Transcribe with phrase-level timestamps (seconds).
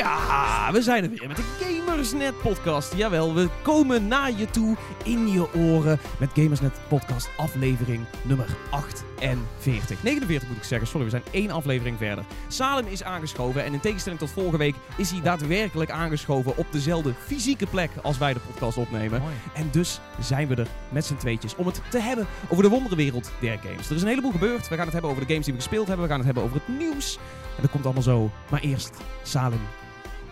[0.00, 2.94] Ja, we zijn er weer met de Gamersnet podcast.
[2.94, 10.02] Jawel, we komen naar je toe in je oren met Gamersnet podcast aflevering nummer 48.
[10.02, 12.24] 49 moet ik zeggen, sorry, we zijn één aflevering verder.
[12.48, 17.14] Salem is aangeschoven en in tegenstelling tot vorige week is hij daadwerkelijk aangeschoven op dezelfde
[17.26, 19.20] fysieke plek als wij de podcast opnemen.
[19.20, 19.34] Mooi.
[19.54, 23.30] En dus zijn we er met z'n tweetjes om het te hebben over de wonderenwereld
[23.40, 23.88] der games.
[23.88, 24.68] Er is een heleboel gebeurd.
[24.68, 26.04] We gaan het hebben over de games die we gespeeld hebben.
[26.04, 27.18] We gaan het hebben over het nieuws.
[27.56, 28.30] En dat komt allemaal zo.
[28.50, 29.60] Maar eerst, Salem,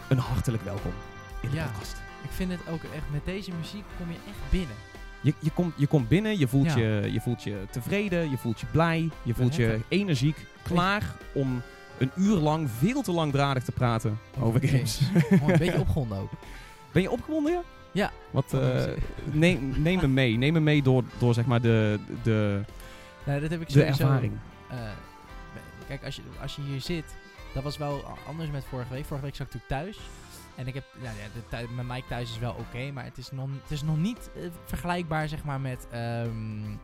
[0.08, 0.92] een hartelijk welkom
[1.42, 1.64] in de Ja.
[1.66, 1.96] podcast.
[2.22, 4.76] Ik vind het ook echt, met deze muziek kom je echt binnen.
[5.20, 6.76] Je, je, komt, je komt binnen, je voelt, Ja.
[6.78, 11.02] je, je voelt je tevreden, je voelt je blij, je voelt je energiek, klaar
[11.32, 11.62] om
[11.98, 15.00] een uur lang, veel te langdradig te praten over games.
[15.30, 16.30] Een beetje opgewonden ook.
[16.92, 17.62] Ben je opgewonden, ja?
[17.92, 18.10] Ja.
[18.30, 18.84] Wat, eh,
[19.32, 20.36] neem, neem me mee.
[20.36, 22.60] Neem me mee door, door zeg maar de, de,
[23.24, 24.32] Nou, dat heb ik de ervaring.
[24.68, 24.76] eh,
[25.88, 27.04] kijk, als je, als je hier zit,
[27.62, 29.04] dat was wel anders met vorige week.
[29.04, 30.08] Vorige week zat ik natuurlijk thuis.
[30.56, 33.18] En ik heb, nou ja, de thui- mijn mic thuis is wel oké, maar het
[33.18, 36.76] is, nog, het is nog niet eh, vergelijkbaar zeg maar met ehm,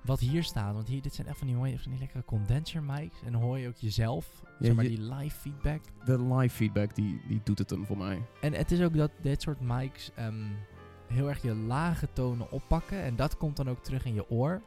[0.00, 0.74] wat hier staat.
[0.74, 3.16] Want hier, dit zijn echt van die mooie, van die lekkere condenser mics.
[3.24, 5.80] En dan hoor je ook jezelf, Ja, zeg maar je- die live feedback.
[6.04, 8.22] De live feedback, die, die doet het hem voor mij.
[8.40, 10.44] En het is ook dat dit soort mics ehm,
[11.06, 13.02] heel erg je lage tonen oppakken.
[13.02, 14.62] En dat komt dan ook terug in je oor.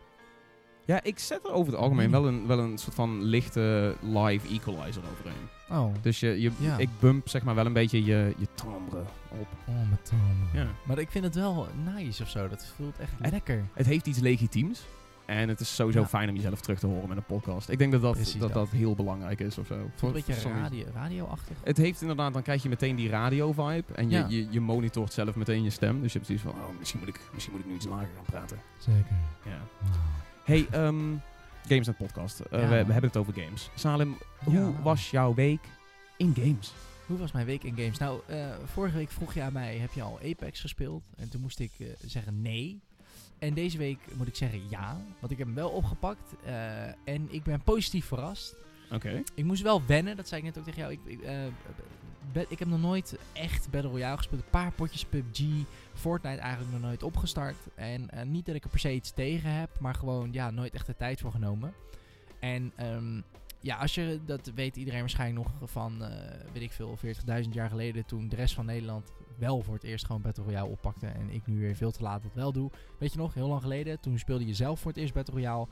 [0.88, 4.48] Ja, ik zet er over het algemeen wel een, wel een soort van lichte live
[4.48, 5.48] equalizer overheen.
[5.70, 6.78] Oh, Dus je, je, Ja.
[6.78, 9.00] ik bump zeg maar wel een beetje je, je timbre
[9.32, 9.48] op.
[9.68, 10.50] oh met tonen.
[10.54, 10.68] Ja.
[10.84, 12.48] Maar ik vind het wel nice of zo.
[12.48, 13.64] Dat voelt echt En- lekker.
[13.74, 14.82] Het heeft iets legitiems.
[15.26, 16.08] En het is sowieso Ja.
[16.08, 17.70] fijn om jezelf terug te horen met een podcast.
[17.70, 18.70] Ik denk dat dat, Precies dat, dat dat.
[18.80, 19.74] heel belangrijk is of zo.
[20.02, 21.58] Een beetje radio, radio-achtig.
[21.64, 23.94] Het heeft inderdaad, dan krijg je meteen die radio-vibe.
[23.94, 26.02] En je, je, je monitort zelf meteen je stem.
[26.02, 28.10] Dus je hebt zoiets van, oh, misschien moet ik, misschien moet ik nu iets lager
[28.16, 28.58] gaan praten.
[28.78, 29.16] Zeker.
[29.46, 29.60] Ja.
[30.48, 31.16] Hey, ehm
[31.68, 32.40] Games en Podcast.
[32.40, 32.68] Eh, Ja.
[32.70, 33.70] we, we hebben het over games.
[33.76, 34.82] Salem, hoe Ja.
[34.82, 35.60] was jouw week
[36.18, 36.74] in games?
[37.06, 37.98] Hoe was mijn week in games?
[37.98, 41.04] Nou, eh, vorige week vroeg je aan mij, heb je al Apex gespeeld?
[41.18, 42.82] En toen moest ik eh, zeggen nee.
[43.40, 46.34] En deze week moet ik zeggen ja, want ik heb hem wel opgepakt.
[47.04, 48.56] en ik ben positief verrast.
[48.92, 49.24] Oké.
[49.36, 50.92] Ik moest wel wennen, dat zei ik net ook tegen jou.
[50.92, 51.20] Ik, ik,
[52.48, 54.42] ik heb nog nooit echt Battle Royale gespeeld.
[54.42, 55.44] Een paar potjes PUBG,
[55.94, 57.58] Fortnite eigenlijk nog nooit opgestart.
[57.76, 60.74] En eh, niet dat ik er per se iets tegen heb, maar gewoon ja, nooit
[60.74, 61.74] echt de tijd voor genomen.
[62.40, 63.22] En ehm,
[63.60, 66.10] ja, als je, dat weet iedereen waarschijnlijk nog van, eh,
[66.54, 68.06] weet ik veel, 40.000 jaar geleden.
[68.06, 71.08] Toen de rest van Nederland wel voor het eerst gewoon Battle Royale oppakte.
[71.08, 72.72] En ik nu weer veel te laat dat wel doe.
[72.98, 75.68] Weet je nog, heel lang geleden, toen speelde je zelf voor het eerst Battle Royale.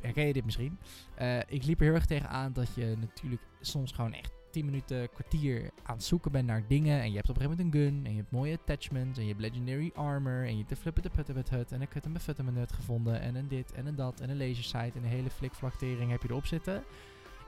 [0.00, 0.78] Herken je dit misschien?
[1.14, 4.64] Eh, ik liep er heel erg tegen aan dat je natuurlijk soms gewoon echt 10
[4.64, 7.00] minuten, kwartier aan het zoeken bent naar dingen.
[7.00, 8.06] En je hebt op een gegeven moment een gun.
[8.06, 9.18] En je hebt mooie attachments.
[9.18, 10.42] En je hebt legendary armor.
[10.42, 11.72] En je hebt de flippen de putten met hut.
[11.72, 13.20] En een kutten met futten hut gevonden.
[13.20, 14.20] En een dit en een dat.
[14.20, 14.96] En een laser sight.
[14.96, 16.84] En een hele flikflaktering heb je erop zitten.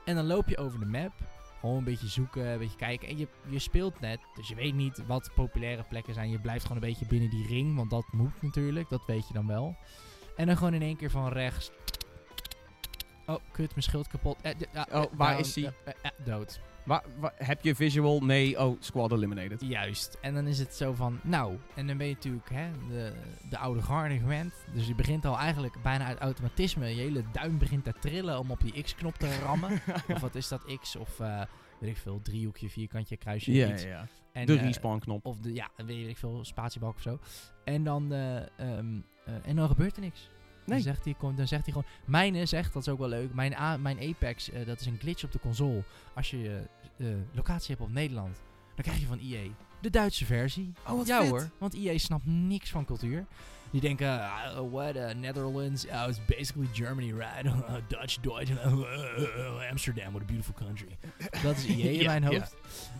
[0.05, 1.11] En dan loop je over de map.
[1.59, 3.07] Gewoon een beetje zoeken, een beetje kijken.
[3.07, 6.29] En je, je speelt net, dus je weet niet wat populaire plekken zijn.
[6.29, 8.89] Je blijft gewoon een beetje binnen die ring, want dat moet natuurlijk.
[8.89, 9.75] Dat weet je dan wel.
[10.35, 11.71] En dan gewoon in één keer van rechts.
[13.25, 14.37] Oh, kut, mijn schild kapot.
[14.41, 15.73] Eh, ah, Oh, eh, waar down, is hij?
[16.01, 16.59] eh, dood.
[16.85, 18.19] Wa- wa- heb je visual?
[18.21, 18.59] Nee.
[18.59, 19.61] Oh, squad eliminated.
[19.61, 20.17] Juist.
[20.21, 23.13] En dan is het zo van, nou, en dan ben je natuurlijk hè, de,
[23.49, 24.53] de oude garde gewend.
[24.73, 26.87] Dus je begint al eigenlijk bijna uit automatisme.
[26.95, 29.71] Je hele duim begint te trillen om op die X-knop te rammen.
[30.13, 31.41] of wat is dat, X of eh,
[31.79, 33.81] weet ik veel, driehoekje, vierkantje, kruisje, Ja, iets.
[33.83, 34.07] ja, ja.
[34.31, 35.25] En, De eh, respawn knop.
[35.25, 37.19] Of de, ja, weet ik veel, spatiebalk of zo.
[37.63, 40.29] En dan, eh, ehm, eh, en dan gebeurt er niks.
[40.65, 40.75] Nee.
[40.83, 41.87] Dan zegt hij, kon- dan zegt hij gewoon...
[42.05, 44.97] Mijne zegt, dat is ook wel leuk, mijn, A- mijn Apex, eh, dat is een
[44.99, 45.83] glitch op de console.
[46.13, 46.61] Als je
[46.97, 48.41] eh, eh, locatie hebt op Nederland,
[48.75, 49.47] dan krijg je van EA
[49.81, 50.73] de Duitse versie.
[50.87, 51.29] Oh, wat ja vet.
[51.29, 53.25] hoor, want EA snapt niks van cultuur.
[53.71, 57.43] Die denken, ah, what, uh, Netherlands, oh, it's basically Germany, right?
[57.89, 58.51] Dutch, Deutsch,
[59.71, 60.97] Amsterdam, what a beautiful country.
[61.43, 62.55] Dat is EA in mijn hoofd.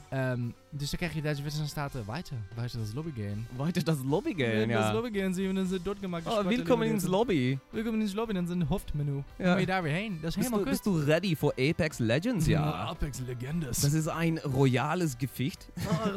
[0.09, 0.42] Ehm,
[0.78, 3.48] dus dan krijg je Duitse versie en dan staat er, weiter, weiter das Lobby gehen.
[3.56, 4.92] Weiter das Lobby gehen, Das ja.
[4.92, 6.28] Lobby gehen, sie haben ze dort gemaakt.
[6.28, 7.58] Oh, willkommen ins Lobby.
[7.72, 9.24] Willkommen ins Lobby, dat is een hoofdmenu.
[9.38, 9.58] Dan Ja.
[9.58, 10.20] je daar weer heen.
[10.22, 10.84] Dat is Bist helemaal du, kut.
[10.84, 12.46] bist du ready for Apex Legends?
[12.46, 12.72] Ja.
[12.72, 13.80] Apex Legendes.
[13.82, 15.68] Das ist ein royales Gefecht.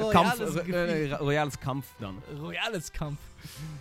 [0.01, 2.17] Oh, Kampf, royales äh, äh, royales Kampf dan.
[2.41, 3.19] Royales kamp.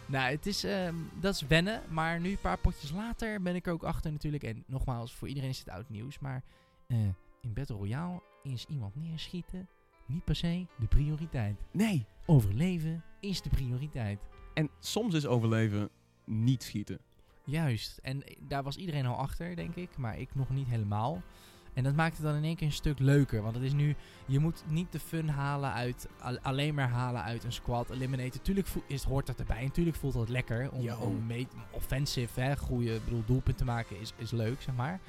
[0.06, 1.82] Nou, het is, ehm, dat is wennen.
[1.90, 4.44] Maar nu een paar potjes later ben ik er ook achter natuurlijk.
[4.44, 6.20] En nogmaals, voor iedereen is het oud nieuws.
[6.20, 6.44] Maar
[6.88, 6.98] eh,
[7.42, 9.68] in Battle Royale is iemand neerschieten
[10.08, 11.56] niet per se de prioriteit.
[11.72, 12.06] Nee.
[12.26, 14.20] Overleven is de prioriteit.
[14.54, 15.90] En soms is overleven
[16.26, 17.00] niet schieten.
[17.44, 17.98] Juist.
[17.98, 19.98] En daar was iedereen al achter, denk ik.
[19.98, 21.22] Maar ik nog niet helemaal.
[21.74, 23.42] En dat maakt het dan in één keer een stuk leuker.
[23.42, 23.96] Want het is nu,
[24.26, 28.42] je moet niet de fun halen uit, al- alleen maar halen uit een squad eliminator.
[28.42, 29.64] Tuurlijk is, hoort dat erbij.
[29.64, 30.96] Natuurlijk voelt dat lekker om, Yo.
[30.98, 35.00] om mee, offensive, hè, goede bedoel, doelpunt te maken is, is leuk, zeg maar.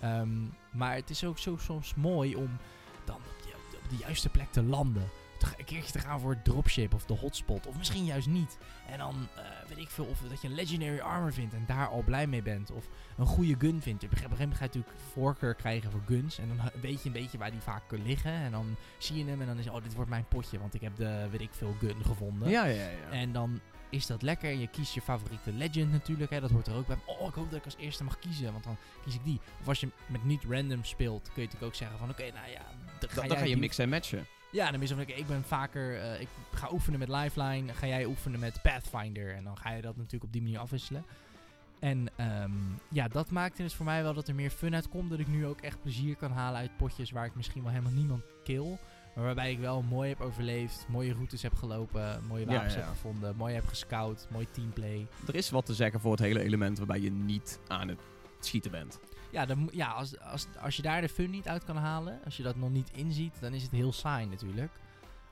[0.00, 0.28] Ehm,
[0.72, 2.48] maar het is ook zo soms mooi om
[3.04, 3.18] dan
[3.90, 5.10] op de juiste plek te landen.
[5.58, 7.66] Een keertje te gaan voor het dropship of de hotspot.
[7.66, 8.58] Of misschien juist niet.
[8.90, 11.88] En dan eh, weet ik veel of dat je een legendary armor vindt en daar
[11.88, 12.70] al blij mee bent.
[12.70, 14.04] Of een goede gun vindt.
[14.04, 16.38] Op een gegeven moment ga je natuurlijk voorkeur krijgen voor guns.
[16.38, 18.32] En dan weet je een beetje waar die vaak kunnen liggen.
[18.32, 20.58] En dan zie je hem en dan is oh dit wordt mijn potje.
[20.58, 22.50] Want ik heb de weet ik veel gun gevonden.
[22.50, 23.10] Ja, ja, ja.
[23.10, 23.60] En dan
[23.90, 24.50] is dat lekker.
[24.50, 26.30] Je kiest je favoriete legend natuurlijk.
[26.30, 26.40] Hè.
[26.40, 26.96] Dat hoort er ook bij.
[27.04, 28.52] Oh, ik hoop dat ik als eerste mag kiezen.
[28.52, 29.40] Want dan kies ik die.
[29.60, 32.10] Of als je met niet random speelt, kun je natuurlijk ook zeggen van...
[32.10, 32.62] Oké, nou ja,
[33.00, 34.26] dan ga, Dan, je die- mixen en matchen.
[34.50, 36.00] Ja, dan is van, oké, ik ben vaker...
[36.00, 37.74] eh, ik ga oefenen met Lifeline.
[37.74, 39.34] Ga jij oefenen met Pathfinder.
[39.34, 41.04] En dan ga je dat natuurlijk op die manier afwisselen.
[41.80, 42.50] En ehm,
[42.90, 45.10] ja, dat maakte dus voor mij wel dat er meer fun uit komt.
[45.10, 47.92] Dat ik nu ook echt plezier kan halen uit potjes waar ik misschien wel helemaal
[47.92, 48.78] niemand kill.
[49.14, 52.78] Maar waarbij ik wel mooi heb overleefd, mooie routes heb gelopen, mooie Ja, wapens ja.
[52.80, 55.06] heb gevonden, mooi heb gescout, mooi teamplay.
[55.26, 57.98] Er is wat te zeggen voor het hele element waarbij je niet aan het
[58.40, 59.00] schieten bent.
[59.30, 62.36] Ja, dan, ja als, als, als je daar de fun niet uit kan halen, als
[62.36, 64.72] je dat nog niet inziet, dan is het heel saai natuurlijk.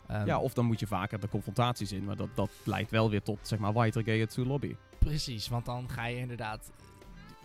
[0.07, 3.11] Ehm, ja, of dan moet je vaker de confrontaties in, maar dat, dat leidt wel
[3.11, 4.77] weer tot, zeg maar, White Gate to lobby.
[4.99, 6.71] Precies, want dan ga je inderdaad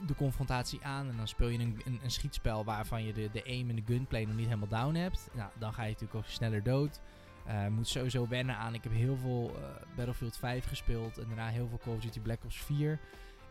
[0.08, 3.44] de confrontatie aan en dan speel je een, een, een schietspel waarvan je de, de
[3.46, 5.30] aim en de gunplay nog niet helemaal down hebt.
[5.34, 7.00] Nou, dan ga je natuurlijk ook sneller dood.
[7.46, 8.74] Eh, moet sowieso wennen aan.
[8.74, 12.20] Ik heb heel veel eh, Battlefield 5 gespeeld en daarna heel veel Call of Duty
[12.20, 13.00] Black Ops 4.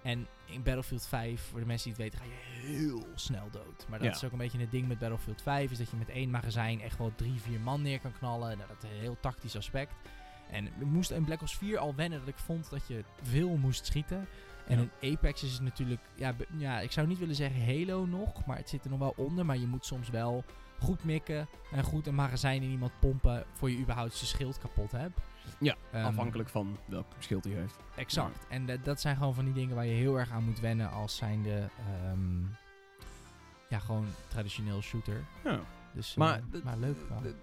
[0.02, 3.86] En in Battlefield 5, voor de mensen die het weten, ga je heel snel dood.
[3.88, 4.14] Maar dat Ja.
[4.14, 6.80] is ook een beetje het ding met Battlefield 5, is dat je met één magazijn
[6.80, 8.56] echt wel drie, vier man neer kan knallen.
[8.56, 9.92] Nou, dat is een heel tactisch aspect.
[10.50, 13.56] En ik moest in Black Ops 4 al wennen dat ik vond dat je veel
[13.56, 14.26] moest schieten.
[14.66, 14.86] En Ja.
[15.00, 18.56] in Apex is het natuurlijk, ja, ja, ik zou niet willen zeggen Halo nog, maar
[18.56, 19.46] het zit er nog wel onder.
[19.46, 20.44] Maar je moet soms wel
[20.80, 24.92] goed mikken en goed een magazijn in iemand pompen voor je überhaupt je schild kapot
[24.92, 25.20] hebt.
[25.60, 27.76] Ja, Ehm, Afhankelijk van welk schild hij heeft.
[27.96, 28.46] Exact.
[28.48, 30.90] En dat- dat zijn gewoon van die dingen waar je heel erg aan moet wennen
[30.90, 32.40] als zijnde, ehm,
[33.68, 35.24] ja, gewoon traditioneel shooter.
[35.44, 35.60] Ja.
[35.92, 37.20] Dus, Maar eh, d- maar leuk wel.
[37.32, 37.34] d-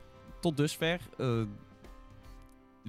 [0.41, 1.41] Tot dusver eh,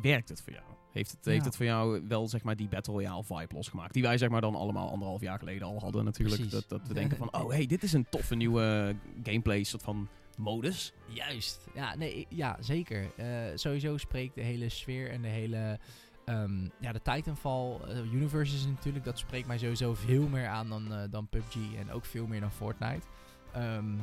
[0.02, 0.64] werkt het voor jou?
[0.92, 3.92] Heeft het, heeft het voor jou wel zeg maar die Battle Royale vibe losgemaakt?
[3.92, 6.36] Die wij zeg maar dan allemaal anderhalf jaar geleden al hadden natuurlijk.
[6.40, 6.52] Precies.
[6.60, 10.08] Dat, dat we denken van, oh hey, dit is een toffe nieuwe gameplay soort van
[10.38, 10.92] modus.
[11.06, 11.68] Juist.
[11.74, 13.10] Ja, nee, ja zeker.
[13.16, 15.78] Eh, sowieso spreekt de hele sfeer en de hele...
[16.24, 19.04] ehm, ja, de Titanfall eh, universe is natuurlijk...
[19.04, 21.56] Dat spreekt mij sowieso veel meer aan dan, eh, dan PUBG.
[21.78, 23.06] En ook veel meer dan Fortnite.
[23.52, 23.94] Ehm,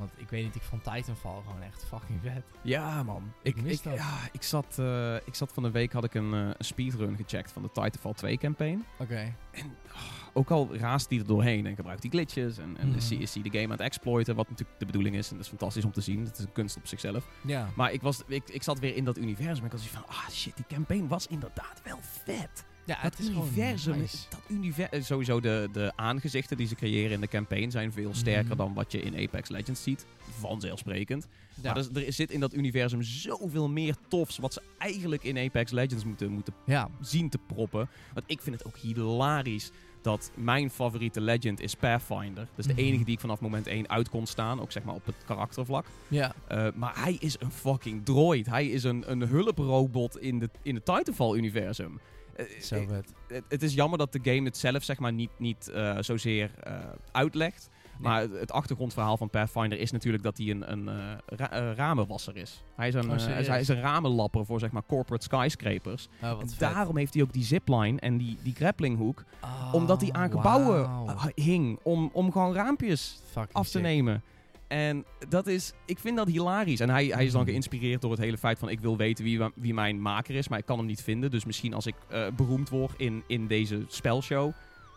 [0.00, 2.42] want ik weet niet, ik vond Titanfall gewoon echt fucking vet.
[2.62, 3.32] Ja man.
[3.42, 3.94] Ik, mis ik, dat.
[3.94, 7.52] ja, ik, zat, eh, ik zat van de week had ik een, eh, speedrun gecheckt
[7.52, 8.84] van de Titanfall 2 campaign.
[8.98, 9.34] Oké.
[9.50, 10.00] En oh,
[10.32, 12.96] ook al raast die er doorheen en gebruikt die glitches en, en Mhm.
[12.96, 15.28] is, hij, is hij de game aan het exploiten, wat natuurlijk de bedoeling is.
[15.30, 16.24] En dat is fantastisch om te zien.
[16.24, 17.26] Het is een kunst op zichzelf.
[17.40, 17.68] Ja.
[17.76, 20.28] Maar ik, was, ik, ik zat weer in dat universum en ik was van, ah
[20.28, 22.64] shit, die campaign was inderdaad wel vet.
[22.90, 24.16] Ja, dat het is universum, nice.
[24.28, 28.44] dat universum, sowieso de, de aangezichten die ze creëren in de campaign zijn veel sterker
[28.48, 28.56] Mhm.
[28.56, 30.06] dan wat je in Apex Legends ziet.
[30.38, 31.26] Vanzelfsprekend.
[31.62, 31.72] Ja.
[31.72, 35.70] Maar er, er zit in dat universum zoveel meer tofs wat ze eigenlijk in Apex
[35.70, 36.88] Legends moeten, moeten ja.
[37.00, 37.88] zien te proppen.
[38.14, 39.70] Want ik vind het ook hilarisch
[40.02, 42.34] dat mijn favoriete legend is Pathfinder.
[42.34, 42.80] Dat is de Mhm.
[42.82, 45.86] enige die ik vanaf moment 1 uit kon staan, ook zeg maar op het karaktervlak.
[46.08, 46.34] Ja.
[46.52, 48.46] Uh, maar hij is een fucking droid.
[48.46, 52.00] Hij is een, een hulprobot in de, in het Titanfall-universum.
[52.40, 53.12] Uh, Zo eh, vet.
[53.28, 56.50] het, het is jammer dat de game het zelf zeg maar, niet, niet eh, zozeer
[56.62, 56.72] eh,
[57.12, 57.68] uitlegt.
[57.98, 60.94] Maar het, het achtergrondverhaal van Pathfinder is natuurlijk dat hij een, een eh,
[61.26, 62.62] ra- eh, ramenwasser is.
[62.76, 66.08] Hij is, een, Oh, eh, hij, is, een ramenlapper voor zeg maar, corporate skyscrapers.
[66.22, 66.58] Oh, En vet.
[66.58, 69.24] daarom heeft hij ook die zipline en die, die grapplinghoek.
[69.44, 71.06] Oh, omdat hij aan gebouwen wauw.
[71.06, 73.82] eh, hing om, om gewoon raampjes Fucking af te sick.
[73.82, 74.22] nemen.
[74.70, 76.80] En dat is, ik vind dat hilarisch.
[76.80, 77.50] En hij, hij is dan Mhm.
[77.50, 80.58] geïnspireerd door het hele feit van ik wil weten wie, wie mijn maker is, maar
[80.58, 81.30] ik kan hem niet vinden.
[81.30, 84.52] Dus misschien als ik eh, beroemd word in, in deze spelshow,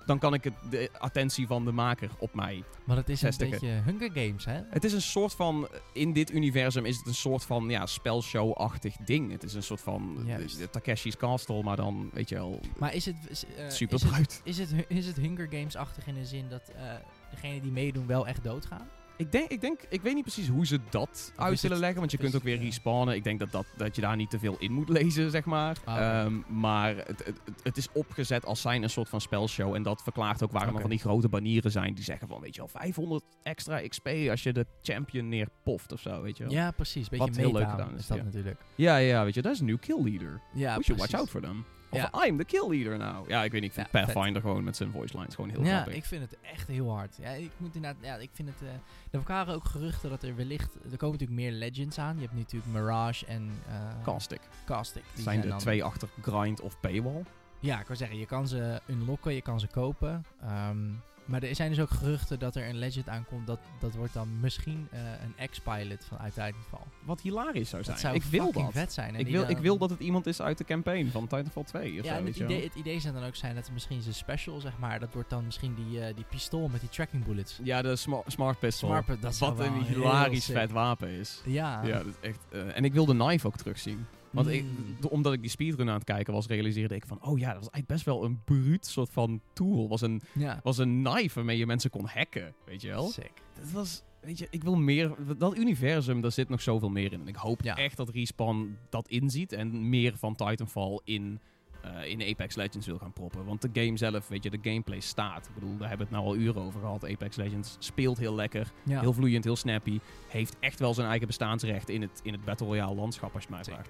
[0.05, 2.63] dan kan ik het, de attentie van de maker op mij.
[2.85, 4.61] Maar het is een beetje Hunger Games, hè?
[4.69, 8.95] Het is een soort van, in dit universum is het een soort van ja, spelshow-achtig
[9.05, 9.31] ding.
[9.31, 10.57] Het is een soort van Juist.
[10.57, 13.15] de, Takeshi's Castle, maar dan, weet je wel, Maar is het...
[13.29, 16.69] is, eh, super is het, is het, is het Hunger Games-achtig in de zin dat
[16.75, 16.83] eh
[17.31, 18.87] degenen die meedoen wel echt doodgaan?
[19.17, 22.11] Ik denk, ik denk, ik weet niet precies hoe ze dat uit het- leggen, want
[22.11, 23.15] je kunt ook weer respawnen.
[23.15, 25.77] Ik denk dat, dat, dat je daar niet te veel in moet lezen, zeg maar.
[25.85, 25.97] Ah.
[26.21, 29.75] Ehm, maar het, het, het- is opgezet als zijn een soort van spelshow.
[29.75, 32.53] En dat verklaart ook waarom er van die grote banieren zijn die zeggen van, weet
[32.55, 36.53] je wel, 500 extra XP als je de champion neerpoft of zo, weet je wel.
[36.53, 37.09] Ja, precies.
[37.09, 38.23] Beetje Wat heel leuk gedaan is, is dat ja.
[38.23, 38.59] natuurlijk.
[38.75, 40.41] ja, ja, weet je, dat is een nieuw kill leader.
[40.53, 41.65] Ja, We should watch out for them.
[41.93, 42.25] Of Ja.
[42.25, 43.29] I'm the kill leader now.
[43.29, 45.63] Ja, ik weet niet, ik vind Ja, Pathfinder gewoon met zijn voice lines gewoon heel
[45.63, 45.93] ja, grappig.
[45.95, 47.17] ik vind het echt heel hard.
[47.21, 48.61] Ja, ik moet inderdaad, ja, ik vind het.
[48.61, 48.73] eh
[49.11, 50.73] er waren ook geruchten dat er wellicht.
[50.91, 52.15] Er komen natuurlijk meer legends aan.
[52.15, 53.51] Je hebt natuurlijk Mirage en.
[53.67, 54.39] eh Caustic.
[54.65, 55.03] Caustic.
[55.13, 57.23] Die zijn de twee achter grind of paywall.
[57.59, 60.25] Ja, ik wil zeggen, je kan ze unlocken, je kan ze kopen.
[60.41, 60.77] Ehm,
[61.25, 63.47] Maar er zijn dus ook geruchten dat er een Legend aankomt.
[63.47, 66.79] Dat, dat wordt dan misschien eh, een ex-pilot vanuit Titanfall.
[67.03, 67.95] Wat hilarisch zou zijn.
[67.95, 68.71] Dat zou ik wil dat.
[68.71, 69.13] vet zijn.
[69.13, 71.63] En Ik wil, dan- ik wil dat het iemand is uit de campaign van Titanfall
[71.63, 72.19] 2 of Ja, zo.
[72.19, 72.49] en het wel.
[72.49, 75.13] idee, het idee zou dan ook zijn dat er misschien zijn special, zeg maar, dat
[75.13, 77.59] wordt dan misschien die, eh, die pistool met die tracking bullets.
[77.63, 78.89] Ja, de sma- Smart Pistol.
[78.89, 81.41] Smart dat wat een hilarisch vet wapen is.
[81.45, 81.83] Ja.
[81.83, 82.39] Ja, dat is echt...
[82.51, 84.05] eh, en ik wil de knife ook terugzien.
[84.33, 84.95] Want ik, Mm.
[84.99, 87.25] d- omdat ik die speedrun aan het kijken was, realiseerde ik van...
[87.25, 89.87] Oh ja, dat was eigenlijk best wel een bruut soort van tool.
[89.89, 90.59] Was een, Ja.
[90.63, 93.07] was een knife waarmee je mensen kon hacken, weet je wel?
[93.07, 93.31] Sick.
[93.59, 94.03] Dat was...
[94.21, 95.15] Weet je, ik wil meer...
[95.37, 97.21] Dat universum, daar zit nog zoveel meer in.
[97.21, 97.75] En ik hoop Ja.
[97.77, 99.51] echt dat Respawn dat inziet.
[99.51, 101.39] En meer van Titanfall in,
[101.81, 103.45] eh, in Apex Legends wil gaan proppen.
[103.45, 105.47] Want de game zelf, weet je, de gameplay staat.
[105.47, 107.05] Ik bedoel, daar hebben we het nou al uren over gehad.
[107.09, 108.71] Apex Legends speelt heel lekker.
[108.85, 108.99] Ja.
[108.99, 109.99] Heel vloeiend, heel snappy.
[110.27, 113.49] Heeft echt wel zijn eigen bestaansrecht in het, in het Battle Royale landschap, als je
[113.51, 113.89] mij vraagt.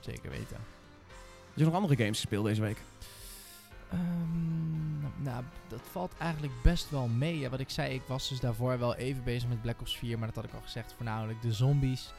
[0.00, 0.30] Zeker.
[0.30, 0.56] Weten.
[0.56, 2.82] Heb je nog andere games gespeeld deze week?
[3.90, 7.38] Ehm, nou, dat valt eigenlijk best wel mee.
[7.38, 10.18] Ja, wat ik zei, ik was dus daarvoor wel even bezig met Black Ops 4,
[10.18, 12.12] maar dat had ik al gezegd, voornamelijk de zombies.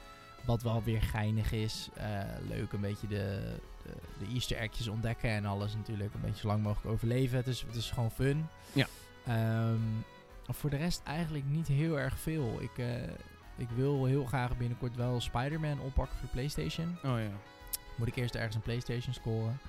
[0.45, 1.89] Wat wel weer geinig is.
[1.93, 6.13] Eh, leuk een beetje de, de, de easter eggjes ontdekken en alles natuurlijk.
[6.13, 7.37] Een beetje zo lang mogelijk overleven.
[7.37, 8.47] Het is, het is gewoon fun.
[8.73, 8.87] Ja.
[9.25, 9.79] Ehm,
[10.47, 12.57] voor de rest eigenlijk niet heel erg veel.
[12.59, 13.03] Ik, eh,
[13.57, 16.97] ik wil heel graag binnenkort wel Spider-Man oppakken voor de Playstation.
[17.03, 17.31] Oh ja.
[17.95, 19.59] Moet ik eerst ergens een Playstation scoren.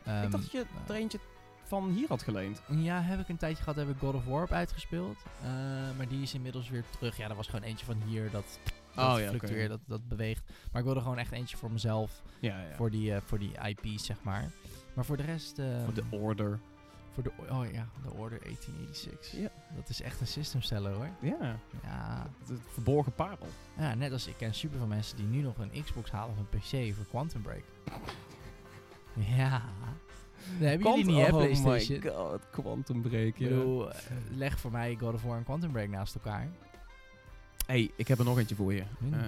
[0.00, 1.18] ik Ehm, dacht dat je er eentje
[1.64, 2.62] van hier had geleend.
[2.70, 5.16] ja, heb ik een tijdje gehad, heb ik God of War uitgespeeld.
[5.42, 5.48] Eh,
[5.96, 7.16] maar die is inmiddels weer terug.
[7.16, 8.58] Ja, dat was gewoon eentje van hier dat,
[8.94, 10.42] dat Oh ja, fluctueert, dat, dat beweegt.
[10.72, 12.74] Maar ik wilde gewoon echt eentje voor mezelf, Ja, ja.
[12.74, 14.50] voor, die, eh, voor die IP's, zeg maar.
[14.94, 15.58] Maar voor de rest...
[15.58, 16.58] eh, Voor de Order.
[17.16, 19.40] Voor de, oh ja, de Order 1886.
[19.40, 19.48] Ja.
[19.74, 21.08] Dat is echt een system seller hoor.
[21.20, 23.46] Ja, Ja, het verborgen parel.
[23.78, 26.38] ja, net als ik ken super veel mensen die nu nog een Xbox halen of
[26.38, 27.62] een PC voor Quantum Break.
[29.36, 29.62] Ja.
[30.58, 31.98] Nee, hebben jullie niet, hè, PlayStation?
[31.98, 33.48] Oh my god, Quantum Break, Ik ja.
[33.48, 36.48] bedoel, eh, leg voor mij God of War en Quantum Break naast elkaar.
[37.66, 38.82] hey, ik heb er nog eentje voor je.
[38.98, 39.12] Hmm.
[39.12, 39.20] Eh,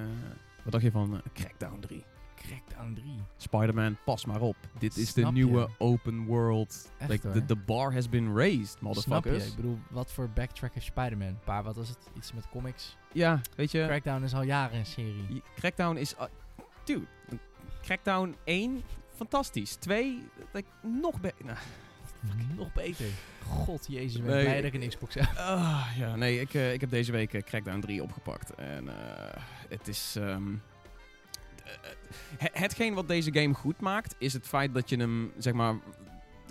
[0.62, 2.04] wat dacht je van eh, Crackdown 3?
[2.38, 3.04] Crackdown 3.
[3.37, 4.57] Spider-Man, pas maar op.
[4.78, 5.68] Dit is de nieuwe je.
[5.78, 6.90] open world.
[6.99, 8.85] Echt, like, the, the bar has been raised, Snap je?
[8.85, 9.47] motherfuckers.
[9.49, 11.26] Ik bedoel, wat voor backtrack heeft Spider-Man?
[11.28, 11.99] Een paar, wat was het?
[12.16, 12.97] Iets met comics?
[13.12, 13.85] Ja, weet je...
[13.87, 15.42] Crackdown is al jaren een serie.
[15.57, 16.14] Crackdown is...
[16.14, 16.23] uh,
[16.85, 17.07] dude,
[17.83, 18.83] Crackdown 1,
[19.14, 19.75] fantastisch.
[19.75, 21.45] 2, like, nog beter.
[22.21, 23.07] Nou, Nog beter.
[23.47, 24.45] God, jezus, ik ben Nee.
[24.45, 25.25] blij dat ik een Xbox heb.
[25.37, 28.54] ah, ja, nee, ik, eh, ik heb deze week eh, Crackdown 3 opgepakt.
[28.54, 30.14] En eh, het is...
[30.18, 30.59] ehm, eh,
[32.38, 35.75] hetgeen wat deze game goed maakt, is het feit dat je hem, zeg maar...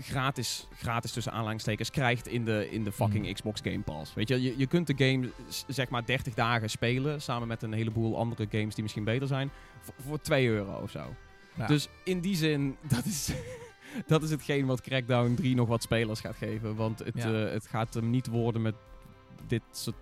[0.01, 3.33] Gratis, gratis tussen aanhalingstekens krijgt in de, in de fucking Mm.
[3.33, 4.13] Xbox Game Pass.
[4.13, 5.29] Weet je, je, je kunt de game
[5.67, 7.21] zeg maar 30 dagen spelen.
[7.21, 9.51] Samen met een heleboel andere games die misschien beter zijn.
[9.81, 11.15] Voor, voor 2 euro of zo.
[11.57, 11.67] Ja.
[11.67, 13.31] Dus in die zin, dat is,
[14.07, 16.75] dat is hetgeen wat Crackdown 3 nog wat spelers gaat geven.
[16.75, 17.45] Want het, Ja.
[17.45, 18.75] eh, het gaat hem niet worden met
[19.47, 19.97] dit soort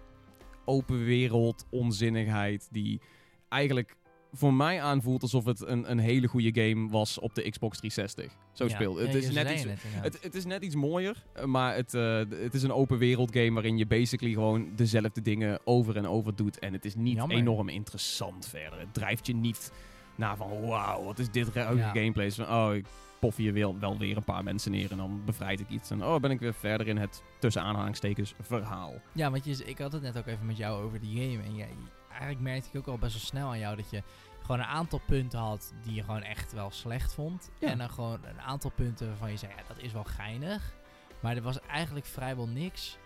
[0.65, 2.67] open wereld onzinnigheid.
[2.71, 3.01] Die
[3.49, 3.95] eigenlijk
[4.37, 8.31] voor mij aanvoelt alsof het een, een hele goede game was op de Xbox 360.
[8.53, 8.69] Zo Ja.
[8.69, 8.97] speelt.
[8.97, 11.93] Het Ja, is je net iets, het het, het is net iets mooier, maar het,
[11.93, 16.07] eh, het is een open wereld game waarin je basically gewoon dezelfde dingen over en
[16.07, 16.59] over doet.
[16.59, 17.37] En het is niet Jammer.
[17.37, 18.79] enorm interessant verder.
[18.79, 19.71] Het drijft je niet
[20.15, 21.89] naar van wauw, wat is dit ruige Ja.
[21.91, 22.31] gameplay.
[22.31, 22.85] Van, oh, ik
[23.19, 25.89] pof hier wel, wel weer een paar mensen neer en dan bevrijd ik iets.
[25.89, 28.93] En oh, ben ik weer verder in het tussen aanhalingstekens verhaal.
[29.11, 31.43] Ja, want je, ik had het net ook even met jou over die game.
[31.43, 31.69] En jij,
[32.19, 34.03] eigenlijk merkte ik ook al best wel snel aan jou dat je
[34.41, 37.49] gewoon een aantal punten had die je gewoon echt wel slecht vond.
[37.59, 37.67] Ja.
[37.69, 40.73] En dan gewoon een aantal punten waarvan je zei, ja, dat is wel geinig.
[41.19, 42.97] Maar er was eigenlijk vrijwel niks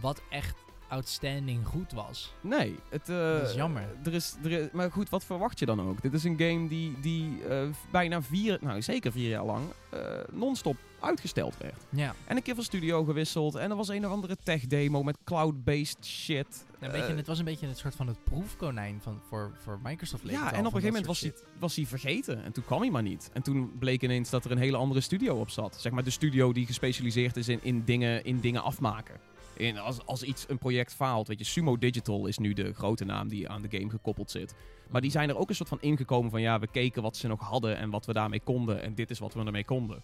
[0.00, 0.56] wat echt
[0.88, 2.34] outstanding goed was.
[2.40, 3.88] Nee, het, eh, Dat is jammer.
[4.04, 6.02] Er is, er is, maar goed, wat verwacht je dan ook?
[6.02, 10.00] Dit is een game die, die eh, bijna vier, nou zeker vier jaar lang, eh,
[10.32, 11.74] non-stop uitgesteld werd.
[11.88, 13.54] Ja, En een keer van studio gewisseld.
[13.54, 16.64] En er was een of andere tech demo met cloud-based shit.
[16.80, 19.78] een beetje, Eh, het was een beetje het soort van het proefkonijn van, voor, voor
[19.82, 20.22] Microsoft.
[20.28, 22.44] ja, en op een gegeven moment was hij, was hij vergeten.
[22.44, 23.30] En toen kwam hij maar niet.
[23.32, 25.76] En toen bleek ineens dat er een hele andere studio op zat.
[25.80, 29.14] Zeg maar de studio die gespecialiseerd is in, in, dingen, in dingen afmaken.
[29.56, 31.28] In, als, als iets, een project faalt.
[31.28, 34.54] Weet je, Sumo Digital is nu de grote naam die aan de game gekoppeld zit.
[34.90, 36.40] Maar die zijn er ook een soort van ingekomen van...
[36.40, 38.82] Ja, we keken wat ze nog hadden en wat we daarmee konden.
[38.82, 40.02] En dit is wat we ermee konden.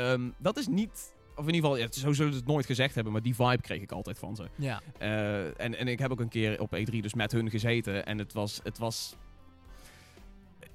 [0.00, 1.14] Ehm, dat is niet...
[1.36, 3.12] Of in ieder geval, ja, zo zullen ze het nooit gezegd hebben.
[3.12, 4.48] Maar die vibe kreeg ik altijd van ze.
[4.54, 8.06] Ja, Eh, en, en ik heb ook een keer op E3 dus met hun gezeten.
[8.06, 9.16] En het was, het was...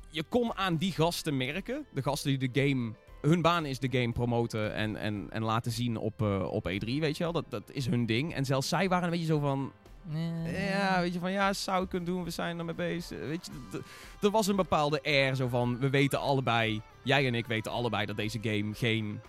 [0.10, 1.86] Je kon aan die gasten merken.
[1.94, 2.94] De gasten die de game...
[3.22, 6.86] Hun baan is de game promoten en, en, en laten zien op, eh, op E3,
[6.86, 7.32] weet je wel.
[7.32, 8.34] Dat, dat is hun ding.
[8.34, 9.72] En zelfs zij waren een beetje zo van...
[10.14, 13.20] Eh, Ja, weet je, van ja, zou ik kunnen doen, we zijn ermee bezig.
[13.20, 13.82] Weet je,
[14.22, 18.06] er was een bepaalde air zo van, we weten allebei, jij en ik weten allebei
[18.06, 19.22] dat deze game geen,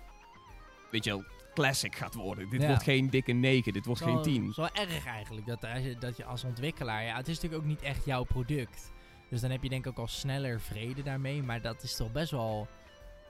[0.91, 2.51] weet je wel, classic gaat worden.
[2.51, 2.67] Dit Ja.
[2.67, 4.41] wordt geen dikke 9, dit wordt geen is wel- 10.
[4.41, 5.67] Het is wel erg eigenlijk dat,
[5.99, 7.05] dat je als ontwikkelaar...
[7.05, 8.93] Ja, het is natuurlijk ook niet echt jouw product.
[9.31, 11.43] Dus dan heb je denk ik ook al sneller vrede daarmee.
[11.43, 12.69] Maar dat is toch best wel...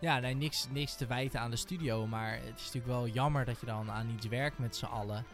[0.00, 2.06] Ja, nee, niks, niks te wijten aan de studio.
[2.06, 5.24] Maar het is natuurlijk wel jammer dat je dan aan iets werkt met z'n allen.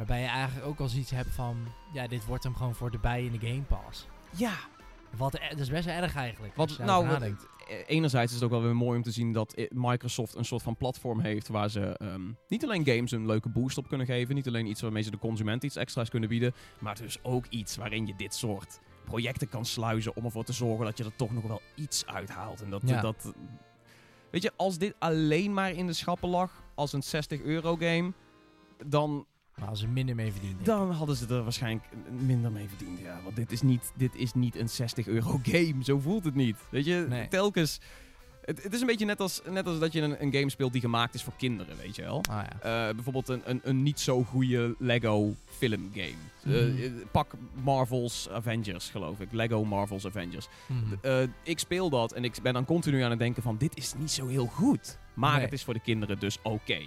[0.00, 1.56] Waarbij je eigenlijk ook al zoiets hebt van...
[1.92, 4.06] Ja, dit wordt hem gewoon voor de bij in de Game Pass.
[4.36, 4.52] Ja,
[5.16, 6.54] Wat, e- dat is best wel erg eigenlijk.
[6.56, 7.46] Wat, nou, wat- nadenkt.
[7.68, 10.44] eh, enerzijds is het ook wel weer mooi om te zien dat eh, Microsoft een
[10.44, 14.06] soort van platform heeft waar ze ehm, niet alleen games een leuke boost op kunnen
[14.06, 17.46] geven, niet alleen iets waarmee ze de consument iets extra's kunnen bieden, maar dus ook
[17.46, 21.16] iets waarin je dit soort projecten kan sluizen om ervoor te zorgen dat je er
[21.16, 22.62] toch nog wel iets uithaalt.
[22.62, 23.00] En dat, Ja.
[23.00, 23.32] dat
[24.30, 28.12] weet je, als dit alleen maar in de schappen lag als een 60 euro game,
[28.86, 29.26] dan
[29.60, 30.64] Maar als ze minder mee verdienen.
[30.64, 31.84] dan hadden ze er waarschijnlijk
[32.20, 32.98] minder mee verdiend.
[33.00, 35.74] Ja, want dit is niet, dit is niet een 60 euro game.
[35.84, 36.56] Zo voelt het niet.
[36.70, 37.28] Weet je, Nee.
[37.28, 37.80] telkens.
[38.44, 40.72] Het, het is een beetje net als, net als dat je een, een game speelt
[40.72, 42.22] die gemaakt is voor kinderen, weet je wel.
[42.30, 42.88] Ah ja.
[42.88, 46.14] Eh, bijvoorbeeld een, een, een niet zo goede Lego film game.
[46.44, 46.90] Mhm.
[47.10, 49.32] pak Marvel's Avengers, geloof ik.
[49.32, 50.48] Lego Marvel's Avengers.
[51.02, 51.26] Mhm.
[51.42, 53.56] Ik speel dat en ik ben dan continu aan het denken van...
[53.56, 54.98] dit is niet zo heel goed.
[55.14, 55.44] Maar Nee.
[55.44, 56.78] het is voor de kinderen dus oké.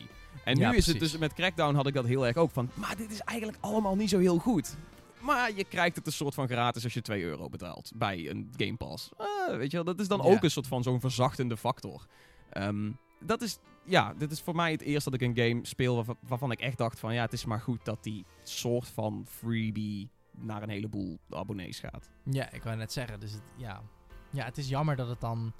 [0.43, 2.69] En Ja, nu is het dus met Crackdown had ik dat heel erg ook van...
[2.73, 4.75] maar dit is eigenlijk allemaal niet zo heel goed.
[5.19, 8.49] Maar je krijgt het een soort van gratis als je 2 euro betaalt bij een
[8.57, 9.09] Game Pass.
[9.17, 10.23] Ah, weet je wel, dat is dan Ja.
[10.23, 12.05] ook een soort van zo'n verzachtende factor.
[12.49, 15.95] Ehm, dat is, ja, dit is voor mij het eerst dat ik een game speel
[15.95, 17.13] waarvan, waarvan ik echt dacht van...
[17.13, 22.09] ja, het is maar goed dat die soort van freebie naar een heleboel abonnees gaat.
[22.23, 23.19] Ja, ik wou net zeggen.
[23.19, 23.81] Dus het, ja.
[24.29, 25.53] ja, het is jammer dat het dan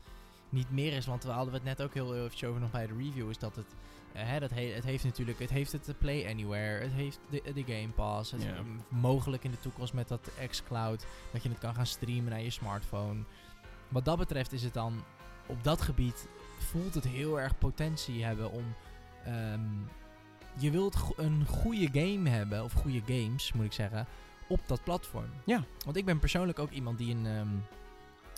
[0.50, 1.06] niet meer is.
[1.06, 3.30] Want we hadden het net ook heel even over nog bij de review.
[3.30, 3.66] Is dat het.
[4.14, 5.40] Eh, hè, dat he- het heeft natuurlijk.
[5.40, 6.84] Het heeft het Play Anywhere.
[6.84, 8.32] Het heeft de, de Game Pass.
[8.32, 8.42] Het
[8.90, 11.06] mogelijk in de toekomst met dat xCloud.
[11.32, 13.24] Dat je het kan gaan streamen naar je smartphone.
[13.88, 15.04] Wat dat betreft is het dan.
[15.46, 16.28] Op dat gebied
[16.58, 18.76] voelt het heel erg potentie hebben om.
[19.26, 19.62] ehm,
[20.58, 22.64] je wilt go- een goede game hebben.
[22.64, 24.08] Of goede games moet ik zeggen.
[24.48, 25.30] Op dat platform.
[25.46, 25.64] Ja.
[25.86, 27.48] Want ik ben persoonlijk ook iemand die een, ehm,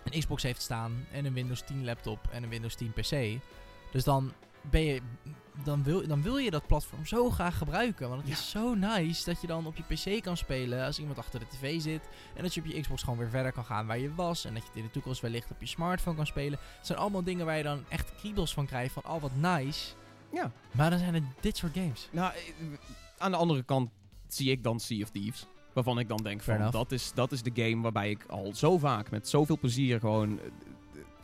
[0.04, 3.40] een Xbox heeft staan en een Windows 10 laptop en een Windows 10 PC.
[3.92, 4.32] Dus dan
[4.70, 5.02] ben je,
[5.64, 8.10] dan wil, dan wil je dat platform zo graag gebruiken.
[8.10, 8.36] Want het Ja.
[8.38, 9.84] is zo nice dat je dan op je
[10.18, 12.10] PC kan spelen als iemand achter de tv zit.
[12.36, 14.46] En dat je op je Xbox gewoon weer verder kan gaan waar je was.
[14.46, 16.60] En dat je het in de toekomst wellicht op je smartphone kan spelen.
[16.78, 19.94] Het zijn allemaal dingen waar je dan echt kriebels van krijgt van, oh wat nice.
[20.34, 20.52] Ja.
[20.72, 22.10] Maar dan zijn het dit soort games.
[22.12, 22.42] Nou, eh,
[23.18, 23.90] aan de andere kant
[24.28, 25.46] zie ik dan Sea of Thieves.
[25.74, 26.78] Waarvan ik dan denk Fair van, enough.
[26.90, 30.40] dat is, dat is de game waarbij ik al zo vaak met zoveel plezier gewoon...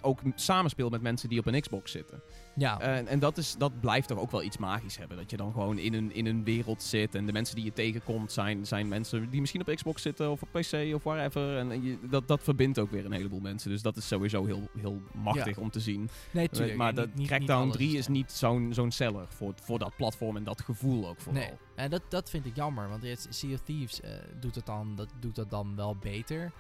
[0.02, 2.22] eh, ook m- samenspeel met mensen die op een Xbox zitten.
[2.56, 5.18] Ja, En, en dat, is, dat blijft toch ook wel iets magisch hebben.
[5.18, 7.16] Dat je dan gewoon in een, in een wereld zit.
[7.16, 10.42] En de mensen die je tegenkomt zijn, zijn mensen die misschien op Xbox zitten of
[10.42, 11.58] op PC of whatever.
[11.58, 13.70] En je, dat, dat verbindt ook weer een heleboel mensen.
[13.70, 16.10] Dus dat is sowieso heel, heel machtig om te zien.
[16.32, 16.78] nee, tuurlijk.
[16.78, 19.80] maar dat niet- niet- niet Crackdown alles 3 is niet zo'n zo'n seller voor, voor
[19.80, 21.42] dat platform en dat gevoel ook vooral.
[21.42, 24.96] Nee, en dat, dat vind ik jammer, want Sea of Thieves eh, doet, het dan,
[24.96, 26.52] dat, doet dat dan wel beter.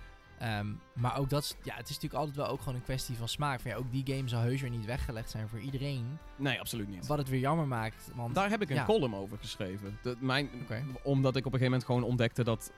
[0.41, 3.27] Ehm, maar ook dat, ja, het is natuurlijk altijd wel ook gewoon een kwestie van
[3.27, 3.59] smaak.
[3.59, 6.17] Van, ja, ook die game zal heus weer niet weggelegd zijn voor iedereen.
[6.37, 7.07] Nee, absoluut niet.
[7.07, 8.35] Wat het weer jammer maakt, want...
[8.35, 8.85] Daar heb ik een ja.
[8.85, 9.99] column over geschreven.
[10.19, 10.49] Mijn.
[11.03, 12.71] Omdat ik op een gegeven moment gewoon ontdekte dat...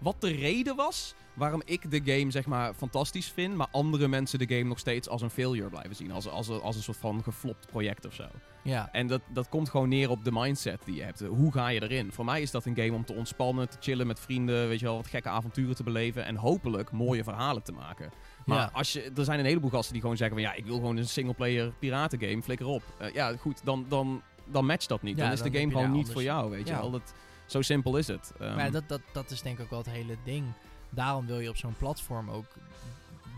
[0.00, 3.54] Wat de reden was waarom ik de game zeg maar fantastisch vind...
[3.54, 6.10] maar andere mensen de game nog steeds als een failure blijven zien.
[6.12, 8.24] Als, als, als een soort van geflopt project of zo.
[8.62, 11.20] Ja, En dat, dat komt gewoon neer op de mindset die je hebt.
[11.20, 12.12] Hoe ga je erin?
[12.12, 14.68] Voor mij is dat een game om te ontspannen, te chillen met vrienden...
[14.68, 16.24] weet je wel, wat gekke avonturen te beleven...
[16.24, 18.10] en hopelijk mooie verhalen te maken.
[18.46, 18.70] Maar Ja.
[18.72, 20.46] als je, er zijn een heleboel gasten die gewoon zeggen van...
[20.46, 22.82] ja, ik wil gewoon een singleplayer piratengame, flikker op.
[22.98, 25.16] Eh, ja, goed, dan, dan, dan matcht dat niet.
[25.16, 26.90] Ja, dan is dan de game gewoon niet voor jou, weet je wel.
[26.90, 27.14] Dat,
[27.46, 28.32] zo simpel is het.
[28.38, 30.46] Ehm, maar dat, dat, dat is denk ik ook wel het hele ding.
[30.90, 32.46] Daarom wil je op zo'n platform ook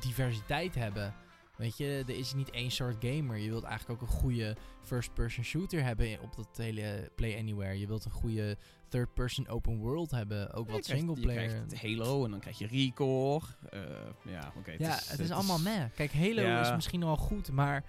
[0.01, 1.14] diversiteit hebben.
[1.57, 3.37] Weet je, er is niet één soort gamer.
[3.37, 7.79] Je wilt eigenlijk ook een goede first-person shooter hebben op dat hele Play Anywhere.
[7.79, 8.57] Je wilt een goede
[8.88, 10.53] third-person open world hebben.
[10.53, 11.43] Ook wat singleplayer.
[11.43, 13.45] Je krijgt Halo en dan krijg je Recore.
[13.71, 13.81] Eh,
[14.25, 14.75] ja, oké.
[14.79, 15.85] Ja, het is, allemaal meh.
[15.95, 16.61] Kijk, Halo Ja.
[16.61, 17.85] is misschien wel goed, maar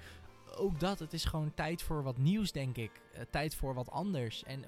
[0.57, 2.91] ook dat, het is gewoon tijd voor wat nieuws, denk ik.
[3.13, 4.43] Eh, tijd voor wat anders.
[4.43, 4.63] En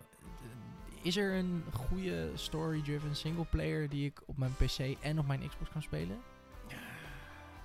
[1.07, 5.69] is er een goede story-driven singleplayer die ik op mijn PC en op mijn Xbox
[5.71, 6.17] kan spelen?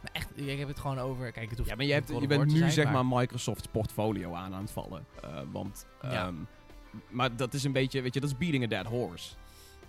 [0.03, 1.33] Maar echt, ik heb het gewoon over.
[1.33, 4.35] Kijk, het hoeft Ja, maar je, hebt, je bent nu zijn, zeg maar Microsoft's portfolio
[4.35, 5.07] aan aan het vallen.
[5.23, 6.11] Eh, want, Ja.
[6.27, 6.35] ehm,
[7.09, 9.35] maar dat is een beetje, weet je, dat is beating a dead horse.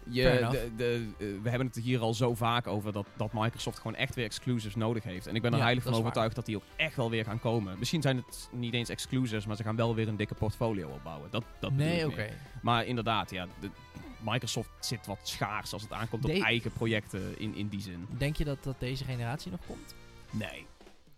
[0.10, 3.78] Je, de, de, eh, we hebben het hier al zo vaak over dat, dat Microsoft
[3.78, 5.28] gewoon echt weer exclusives nodig heeft.
[5.28, 7.40] En ik ben er Ja, heilig van overtuigd dat die ook echt wel weer gaan
[7.40, 7.80] komen.
[7.80, 11.28] Misschien zijn het niet eens exclusives, maar ze gaan wel weer een dikke portfolio opbouwen.
[11.32, 12.30] Dat, dat Nee, oké.
[12.62, 13.70] Maar inderdaad, ja, de-
[14.26, 18.08] Microsoft zit wat schaars als het aankomt op De- eigen projecten in, in die zin.
[18.18, 19.96] Denk je dat dat deze generatie nog komt?
[20.30, 20.66] Nee.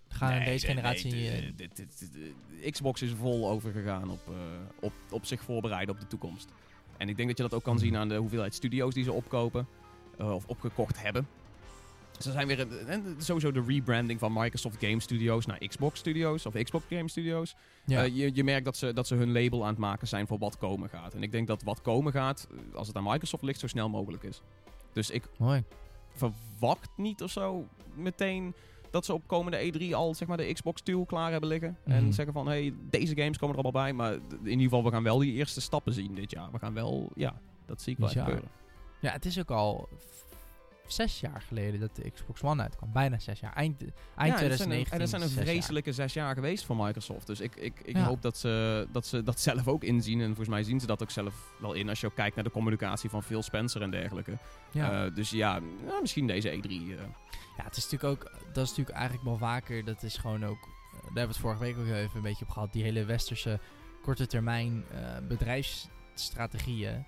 [0.10, 1.12] Gaan Nee, deze nee, generatie...
[1.12, 1.86] nee, eh, dit-
[2.72, 4.34] Xbox is vol overgegaan op, eh,
[4.80, 6.50] op, op zich voorbereiden op de toekomst.
[6.98, 9.12] En ik denk dat je dat ook kan zien aan de hoeveelheid studio's die ze
[9.12, 9.68] opkopen.
[10.18, 11.28] eh, of opgekocht hebben.
[12.20, 12.60] Ze zijn weer...
[12.60, 16.46] een- En sowieso de rebranding van Microsoft Game Studios naar Xbox Studios.
[16.46, 17.56] Of Xbox Game Studios.
[17.86, 18.04] ja.
[18.04, 20.38] Eh, je, je merkt dat ze, dat ze hun label aan het maken zijn voor
[20.38, 21.14] wat komen gaat.
[21.14, 23.90] En ik denk dat wat komen gaat, eh, als het aan Microsoft ligt, zo snel
[23.90, 24.42] mogelijk is.
[24.94, 25.64] Dus ik Mooi.
[26.14, 28.54] verwacht niet of zo meteen
[28.96, 31.78] dat ze op komende E3 al zeg maar de Xbox Tool klaar hebben liggen.
[31.86, 31.96] Mhm.
[31.96, 33.94] En zeggen van, hey, deze games komen er allemaal bij.
[33.94, 36.52] Maar in ieder geval, we gaan wel die eerste stappen zien dit jaar.
[36.52, 37.34] We gaan wel, ja,
[37.66, 38.50] dat zie ik wel gebeuren.
[39.02, 39.90] Ja, het is ook al
[40.88, 42.92] zes jaar geleden dat de Xbox One uitkwam.
[42.92, 43.54] Bijna zes jaar.
[43.54, 44.86] Eind, eind Ja, en dat zijn 2019.
[44.86, 47.28] een- En dat zijn een vreselijke zes jaar geweest voor Microsoft.
[47.28, 48.04] Dus ik, ik, ik Ja.
[48.06, 50.20] hoop dat ze, dat ze dat zelf ook inzien.
[50.20, 51.90] En volgens mij zien ze dat ook zelf wel in.
[51.90, 54.38] Als je ook kijkt naar de communicatie van Phil Spencer en dergelijke.
[54.72, 55.06] Ja.
[55.06, 56.70] Eh, dus ja, nou, misschien deze E3.
[56.70, 56.98] eh.
[57.58, 58.32] ja, het is natuurlijk ook...
[58.54, 59.86] Dat is natuurlijk eigenlijk wel vaker.
[59.86, 60.58] Dat is gewoon ook...
[60.62, 62.74] eh, Daar hebben we het vorige week ook even een beetje op gehad.
[62.74, 63.60] Die hele westerse
[64.02, 67.06] korte termijn eh, bedrijfsstrategieën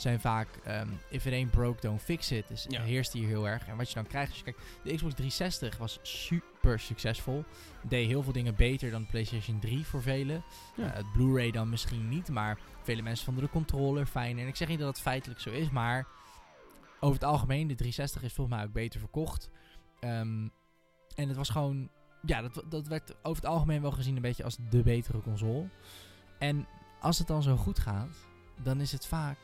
[0.00, 0.48] zijn vaak...
[0.64, 2.48] ehm, if it ain't broke, don't fix it.
[2.48, 2.82] Dus Ja.
[2.82, 3.66] heerst hier heel erg.
[3.66, 4.28] En wat je dan krijgt...
[4.28, 7.44] Als je kijkt, de Xbox 360 was super succesvol.
[7.82, 10.42] Deed heel veel dingen beter dan de PlayStation 3 voor velen.
[10.76, 10.84] Ja.
[10.86, 14.42] Eh, het Blu-ray dan misschien niet, maar vele mensen vonden de controller fijner.
[14.42, 16.06] En ik zeg niet dat het feitelijk zo is, maar
[17.00, 19.50] over het algemeen, de 360 is volgens mij ook beter verkocht.
[20.00, 20.48] Ehm,
[21.14, 21.88] en het was gewoon,
[22.22, 25.68] ja, dat, dat werd over het algemeen wel gezien een beetje als de betere console.
[26.38, 26.66] En
[27.00, 28.16] als het dan zo goed gaat,
[28.62, 29.38] dan is het vaak,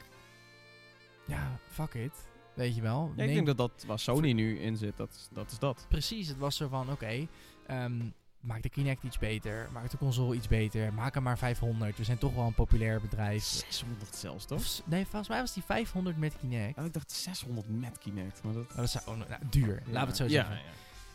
[1.27, 2.13] ja, fuck it,
[2.55, 3.13] weet je wel.
[3.17, 5.87] Ja, ik denk dat dat waar Sony nu in zit, dat, is- dat is dat.
[5.89, 7.27] Precies, het was zo van, oké,
[7.67, 8.03] ehm,
[8.41, 11.97] maak de Kinect iets beter, maak de console iets beter, maak hem maar 500.
[11.97, 13.43] We zijn toch wel een populair bedrijf.
[13.45, 14.59] 600 zelfs, toch?
[14.59, 16.77] Of nee, volgens mij was die 500 met Kinect.
[16.77, 18.43] Ja, ik dacht 600 met Kinect.
[18.43, 18.71] Maar dat...
[18.71, 20.55] Oh, dat zou oh, nou, duur, laten we het zo zeggen.
[20.55, 20.61] ja.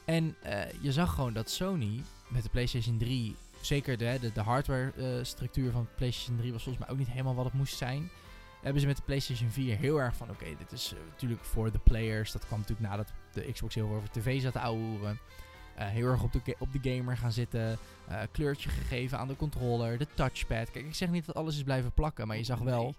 [0.06, 4.42] En eh, je zag gewoon dat Sony met de PlayStation 3, zeker de, de, de
[4.42, 7.54] hardware eh, structuur van de PlayStation 3 was volgens mij ook niet helemaal wat het
[7.54, 8.10] moest zijn.
[8.62, 11.72] Hebben ze met de PlayStation 4 heel erg van, oké, dit is eh, natuurlijk voor
[11.72, 12.32] de players.
[12.32, 15.20] Dat kwam natuurlijk nadat de Xbox heel veel over tv zat te ouwehoeren.
[15.76, 17.78] Eh, heel erg op de, op de gamer gaan zitten.
[18.08, 20.72] eh, kleurtje gegeven aan de controller, de touchpad.
[20.72, 22.96] Kijk, ik zeg niet dat alles is blijven plakken, maar je zag wel,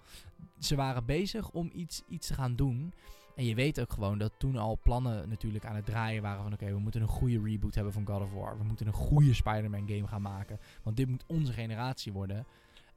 [0.58, 2.92] ze waren bezig om iets, iets te gaan doen.
[3.36, 6.52] En je weet ook gewoon dat toen al plannen natuurlijk aan het draaien waren van...
[6.52, 8.58] oké, we moeten een goede reboot hebben van God of War.
[8.58, 10.58] We moeten een goede Spider-Man game gaan maken.
[10.82, 12.46] Want dit moet onze generatie worden.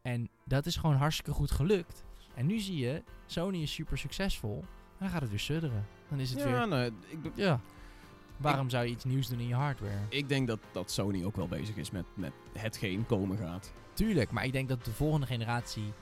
[0.02, 2.04] En dat is gewoon hartstikke goed gelukt.
[2.36, 4.58] En nu zie je, Sony is super succesvol.
[4.60, 5.86] En dan gaat het weer sudderen.
[6.10, 6.68] Dan is het Ja, weer...
[6.68, 7.60] nee, ik, be- Ja.
[8.38, 10.00] Waarom zou je iets nieuws doen in je hardware?
[10.10, 13.74] ik denk dat, dat Sony ook wel bezig is met, met hetgeen komen gaat.
[13.94, 15.94] Tuurlijk, maar ik denk dat de volgende generatie...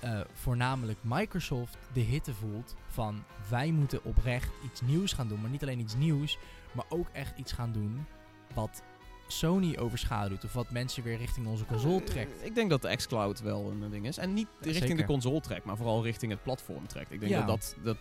[0.00, 5.40] eh, voornamelijk Microsoft de hitte voelt van wij moeten oprecht iets nieuws gaan doen.
[5.40, 6.38] Maar niet alleen iets nieuws,
[6.72, 8.06] maar ook echt iets gaan doen
[8.54, 8.82] wat
[9.26, 10.44] Sony overschaduwt.
[10.44, 12.44] Of wat mensen weer richting onze console Eh, trekt.
[12.44, 14.18] Ik denk dat de xCloud wel een ding is.
[14.18, 14.96] En niet Ja, richting zeker.
[14.96, 17.12] de console trekt, maar vooral richting het platform trekt.
[17.12, 17.46] Ik denk Ja.
[17.46, 17.96] dat, dat,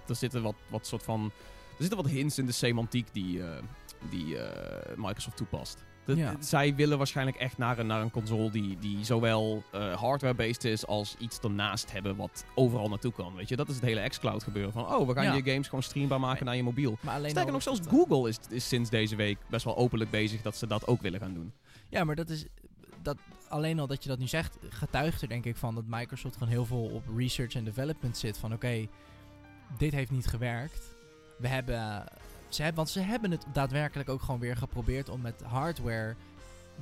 [0.00, 1.24] dat er zitten wat, wat soort van...
[1.68, 3.62] Er zitten wat hints in de semantiek die, eh,
[4.10, 5.84] die eh, Microsoft toepast.
[6.08, 6.34] Dat- Ja.
[6.40, 10.86] Zij willen waarschijnlijk echt naar een, naar een console die, die zowel eh, hardware-based is
[10.86, 13.34] als iets ernaast hebben wat overal naartoe kan.
[13.34, 14.72] Weet je, dat is het hele xCloud gebeuren.
[14.72, 15.34] Van, oh, we gaan Ja.
[15.34, 16.44] je games gewoon streambaar maken Nee.
[16.44, 16.98] naar je mobiel.
[17.00, 20.42] Maar alleen Sterker nog, zelfs Google is, is sinds deze week best wel openlijk bezig
[20.42, 21.52] dat ze dat ook willen gaan doen.
[21.88, 22.44] Ja, maar dat is.
[23.02, 23.16] Dat,
[23.48, 26.52] alleen al dat je dat nu zegt, getuigt er denk ik van dat Microsoft gewoon
[26.52, 28.38] heel veel op research en development zit.
[28.38, 28.86] Van oké,
[29.78, 30.94] dit heeft niet gewerkt.
[31.38, 32.04] We hebben.
[32.48, 36.14] Ze hebben, want ze hebben het daadwerkelijk ook gewoon weer geprobeerd om met hardware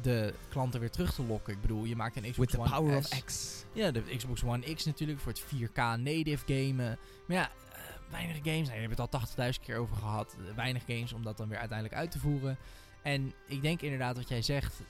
[0.03, 1.53] de klanten weer terug te lokken.
[1.53, 3.13] Ik bedoel, je maakt een Xbox With the One power S.
[3.13, 3.65] of X.
[3.73, 6.99] Ja, de Xbox One X natuurlijk voor het 4K native gamen.
[7.27, 7.79] Maar ja, eh,
[8.11, 8.69] weinig games.
[8.69, 10.37] Nou, je hebt het al 80.000 keer over gehad.
[10.49, 12.57] Eh, weinig games om dat dan weer uiteindelijk uit te voeren.
[13.03, 14.81] En ik denk inderdaad wat jij zegt.
[14.81, 14.87] eh,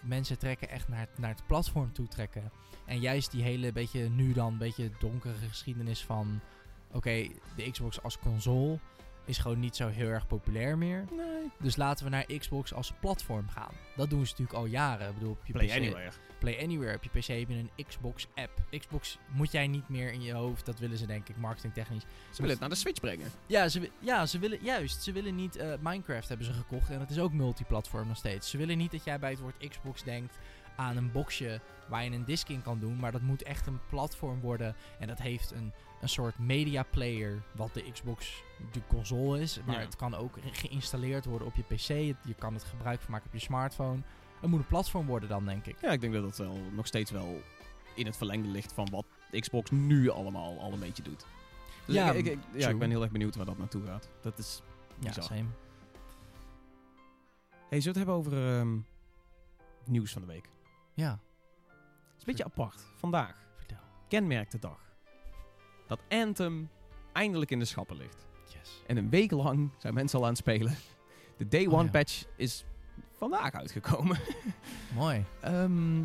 [0.00, 2.50] Mensen trekken echt naar het, naar het platform toe trekken.
[2.84, 6.40] En juist die hele beetje nu dan beetje donkere geschiedenis van...
[6.92, 8.78] Oké, de Xbox als console
[9.26, 11.04] is gewoon niet zo heel erg populair meer.
[11.16, 11.50] Nee.
[11.58, 13.72] Dus laten we naar Xbox als platform gaan.
[13.96, 15.08] Dat doen ze natuurlijk al jaren.
[15.08, 16.10] Ik bedoel, op je Play PC Anywhere.
[16.38, 18.62] Play Anywhere op je PC heb je een Xbox app.
[18.78, 20.66] Xbox moet jij niet meer in je hoofd.
[20.66, 22.02] Dat willen ze denk ik marketingtechnisch.
[22.02, 23.30] Ze willen het naar de Switch brengen.
[23.46, 25.02] Ja, ze, ja, ze willen juist.
[25.02, 28.50] Ze willen niet eh, Minecraft hebben ze gekocht en dat is ook multiplatform nog steeds.
[28.50, 30.38] Ze willen niet dat jij bij het woord Xbox denkt
[30.76, 33.80] aan een boxje waar je een disc in kan doen, maar dat moet echt een
[33.88, 39.40] platform worden en dat heeft een, een soort media player wat de Xbox de console
[39.40, 39.80] is, maar Ja.
[39.80, 42.16] het kan ook ge- geïnstalleerd worden op je PC.
[42.26, 44.00] Je kan het gebruik van maken op je smartphone.
[44.40, 45.80] Het moet een platform worden dan denk ik.
[45.80, 47.40] Ja, ik denk dat dat wel nog steeds wel
[47.94, 49.06] in het verlengde ligt van wat
[49.40, 51.26] Xbox nu allemaal al een beetje doet.
[51.86, 54.08] Dus Ja, ik, ik, ik- ja, ik ben heel erg benieuwd waar dat naartoe gaat.
[54.20, 54.62] Dat is
[55.00, 55.44] Ja, same.
[57.68, 58.78] Hey, zullen we het hebben over ehm,
[59.84, 60.48] nieuws van de week?
[60.94, 61.18] Ja, Het
[62.16, 62.80] is een beetje apart.
[62.96, 63.78] Vandaag, vertel.
[64.08, 64.85] kenmerkt de dag.
[65.86, 66.68] Dat Anthem
[67.12, 68.26] eindelijk in de schappen ligt.
[68.46, 68.82] Yes.
[68.86, 70.74] En een week lang zijn mensen al aan het spelen.
[71.36, 71.90] De Day Oh, One ja.
[71.90, 72.64] patch is
[73.12, 74.18] vandaag uitgekomen.
[74.94, 75.24] Mooi.
[75.40, 76.02] Ehm,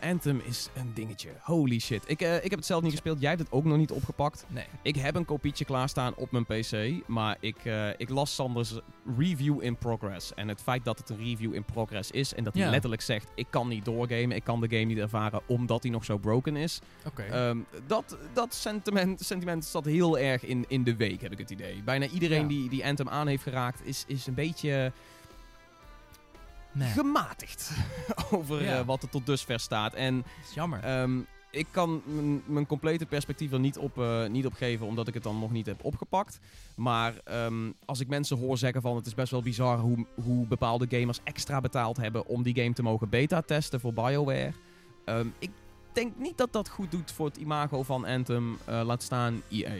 [0.00, 1.28] Anthem is een dingetje.
[1.42, 2.02] Holy shit.
[2.06, 3.20] Ik, eh, ik heb het zelf niet gespeeld.
[3.20, 4.44] Jij hebt het ook nog niet opgepakt.
[4.48, 4.64] Nee.
[4.82, 7.02] Ik heb een kopietje klaarstaan op mijn PC.
[7.06, 8.74] Maar ik, eh, ik las Sanders
[9.18, 10.34] review in progress.
[10.34, 12.34] En het feit dat het een review in progress is.
[12.34, 12.70] En dat hij Ja.
[12.70, 14.36] letterlijk zegt: Ik kan niet doorgamen.
[14.36, 16.80] Ik kan de game niet ervaren omdat hij nog zo broken is.
[17.06, 17.22] Oké.
[17.22, 21.50] Ehm, dat dat sentiment, sentiment zat heel erg in, in de week, heb ik het
[21.50, 21.82] idee.
[21.82, 22.48] Bijna iedereen Ja.
[22.48, 24.92] die, die Anthem aan heeft geraakt, is, is een beetje
[26.72, 27.70] nee, gematigd
[28.30, 28.78] over Ja.
[28.78, 29.94] eh, wat er tot dusver staat.
[29.94, 30.80] En dat is jammer.
[30.82, 31.18] ehm,
[31.50, 32.02] ik kan
[32.46, 35.50] mijn- complete perspectief er niet op, eh, niet op geven, omdat ik het dan nog
[35.50, 36.38] niet heb opgepakt.
[36.76, 40.46] Maar ehm, als ik mensen hoor zeggen van het is best wel bizar hoe, hoe
[40.46, 44.52] bepaalde gamers extra betaald hebben om die game te mogen beta-testen voor BioWare.
[45.04, 45.50] Ehm, ik
[45.92, 49.72] denk niet dat dat goed doet voor het imago van Anthem, eh, laat staan EA.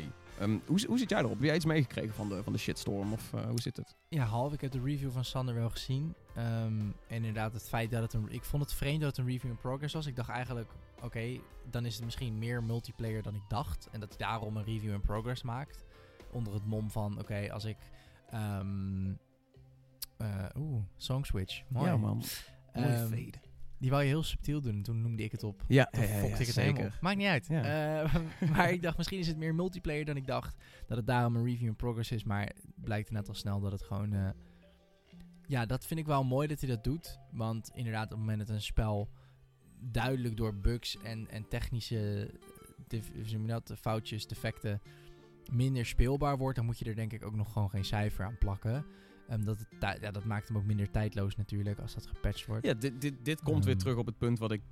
[0.67, 1.33] Hoe, hoe zit jij erop?
[1.33, 3.97] Heb jij iets meegekregen van de, van de shitstorm of hoe zit het?
[4.09, 4.53] Ja, half.
[4.53, 6.15] Ik heb de review van Sander wel gezien.
[6.41, 8.29] Ehm, en inderdaad, het feit dat het een...
[8.33, 10.07] Ik vond het vreemd dat het een review in progress was.
[10.07, 10.71] Ik dacht eigenlijk,
[11.03, 13.89] oké, dan is het misschien meer multiplayer dan ik dacht.
[13.93, 15.85] En dat hij daarom een review in progress maakt.
[16.33, 17.77] Onder het mom van, oké, als ik...
[18.31, 19.13] ehm
[20.17, 21.63] eh, Oeh, Song Switch.
[21.69, 21.87] Mooi.
[21.91, 22.23] Ja man,
[22.73, 23.33] Ehm, fade.
[23.79, 24.83] die wou je heel subtiel doen.
[24.83, 25.65] Toen noemde ik het op.
[25.69, 26.93] Ja, Toen fokte ik het helemaal op.
[27.01, 27.47] Maakt niet uit.
[27.47, 28.07] Ja.
[28.55, 30.57] Maar ik dacht, misschien is het meer multiplayer dan ik dacht.
[30.87, 32.25] Dat het daarom een review in progress is.
[32.25, 34.13] Maar het blijkt net al snel dat het gewoon...
[34.13, 34.29] eh,
[35.51, 37.19] ja, dat vind ik wel mooi dat hij dat doet.
[37.33, 39.11] Want inderdaad, op het moment dat een spel
[39.81, 42.31] duidelijk door bugs en, en technische
[42.89, 44.81] je dat, foutjes, defecten
[45.53, 48.39] minder speelbaar wordt, dan moet je er denk ik ook nog gewoon geen cijfer aan
[48.39, 48.85] plakken.
[49.29, 52.67] Ehm, dat, het ja, dat maakt hem ook minder tijdloos natuurlijk als dat gepatcht wordt.
[52.67, 53.83] Ja, dit, dit, dit komt weer Ehm.
[53.83, 54.63] terug op het punt wat ik,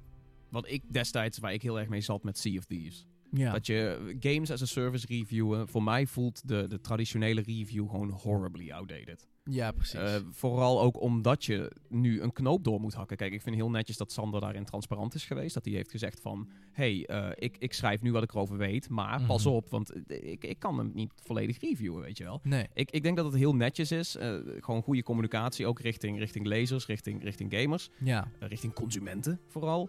[0.48, 3.06] wat ik destijds, waar ik heel erg mee zat met Sea of Thieves.
[3.30, 3.52] Ja.
[3.52, 8.10] Dat je games as a service reviewen, voor mij voelt de, de traditionele review gewoon
[8.10, 9.28] horribly outdated.
[9.48, 10.00] Ja, precies.
[10.00, 13.16] Eh, vooral ook omdat je nu een knoop door moet hakken.
[13.16, 15.54] Kijk, ik vind heel netjes dat Sander daarin transparant is geweest.
[15.54, 18.88] Dat hij heeft gezegd van, hey, eh, ik, ik schrijf nu wat ik erover weet,
[18.88, 19.54] maar pas Mhm.
[19.54, 22.40] op, want eh, ik, ik kan hem niet volledig reviewen, weet je wel.
[22.42, 22.66] nee.
[22.74, 24.16] Ik, ik denk dat het heel netjes is.
[24.60, 28.30] gewoon goede communicatie, ook richting, richting lezers, richting, richting gamers, Ja.
[28.38, 29.88] richting consumenten vooral.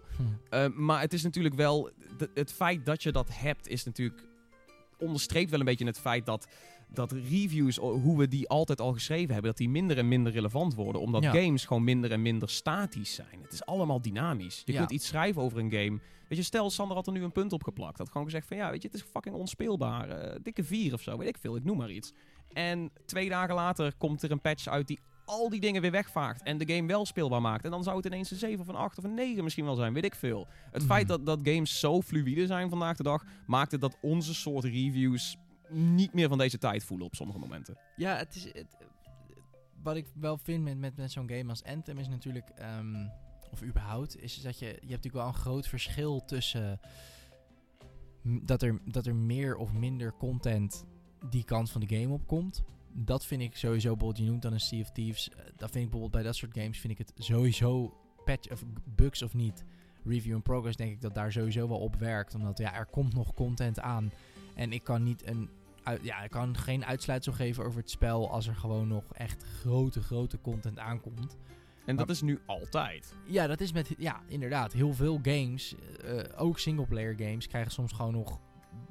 [0.50, 0.70] Hm.
[0.84, 1.90] Maar het is natuurlijk wel.
[2.34, 4.28] het feit dat je dat hebt, is natuurlijk.
[4.98, 6.48] onderstreept wel een beetje het feit dat.
[6.92, 10.74] Dat reviews, hoe we die altijd al geschreven hebben, dat die minder en minder relevant
[10.74, 11.00] worden.
[11.00, 11.30] Omdat Ja.
[11.32, 13.42] games gewoon minder en minder statisch zijn.
[13.42, 14.62] Het is allemaal dynamisch.
[14.64, 14.78] Je Ja.
[14.78, 15.98] kunt iets schrijven over een game.
[16.28, 17.98] Weet je, stel, Sander had er nu een punt op geplakt.
[17.98, 20.08] Had gewoon gezegd van ja, weet je, het is fucking onspeelbaar.
[20.08, 21.56] eh, dikke vier of zo, weet ik veel.
[21.56, 22.12] Ik noem maar iets.
[22.52, 26.42] En twee dagen later komt er een patch uit die al die dingen weer wegvaagt.
[26.42, 27.64] En de game wel speelbaar maakt.
[27.64, 29.74] En dan zou het ineens een 7 of een 8 of een 9 misschien wel
[29.74, 30.46] zijn, weet ik veel.
[30.70, 30.90] Het Mhm.
[30.92, 34.64] feit dat, dat games zo fluïde zijn vandaag de dag, maakt het dat onze soort
[34.64, 35.36] reviews
[35.70, 37.78] niet meer van deze tijd voelen op sommige momenten.
[37.96, 38.44] Ja, het is.
[38.44, 38.76] Het,
[39.82, 42.48] wat ik wel vind met, met, met zo'n game als Anthem is natuurlijk.
[42.48, 43.06] ehm,
[43.50, 44.64] of überhaupt, is dat je.
[44.66, 46.80] Je hebt natuurlijk wel een groot verschil tussen.
[48.22, 50.84] Dat er, dat er meer of minder content
[51.30, 52.62] die kant van de game opkomt.
[52.92, 55.30] Dat vind ik sowieso, bijvoorbeeld, je noemt dan een Sea of Thieves.
[55.30, 58.64] eh, Dat vind ik bijvoorbeeld bij dat soort games, vind ik het sowieso patch of
[58.84, 59.64] bugs of niet.
[60.04, 62.34] Review in progress denk ik dat daar sowieso wel op werkt.
[62.34, 64.12] Omdat ja, er komt nog content aan.
[64.54, 65.50] En ik kan niet een
[66.02, 70.02] ja, ik kan geen uitsluitsel geven over het spel als er gewoon nog echt grote,
[70.02, 71.36] grote content aankomt.
[71.86, 73.14] En dat Maar- is nu altijd.
[73.26, 75.74] Ja, dat is met, ja, inderdaad, heel veel games,
[76.04, 78.40] eh, ook singleplayer games, krijgen soms gewoon nog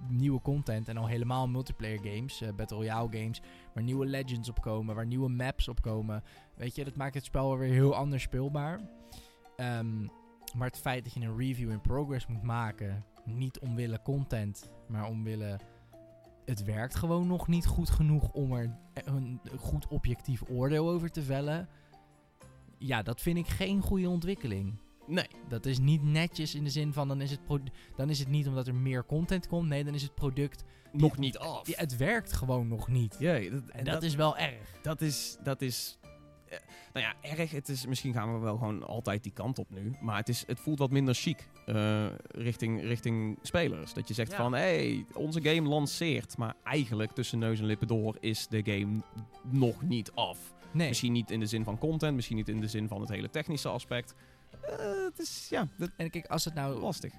[0.09, 0.87] nieuwe content.
[0.87, 3.41] En al helemaal multiplayer games, eh, Battle Royale games,
[3.73, 6.23] waar nieuwe legends op komen, waar nieuwe maps op komen.
[6.55, 8.79] Weet je, dat maakt het spel weer heel anders speelbaar.
[9.55, 10.01] Ehm,
[10.57, 15.05] maar het feit dat je een review in progress moet maken, niet omwille content, maar
[15.07, 15.59] omwille
[16.49, 21.21] het werkt gewoon nog niet goed genoeg om er een goed objectief oordeel over te
[21.21, 21.69] vellen.
[22.77, 24.77] Ja, dat vind ik geen goede ontwikkeling.
[25.07, 25.27] Nee.
[25.47, 27.39] Dat is niet netjes in de zin van dan is het,
[27.95, 29.67] dan is het niet omdat er meer content komt.
[29.67, 30.63] Nee, dan is het product.
[30.91, 31.67] Nog niet af.
[31.67, 33.15] Ja, het werkt gewoon nog niet.
[33.19, 34.79] Jee, dat, En dat, is wel erg.
[34.81, 35.99] dat is, dat is
[36.49, 36.57] eh,
[36.93, 37.51] nou ja, erg.
[37.51, 39.91] Het is, misschien gaan we wel gewoon altijd die kant op nu.
[40.01, 43.93] Maar het, is, het voelt wat minder chic eh, richting, richting spelers.
[43.93, 44.37] Dat je zegt Ja.
[44.37, 46.37] van, hé, hey, onze game lanceert.
[46.37, 49.01] Maar eigenlijk tussen neus en lippen door is de game
[49.43, 50.53] nog niet af.
[50.73, 50.87] Nee.
[50.87, 53.29] Misschien niet in de zin van content, misschien niet in de zin van het hele
[53.29, 54.13] technische aspect.
[54.61, 56.79] Eh, het is, ja, dat En kijk, als het nou...
[56.79, 57.13] lastig.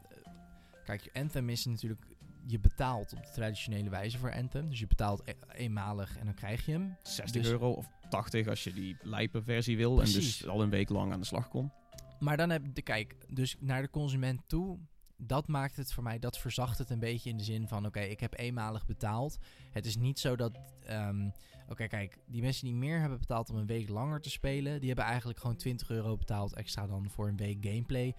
[0.85, 2.01] Kijk, Anthem is natuurlijk...
[2.47, 4.69] Je betaalt op de traditionele wijze voor Anthem.
[4.69, 6.97] Dus je betaalt e- eenmalig en dan krijg je hem.
[7.03, 10.01] 60 Dus- euro of 80 als je die lijpe versie wil.
[10.03, 11.73] En dus al een week lang aan de slag kon.
[12.21, 14.79] Maar dan heb de kijk, dus naar de consument toe.
[15.17, 18.01] Dat maakt het voor mij, dat verzacht het een beetje in de zin van: oké,
[18.01, 19.39] ik heb eenmalig betaald.
[19.71, 20.59] Het is niet zo dat.
[20.85, 21.31] ehm,
[21.69, 24.89] oké, kijk, die mensen die meer hebben betaald om een week langer te spelen, die
[24.89, 28.15] hebben eigenlijk gewoon 20 euro betaald extra dan voor een week gameplay.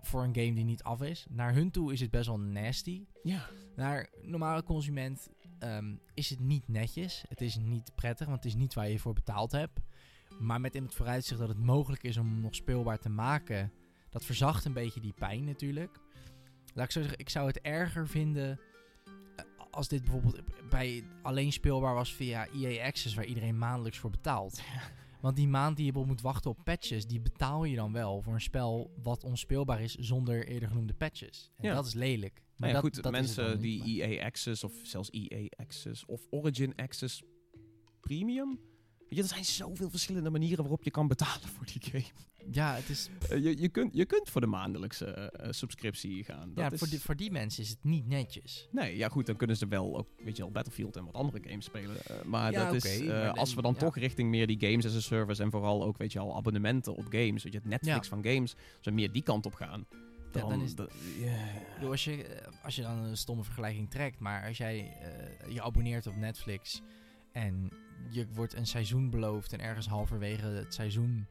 [0.00, 1.26] Voor een game die niet af is.
[1.30, 3.06] Naar hun toe is het best wel nasty.
[3.22, 3.48] Ja.
[3.76, 5.28] Naar normale consument
[5.58, 7.24] ehm, is het niet netjes.
[7.28, 9.80] Het is niet prettig, want het is niet waar je voor betaald hebt.
[10.38, 13.72] Maar met in het vooruitzicht dat het mogelijk is om hem nog speelbaar te maken,
[14.10, 15.98] dat verzacht een beetje die pijn natuurlijk.
[16.74, 18.60] Laat ik zo zeggen, ik zou het erger vinden
[19.36, 24.10] eh, als dit bijvoorbeeld bij alleen speelbaar was via EA Access, waar iedereen maandelijks voor
[24.10, 24.60] betaalt.
[25.20, 28.22] Want die maand die je bijvoorbeeld moet wachten op patches, die betaal je dan wel
[28.22, 31.50] voor een spel wat onspeelbaar is zonder eerder genoemde patches.
[31.56, 31.74] En Ja.
[31.74, 32.34] dat is lelijk.
[32.34, 36.26] Maar Maar ja, dat, goed, dat mensen die EA Access of zelfs EA Access of
[36.30, 37.22] Origin Access
[38.00, 38.60] Premium.
[39.08, 42.04] Weet je, er zijn zoveel verschillende manieren waarop je kan betalen voor die game.
[42.50, 46.48] Ja, het is, Eh, je, je, kunt, je kunt voor de maandelijkse eh, subscriptie gaan.
[46.54, 48.68] Dat ja is, voor, die, voor die mensen is het niet netjes.
[48.70, 51.40] Nee, ja goed, dan kunnen ze wel ook, weet je wel, Battlefield en wat andere
[51.48, 51.96] games spelen.
[52.04, 53.78] Eh, maar Ja, dat is, als dan- we dan ja.
[53.78, 56.94] toch richting meer die games as a service en vooral ook, weet je al, abonnementen
[56.94, 58.16] op games, weet je, het Netflix Ja.
[58.16, 59.86] van games, we meer die kant op gaan,
[60.32, 60.90] Ja, dan, dan is- dat-
[61.74, 64.96] bedoel, als, je, als je dan een stomme vergelijking trekt, maar als jij
[65.48, 66.82] je abonneert op Netflix
[67.32, 67.70] en
[68.10, 71.26] je wordt een seizoen beloofd en ergens halverwege het seizoen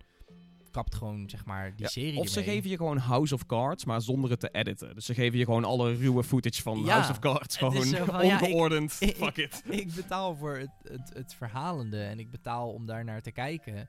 [0.71, 2.56] kapt gewoon zeg maar die Ja, serie Of ze ermee.
[2.56, 4.95] geven je gewoon House of Cards, maar zonder het te editen.
[4.95, 7.58] Dus ze geven je gewoon alle ruwe footage van Ja, House of Cards.
[7.58, 8.97] Gewoon zo van, ja, ik- ongeordend.
[8.99, 9.63] ik- Fuck it.
[9.69, 13.88] ik betaal voor het, het, het verhalende en ik betaal om daar naar te kijken.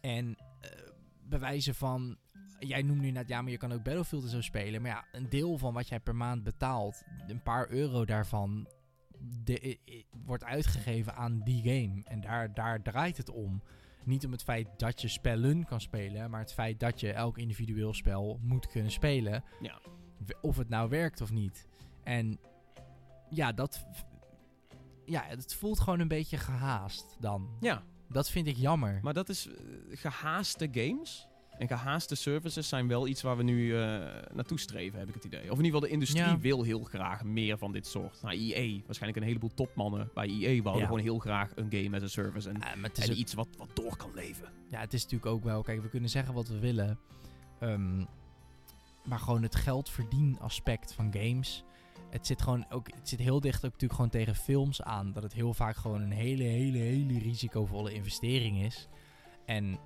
[0.00, 0.70] En eh,
[1.28, 2.16] bewijzen van,
[2.58, 4.82] jij noemt nu net, ja, maar je kan ook Battlefield en zo spelen.
[4.82, 8.68] Maar ja, een deel van wat jij per maand betaalt, een paar euro daarvan,
[9.44, 9.78] de,
[10.24, 12.02] wordt uitgegeven aan die game.
[12.04, 13.62] En daar, daar draait het om.
[14.04, 17.38] Niet om het feit dat je spellen kan spelen, maar het feit dat je elk
[17.38, 19.44] individueel spel moet kunnen spelen.
[19.60, 19.80] Ja.
[20.40, 21.66] Of het nou werkt of niet.
[22.04, 22.38] En
[23.30, 23.86] ja, dat.
[25.04, 27.56] Ja, het voelt gewoon een beetje gehaast dan.
[27.60, 28.98] Ja, Dat vind ik jammer.
[29.02, 29.54] maar dat is eh,
[29.90, 31.28] gehaaste games.
[31.58, 33.80] En gehaaste services zijn wel iets waar we nu eh,
[34.34, 35.40] naartoe streven, heb ik het idee.
[35.40, 36.38] Of in ieder geval, de industrie Ja.
[36.38, 38.22] wil heel graag meer van dit soort.
[38.22, 40.88] Nou, EA, waarschijnlijk een heleboel topmannen bij EA wouden Ja.
[40.88, 42.48] gewoon heel graag een game as a service.
[42.48, 44.48] En, Ja, ook- iets wat, wat door kan leven.
[44.70, 45.62] Ja, het is natuurlijk ook wel.
[45.62, 46.98] Kijk, we kunnen zeggen wat we willen.
[47.60, 48.04] ehm,
[49.04, 51.64] maar gewoon het geldverdien aspect van games.
[52.10, 52.86] Het zit gewoon ook.
[52.94, 55.12] Het zit heel dicht ook natuurlijk gewoon tegen films aan.
[55.12, 58.88] Dat het heel vaak gewoon een hele, hele, hele risicovolle investering is.
[59.46, 59.78] En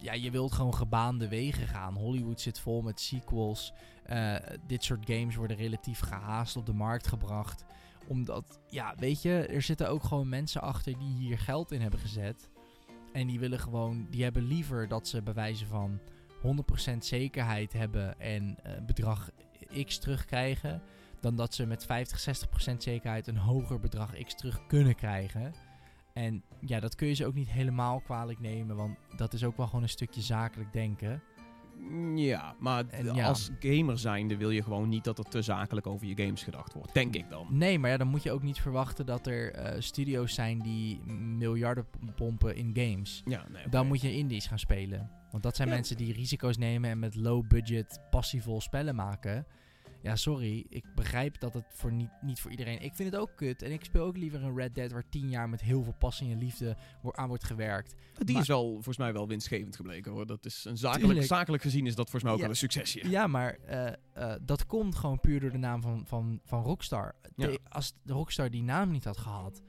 [0.00, 1.94] ja, je wilt gewoon gebaande wegen gaan.
[1.94, 3.72] Hollywood zit vol met sequels.
[4.02, 7.64] Eh, dit soort games worden relatief gehaast op de markt gebracht.
[8.06, 12.00] Omdat, ja, weet je, er zitten ook gewoon mensen achter die hier geld in hebben
[12.00, 12.50] gezet.
[13.12, 16.00] En die willen gewoon, die hebben liever dat ze bewijzen van
[16.42, 19.30] 100% zekerheid hebben en eh, bedrag
[19.84, 20.82] X terugkrijgen.
[21.20, 25.54] Dan dat ze met 50, 60% zekerheid een hoger bedrag X terug kunnen krijgen.
[26.18, 29.56] En ja, dat kun je ze ook niet helemaal kwalijk nemen, want dat is ook
[29.56, 31.22] wel gewoon een stukje zakelijk denken.
[32.14, 33.26] Ja, maar d- En ja.
[33.26, 36.72] als gamer zijnde wil je gewoon niet dat er te zakelijk over je games gedacht
[36.74, 36.94] wordt.
[36.94, 37.46] Denk ik dan.
[37.50, 41.00] Nee, maar ja, dan moet je ook niet verwachten dat er eh, studio's zijn die
[41.12, 43.22] miljarden pompen in games.
[43.24, 43.68] Ja, nee.
[43.68, 45.10] Dan moet je indies gaan spelen.
[45.30, 45.74] Want dat zijn Ja.
[45.74, 49.46] mensen die risico's nemen en met low budget passievol spellen maken.
[50.02, 50.66] Ja, sorry.
[50.68, 52.82] Ik begrijp dat het voor niet, niet voor iedereen...
[52.82, 53.62] Ik vind het ook kut.
[53.62, 56.30] En ik speel ook liever een Red Dead waar tien jaar met heel veel passie
[56.32, 56.76] en liefde
[57.10, 57.94] aan wordt gewerkt.
[58.18, 60.26] Die Maar- is wel volgens mij wel winstgevend gebleken hoor.
[60.26, 62.44] Dat is een zakelijk, zakelijk gezien is dat volgens mij ook Ja.
[62.44, 63.10] wel een succesje.
[63.10, 67.14] Ja, maar eh, eh, dat komt gewoon puur door de naam van, van, van Rockstar.
[67.36, 67.56] Ja.
[67.68, 69.62] Als de Rockstar die naam niet had gehad,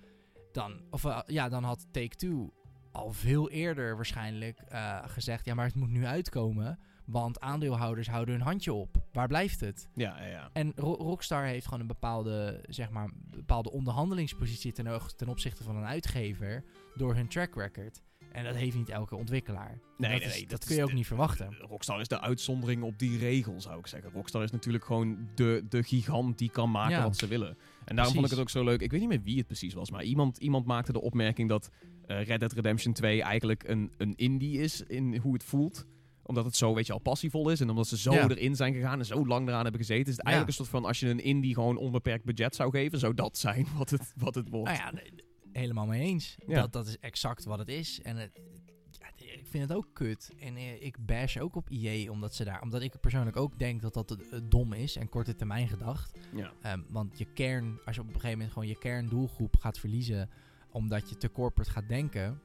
[0.52, 2.54] dan, of, eh, ja, dan had Take-Two
[2.92, 4.60] al veel eerder waarschijnlijk
[5.06, 5.46] gezegd...
[5.46, 8.98] ja, maar het moet nu uitkomen, want aandeelhouders houden hun handje op.
[9.12, 9.88] Waar blijft het?
[9.93, 10.50] Ja, ja.
[10.54, 15.75] En Ro- Rockstar heeft gewoon een bepaalde, zeg maar, bepaalde onderhandelingspositie ten, ten opzichte van
[15.75, 16.63] een uitgever
[16.96, 18.02] door hun track record.
[18.31, 19.79] En dat heeft niet elke ontwikkelaar.
[19.98, 21.56] Nee, dat nee, is- nee, dat, dat kun je ook de- niet verwachten.
[21.60, 24.12] Rockstar is de uitzondering op die regel, zou ik zeggen.
[24.12, 27.04] Rockstar is natuurlijk gewoon de, de gigant die kan maken Ja.
[27.04, 27.58] wat ze willen.
[27.86, 28.81] En daarom vond ik het ook zo leuk.
[28.81, 31.69] Ik weet niet meer wie het precies was, maar iemand, iemand maakte de opmerking dat
[32.06, 35.86] eh, Red Dead Redemption 2 eigenlijk een, een indie is in hoe het voelt
[36.30, 37.60] omdat het zo, weet je al, passievol is.
[37.62, 38.27] En omdat ze zo Ja.
[38.30, 40.06] erin zijn gegaan en zo lang eraan hebben gezeten.
[40.12, 43.00] Is het eigenlijk een soort van, als je een indie gewoon onbeperkt budget zou geven,
[43.00, 44.71] zou dat zijn wat het, wat het wordt.
[44.71, 45.02] Nou ja,
[45.52, 46.36] helemaal mee eens.
[46.48, 48.02] Dat, dat is exact wat het is.
[48.02, 48.40] En het,
[49.17, 50.32] ik vind het ook kut.
[50.40, 52.62] En eh, ik bash ook op EA omdat ze daar...
[52.62, 56.19] Omdat ik persoonlijk ook denk dat dat eh, dom is en korte termijn gedacht.
[56.36, 56.52] Ja.
[56.62, 60.30] Ehm, want je kern, als je op een gegeven moment gewoon je kerndoelgroep gaat verliezen...
[60.71, 62.42] omdat je te corporate gaat denken...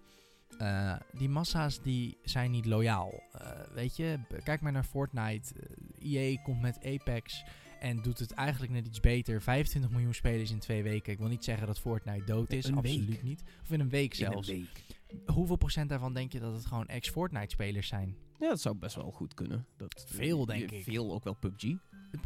[0.59, 3.23] eh, die massa's die zijn niet loyaal.
[3.33, 5.55] Eh, weet je, kijk maar naar Fortnite.
[6.01, 7.45] Eh, EA komt met Apex
[7.81, 9.43] en doet het eigenlijk net iets beter.
[9.43, 11.13] 25 miljoen spelers in twee weken.
[11.13, 13.23] Ik wil niet zeggen dat Fortnite dood is, Een absoluut week.
[13.23, 13.43] niet.
[13.63, 14.49] Of in een week In een zelfs.
[14.49, 14.83] week.
[15.27, 18.17] Hoeveel procent daarvan denk je dat het gewoon ex-Fortnite spelers zijn?
[18.39, 19.67] Ja, dat zou best wel goed kunnen.
[19.77, 20.83] Dat, Veel, denk ik.
[20.85, 21.65] Veel ook wel PUBG,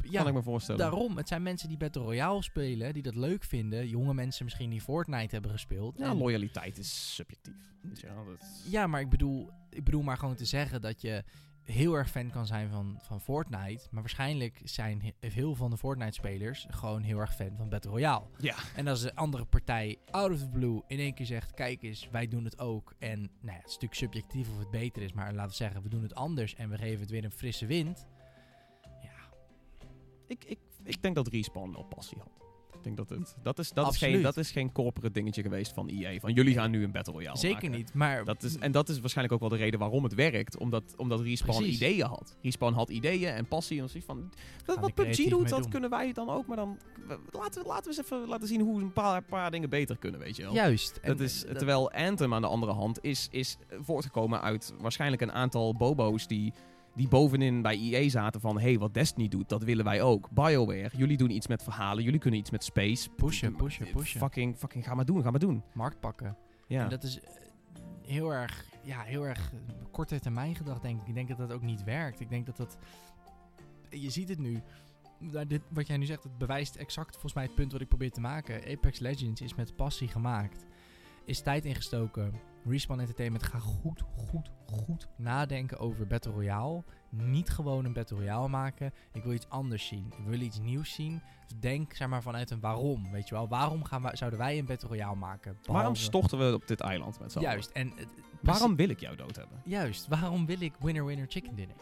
[0.02, 0.80] Ja, kan ik me voorstellen.
[0.80, 1.16] daarom.
[1.16, 3.88] Het zijn mensen die Battle Royale spelen, die dat leuk vinden.
[3.88, 5.98] Jonge mensen misschien die Fortnite hebben gespeeld.
[5.98, 7.54] Ja, En- loyaliteit is subjectief.
[8.02, 11.24] Wel, dat- Ja, maar ik bedoel, ik bedoel maar gewoon te zeggen dat je
[11.62, 13.86] heel erg fan kan zijn van, van Fortnite.
[13.90, 17.90] Maar waarschijnlijk zijn he- heel veel van de Fortnite-spelers gewoon heel erg fan van Battle
[17.90, 18.24] Royale.
[18.38, 18.54] Ja.
[18.76, 22.08] En als de andere partij out of the blue in één keer zegt: Kijk eens,
[22.10, 22.94] wij doen het ook.
[22.98, 25.12] En nou ja, het is natuurlijk subjectief of het beter is.
[25.12, 27.66] Maar laten we zeggen, we doen het anders en we geven het weer een frisse
[27.66, 28.06] wind.
[30.28, 32.46] Ik, ik, ik denk dat Respawn wel passie had.
[32.72, 33.36] Ik denk dat het...
[33.42, 36.18] Dat is, dat is, geen, dat is geen corporate dingetje geweest van EA.
[36.20, 37.70] Van jullie gaan nu een Battle Royale zeker maken.
[37.78, 37.94] niet.
[37.94, 40.56] Maar Dat is, en dat is waarschijnlijk ook wel de reden waarom het werkt.
[40.58, 41.76] Omdat, omdat Respawn Precies.
[41.76, 42.36] ideeën had.
[42.42, 43.80] Respawn had ideeën en passie.
[43.80, 44.30] En zoiets van,
[44.64, 45.70] dat, wat PUBG doet, dat doen.
[45.70, 46.46] kunnen wij dan ook.
[46.46, 46.78] Maar dan
[47.30, 49.96] laten, we- laten we eens even laten zien hoe we een paar, paar dingen beter
[49.96, 50.54] kunnen, weet je wel.
[50.54, 50.96] juist.
[51.02, 55.22] En Dat is, dat- terwijl Anthem aan de andere hand is, is voortgekomen uit waarschijnlijk
[55.22, 56.52] een aantal bobo's die,
[56.98, 58.60] die bovenin bij EA zaten van...
[58.60, 60.30] hey, wat Destiny doet, dat willen wij ook.
[60.30, 63.08] BioWare, jullie doen iets met verhalen, jullie kunnen iets met space.
[63.10, 64.20] Pushen, pushen, pushen.
[64.20, 65.62] Fucking, fucking, ga maar doen, ga maar doen.
[65.74, 66.36] markt pakken.
[66.66, 66.82] Ja.
[66.82, 67.30] En dat is eh,
[68.02, 69.58] heel erg, ja, heel erg eh,
[69.90, 71.08] korte termijn gedacht, denk ik.
[71.08, 72.20] Ik denk dat dat ook niet werkt.
[72.20, 72.78] Ik denk dat dat...
[73.90, 74.62] Je ziet het nu.
[75.18, 77.88] Nou, dit, wat jij nu zegt, het bewijst exact volgens mij het punt wat ik
[77.88, 78.76] probeer te maken.
[78.76, 80.66] Apex Legends is met passie gemaakt.
[81.24, 82.32] Is tijd ingestoken.
[82.68, 86.84] Respawn Entertainment gaat goed, goed, goed nadenken over Battle Royale.
[87.10, 88.92] Niet gewoon een Battle Royale maken.
[89.12, 90.06] Ik wil iets anders zien.
[90.18, 91.22] Ik wil iets nieuws zien.
[91.60, 93.10] Denk zeg maar vanuit een waarom.
[93.10, 95.58] Weet je wel, waarom gaan wij, zouden wij een Battle Royale maken?
[95.64, 97.50] Waarom storten we op dit eiland met z'n allen?
[97.50, 97.70] Juist.
[97.70, 97.92] En,
[98.42, 99.60] Waarom wil ik jou dood hebben?
[99.64, 101.76] Juist, waarom wil ik winner winner chicken dinner?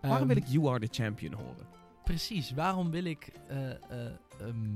[0.00, 1.66] Waarom Ehm, wil ik You Are The Champion horen?
[2.04, 3.78] Precies, waarom wil ik eh, eh,
[4.40, 4.70] ehm,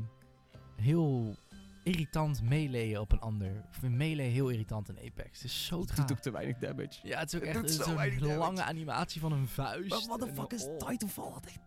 [0.76, 1.34] heel
[1.88, 3.48] irritant meeleeën op een ander?
[3.48, 5.42] Ik vind melee heel irritant in Apex.
[5.42, 6.98] Het is zo Het doet ook te weinig damage.
[7.02, 8.38] Ja, het is ook echt doet het is zo een damage.
[8.38, 9.90] lange animatie van een vuist.
[9.90, 10.76] Maar what the en fuck is oh.
[10.76, 11.30] Titanfall?
[11.32, 11.60] Had echt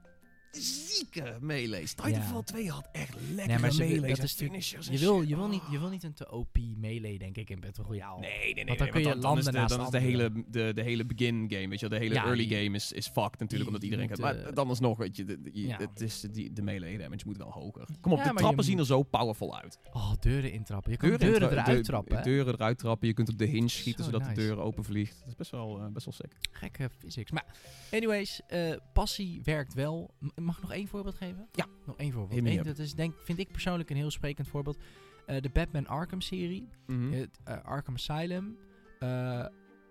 [0.51, 1.93] zieke melees.
[1.93, 2.41] Titanfall Ja.
[2.43, 5.61] 2 had echt lekkere Nee, ze- dat is natuurlijk- finishers Je wil, je, wil niet,
[5.71, 8.19] je wil niet een te OP melee, denk ik, in Battle Royale.
[8.19, 8.65] Nee, nee, nee.
[8.65, 10.81] Want dan nee, kun je dan, is landen de, dan is de hele, de, de
[10.81, 11.99] hele begin game, weet je wel.
[11.99, 14.19] De hele Ja, early die- game is, is fucked natuurlijk, omdat iedereen gaat.
[14.19, 15.77] Maar eh, dan alsnog, weet je, de, de- je- ja.
[15.77, 17.87] het is, die, de melee damage moet wel hoger.
[18.01, 19.79] Kom op, de trappen zien er zo powerful uit.
[19.93, 20.91] Oh, deuren intrappen.
[20.91, 22.23] Je kan deuren, intra- eruit trappen.
[22.23, 25.19] Deuren eruit trappen, je kunt op de hinge schieten zodat de deur open vliegt.
[25.19, 26.33] Dat is best wel, eh, best wel sick.
[26.51, 27.31] Gekke physics.
[27.31, 27.45] Maar
[27.91, 30.13] anyways, eh, passie werkt wel.
[30.43, 31.47] Mag ik nog één voorbeeld geven?
[31.51, 31.65] Ja.
[31.85, 32.45] Nog één voorbeeld.
[32.45, 34.77] Eén, dat is denk, vind ik persoonlijk een heel sprekend voorbeeld.
[35.25, 36.69] Eh, de Batman Arkham serie.
[36.87, 37.11] Mhm.
[37.11, 38.57] Het, eh, Arkham Asylum.
[38.99, 39.45] eh,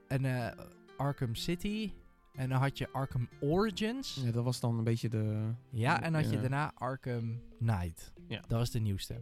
[0.08, 0.54] en
[0.96, 1.92] Arkham City.
[2.34, 4.20] En dan had je Arkham Origins.
[4.24, 5.50] Ja, dat was dan een beetje de...
[5.70, 8.12] Ja, en dan had je daarna Arkham Knight.
[8.28, 8.40] Ja.
[8.40, 9.14] Dat was de nieuwste.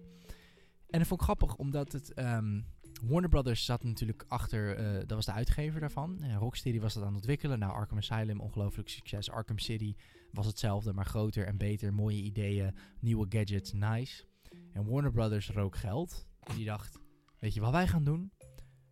[0.91, 2.15] En dat vond ik grappig, omdat het...
[2.15, 2.61] ehm,
[3.03, 4.77] Warner Brothers zat natuurlijk achter...
[4.99, 6.23] dat was de uitgever daarvan.
[6.23, 7.59] En Rocksteady was dat aan het ontwikkelen.
[7.59, 9.31] Nou, Arkham Asylum, ongelooflijk succes.
[9.31, 9.95] Arkham City
[10.33, 11.95] was hetzelfde, maar groter en beter.
[11.95, 14.25] Mooie ideeën, nieuwe gadgets, nice.
[14.73, 16.27] En Warner Brothers rook geld.
[16.41, 16.99] En die dacht,
[17.39, 18.33] weet je wat wij gaan doen?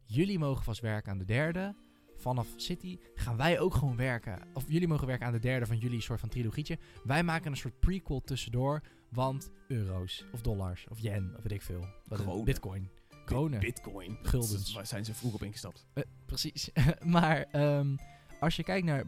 [0.05, 1.75] Jullie mogen vast werken aan de derde.
[2.17, 4.39] Vanaf City gaan wij ook gewoon werken.
[4.55, 6.79] Of jullie mogen werken aan de derde van jullie soort van trilogietje.
[7.05, 8.83] Wij maken een soort prequel tussendoor.
[9.11, 11.87] Want euro's, of dollars, of yen, of weet ik veel.
[12.05, 12.45] Wat.
[12.45, 12.91] Bitcoin.
[13.25, 13.61] Kronen.
[13.61, 14.19] Bitcoin.
[14.23, 14.73] Guldens.
[14.73, 15.87] Waar zijn ze vroeg op ingestapt?
[15.93, 16.71] Eh, precies.
[17.17, 17.97] maar ehm,
[18.41, 19.05] als je kijkt naar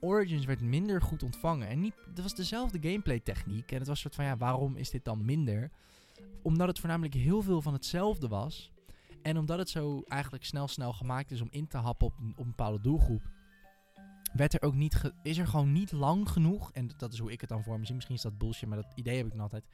[0.00, 1.68] Origins werd minder goed ontvangen.
[1.68, 3.70] En niet, dat was dezelfde gameplay techniek.
[3.70, 5.70] En het was een soort van, ja, waarom is dit dan minder?
[6.42, 8.72] Omdat het voornamelijk heel veel van hetzelfde was.
[9.22, 12.32] En omdat het zo eigenlijk snel snel gemaakt is om in te happen op een,
[12.36, 13.22] op een bepaalde doelgroep.
[14.32, 16.72] Werd er ook niet is er gewoon niet lang genoeg.
[16.72, 17.94] En dat is hoe ik het dan voor me zie.
[17.94, 19.64] Misschien is dat bullshit, maar dat idee heb ik dan altijd.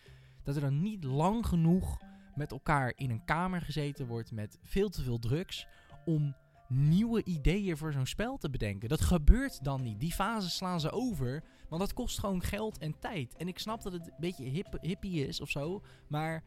[0.43, 1.99] Dat er dan niet lang genoeg
[2.35, 5.67] met elkaar in een kamer gezeten wordt met veel te veel drugs.
[6.05, 6.35] Om
[6.69, 8.89] nieuwe ideeën voor zo'n spel te bedenken.
[8.89, 10.01] Dat gebeurt dan niet.
[10.01, 11.43] Die fase slaan ze over.
[11.69, 13.37] Want dat kost gewoon geld en tijd.
[13.37, 15.83] En ik snap dat het een beetje hip, hippie is of zo.
[16.09, 16.43] Maar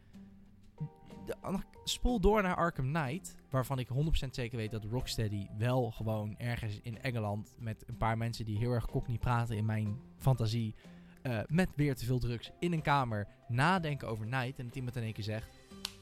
[1.26, 3.36] de- spoel door naar Arkham Knight.
[3.50, 7.56] Waarvan ik 100% zeker weet dat Rocksteady wel gewoon ergens in Engeland.
[7.60, 10.76] met een paar mensen die heel erg cockney praten in mijn fantasie.
[11.22, 14.60] eh, met weer te veel drugs in een kamer nadenken over Night.
[14.60, 15.50] En dat iemand in één keer zegt: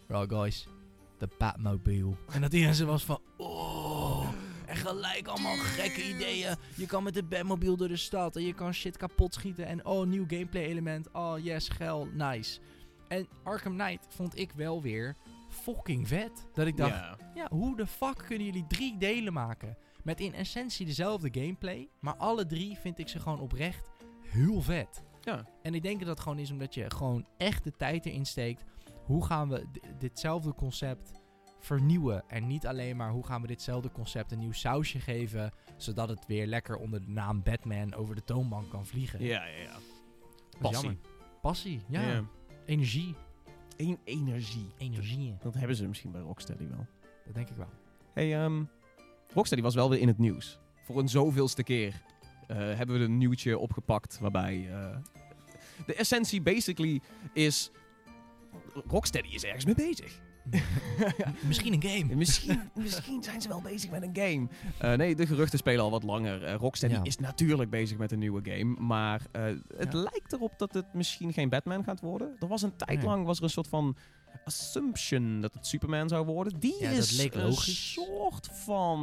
[0.07, 0.67] Right, guys,
[1.17, 2.15] de Batmobile.
[2.31, 3.54] En dat iedereen was van: Oh.
[4.85, 6.55] Gelijk allemaal gekke ideeën.
[6.75, 8.35] Je kan met de Batmobile door de stad.
[8.35, 9.65] En je kan shit kapot schieten.
[9.65, 11.11] En oh, nieuw gameplay element.
[11.13, 12.59] Oh yes, geil, nice.
[13.07, 15.15] En Arkham Knight vond ik wel weer
[15.49, 16.47] fucking vet.
[16.53, 17.17] Dat ik dacht, Ja.
[17.35, 19.77] ja, hoe de fuck kunnen jullie drie delen maken?
[20.03, 21.89] Met in essentie dezelfde gameplay.
[21.99, 23.89] Maar alle drie vind ik ze gewoon oprecht
[24.21, 25.03] heel vet.
[25.21, 25.45] Ja.
[25.61, 28.63] En ik denk dat dat gewoon is omdat je gewoon echt de tijd erin steekt.
[29.05, 31.11] Hoe gaan we di- ditzelfde concept
[31.65, 32.23] vernieuwen?
[32.27, 35.51] En niet alleen maar hoe gaan we ditzelfde concept een nieuw sausje geven.
[35.77, 39.23] Zodat het weer lekker onder de naam Batman over de toonbank kan vliegen.
[39.23, 39.75] Ja, ja, ja.
[40.59, 40.87] Passie.
[40.87, 41.01] jammer.
[41.41, 42.01] Passie, ja.
[42.01, 42.23] Ja.
[42.65, 43.15] Energie.
[43.77, 44.67] Eén energie.
[44.77, 45.35] Energie.
[45.39, 46.87] Dat hebben ze misschien bij Rocksteady wel.
[47.25, 47.69] Dat denk ik wel.
[48.13, 48.63] Hey, ehm
[49.33, 50.59] Rocksteady was wel weer in het nieuws.
[50.83, 52.01] Voor een zoveelste keer
[52.47, 54.69] eh, hebben we een nieuwtje opgepakt waarbij...
[54.71, 54.97] eh,
[55.85, 57.01] de essentie basically
[57.33, 57.71] is...
[58.87, 60.21] Rocksteady is ergens mee bezig.
[61.47, 62.15] Misschien een game.
[62.21, 64.47] misschien, misschien zijn ze wel bezig met een game.
[64.77, 66.43] Eh, nee, de geruchten spelen al wat langer.
[66.43, 67.03] Eh, Rocksteady Ja.
[67.03, 68.75] is natuurlijk bezig met een nieuwe game.
[68.79, 69.43] Maar eh,
[69.77, 69.99] het Ja.
[69.99, 72.35] lijkt erop dat het misschien geen Batman gaat worden.
[72.39, 73.05] Er was een tijd Nee.
[73.07, 73.95] lang was er een soort van
[74.45, 76.59] assumption dat het Superman zou worden.
[76.59, 78.99] Die Ja, is een soort van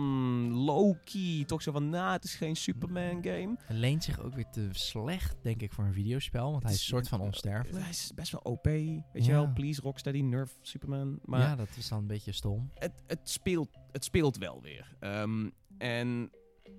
[0.52, 1.44] low-key.
[1.46, 3.54] Toch zo van, nou, het is geen Superman game.
[3.58, 6.50] Hij leent zich ook weer te slecht, denk ik, voor een videospel.
[6.50, 7.80] Want hij is een soort van onsterfelijk.
[7.82, 8.64] Hij is best wel OP.
[8.64, 11.18] Weet je wel, please Rocksteady, nerf Superman.
[11.24, 12.70] Maar ja, dat is dan een beetje stom.
[12.74, 14.96] het, het, speelt, het speelt wel weer.
[15.00, 16.30] Ehm, en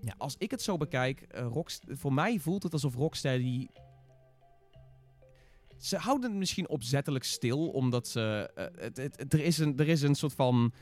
[0.02, 0.14] Ja.
[0.18, 3.68] als ik het zo bekijk, Rockst- voor mij voelt het alsof Rocksteady...
[5.84, 8.52] Ze houden het misschien opzettelijk stil, omdat ze...
[8.56, 10.74] eh, het, het, het- er, is een, er is een soort van...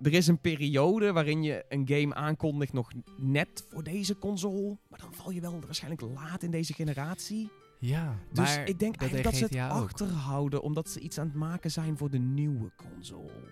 [0.00, 4.76] Er is een periode waarin je een game aankondigt nog net voor deze console.
[4.88, 7.50] Maar dan val je wel waarschijnlijk laat in deze generatie.
[7.78, 9.82] Ja, Dus ik denk dat eigenlijk dat ze het ook.
[9.82, 13.50] achterhouden, omdat ze iets aan het maken zijn voor de nieuwe console.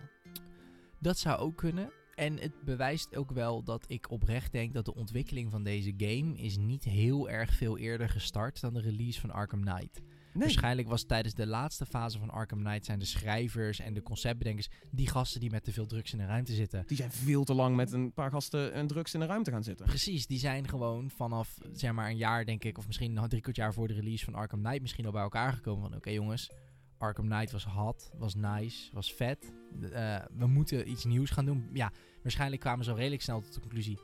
[0.99, 1.91] Dat zou ook kunnen.
[2.15, 6.37] En het bewijst ook wel dat ik oprecht denk dat de ontwikkeling van deze game
[6.37, 10.01] is niet heel erg veel eerder gestart dan de release van Arkham Knight.
[10.33, 10.43] Nee.
[10.43, 14.69] Waarschijnlijk was tijdens de laatste fase van Arkham Knight zijn de schrijvers en de conceptbedenkers
[14.91, 16.85] die gasten die met te veel drugs in de ruimte zitten.
[16.87, 19.65] Die zijn veel te lang met een paar gasten en drugs in de ruimte gaan
[19.65, 19.87] zitten.
[19.87, 23.43] Precies, die zijn gewoon vanaf zeg maar een jaar denk ik, of misschien nog drie
[23.43, 26.11] kwart jaar voor de release van Arkham Knight misschien al bij elkaar gekomen van oké
[26.11, 26.51] jongens,
[26.99, 29.53] Arkham Knight was hot, was nice, was vet.
[29.93, 31.69] Eh, we moeten iets nieuws gaan doen.
[31.73, 33.99] Ja, waarschijnlijk kwamen ze al redelijk snel tot de conclusie.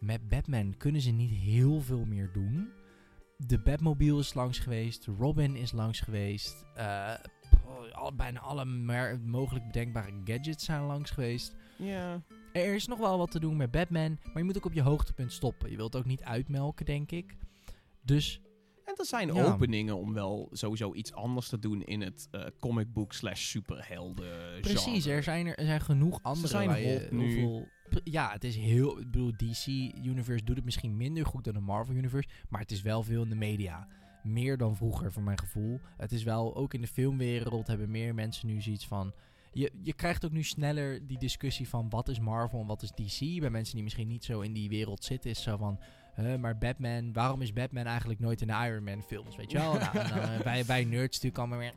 [0.00, 2.68] Met Batman kunnen ze niet heel veel meer doen.
[3.36, 5.06] De Batmobile is langs geweest.
[5.18, 6.64] Robin is langs geweest.
[6.74, 7.14] eh,
[7.66, 8.64] oh, al, bijna alle
[9.24, 11.54] mogelijk bedenkbare gadgets zijn langs geweest.
[11.78, 12.22] Ja.
[12.52, 14.82] Er is nog wel wat te doen met Batman, maar je moet ook op je
[14.82, 15.70] hoogtepunt stoppen.
[15.70, 17.36] Je wilt ook niet uitmelken, denk ik.
[18.02, 18.40] Dus
[18.84, 19.44] En er zijn Ja.
[19.52, 24.60] openingen om wel sowieso iets anders te doen in het eh comic book slash superhelden
[24.60, 25.16] precies, genre.
[25.16, 27.66] er zijn, er, er zijn genoeg andere zijn heel nu.
[28.04, 28.98] Ja, het is heel...
[28.98, 29.66] Ik bedoel, DC
[30.04, 33.22] Universe doet het misschien minder goed dan de Marvel Universe, maar het is wel veel
[33.22, 33.88] in de media.
[34.22, 35.80] Meer dan vroeger, voor mijn gevoel.
[35.96, 39.12] Het is wel, ook in de filmwereld hebben meer mensen nu zoiets van...
[39.52, 42.90] Je, je krijgt ook nu sneller die discussie van wat is Marvel en wat is
[42.90, 43.40] DC.
[43.40, 45.80] Bij mensen die misschien niet zo in die wereld zitten, is zo van...
[46.14, 49.58] Huh, maar Batman, waarom is Batman eigenlijk nooit in de Iron Man films, weet je
[49.58, 49.72] wel?
[49.78, 51.74] nou, eh, wij, wij nerds natuurlijk allemaal weer...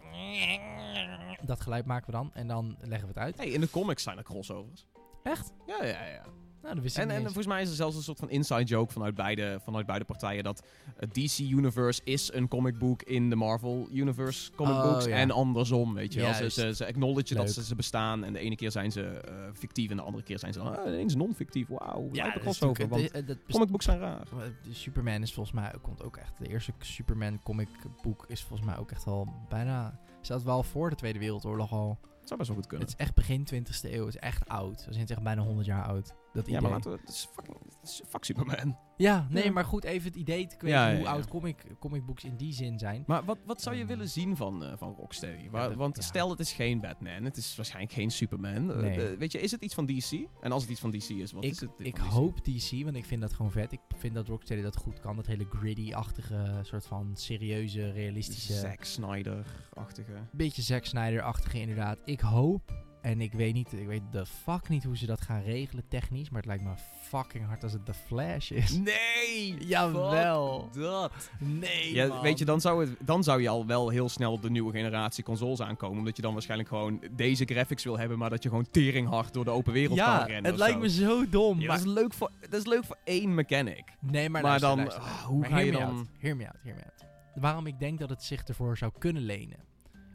[1.46, 3.38] Dat geluid maken we dan en dan leggen we het uit.
[3.38, 4.86] Hey, in de comics zijn er crossovers.
[5.24, 5.54] Echt?
[5.68, 6.26] Ja, ja, ja.
[6.62, 7.34] Nou, dat wist ik En, niet en eens.
[7.34, 10.44] volgens mij is er zelfs een soort van inside joke vanuit beide, vanuit beide partijen
[10.44, 10.64] dat
[10.98, 15.16] het DC Universe is een comic book in de Marvel Universe comic Oh, books ja.
[15.16, 16.34] en andersom, weet je wel.
[16.34, 19.34] Ze, ze, ze acknowledgen dat ze, ze bestaan en de ene keer zijn ze eh,
[19.54, 21.68] fictief en de andere keer zijn ze dan ah, ineens non-fictief.
[21.68, 24.28] Wauw, ja, dat is natuurlijk- want comic books zijn raar.
[24.72, 26.38] Superman is volgens mij komt ook echt.
[26.38, 27.70] De eerste Superman comic
[28.02, 30.00] boek is volgens mij ook echt al bijna.
[30.22, 31.98] Staat wel voor de Tweede Wereldoorlog al.
[32.30, 32.88] Zou best wel goed kunnen.
[32.88, 34.06] Het is echt begin 20e eeuw.
[34.06, 34.86] Het is echt oud.
[34.86, 36.14] We zijn echt bijna 100 jaar oud.
[36.34, 36.62] Dat ja, idee.
[36.62, 36.98] maar laten we...
[37.00, 37.58] Het is fucking...
[37.80, 38.78] Het is fuck Superman.
[38.98, 39.52] Ja, nee, Ja.
[39.52, 41.12] maar goed, even het idee te Ja, ja, hoe ja.
[41.12, 43.04] oud comic, comic books in die zin zijn.
[43.08, 43.90] Maar wat, wat zou je Ehm.
[43.92, 45.50] willen zien van, eh, van Rocksteady?
[45.50, 46.02] Wa- dat- want ja.
[46.02, 47.24] stel, het is geen Batman.
[47.24, 48.72] Het is waarschijnlijk geen Superman.
[48.74, 49.10] Eh, Nee.
[49.12, 50.12] eh, weet je, is het iets van DC?
[50.42, 51.70] En als het iets van DC is, wat ik is het?
[51.78, 52.02] ik DC?
[52.02, 53.72] hoop DC, want ik vind dat gewoon vet.
[53.72, 55.16] Ik vind dat Rocksteady dat goed kan.
[55.16, 58.54] Dat hele gritty-achtige, soort van serieuze, realistische...
[58.54, 60.14] Zack Snyder-achtige.
[60.32, 61.98] beetje Zack Snyder-achtige inderdaad.
[62.06, 65.42] Ik hoop, en ik weet niet, ik weet de fuck niet hoe ze dat gaan
[65.42, 66.72] regelen technisch, maar het lijkt me
[67.02, 68.72] fucking hard als het The Flash is.
[68.72, 69.68] Nee!
[69.68, 70.70] Jawel.
[70.74, 71.30] Dat.
[71.40, 74.42] Nee, Ja, weet je, dan zou, het, dan zou je al wel heel snel op
[74.42, 75.98] de nieuwe generatie consoles aankomen.
[75.98, 79.46] Omdat je dan waarschijnlijk gewoon deze graphics wil hebben, maar dat je gewoon teringhard door
[79.46, 80.52] de open wereld ja, kan rennen.
[80.52, 80.80] het lijkt zo.
[80.82, 81.60] me zo dom.
[81.60, 83.84] Ja, maar dat, is leuk voor, dat is leuk voor één mechanic.
[84.00, 85.28] nee, maar, maar luister, dan, luister, ah, luister.
[85.28, 85.82] hoe Maar ga je dan...
[85.82, 87.06] out, Hear me out, hear me out.
[87.36, 89.58] Waarom ik denk dat het zich ervoor zou kunnen lenen.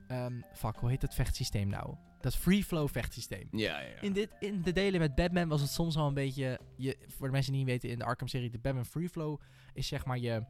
[0.08, 1.94] Ehm, fuck, hoe heet dat vechtsysteem nou?
[2.24, 3.48] Dat free flow vechtsysteem.
[3.50, 4.00] Ja, ja, ja.
[4.00, 6.60] In, dit, in de delen met Batman was het soms al een beetje...
[6.76, 9.40] Je, voor de mensen die niet weten, in de Arkham-serie, de Batman Free Flow
[9.74, 10.44] is zeg maar je...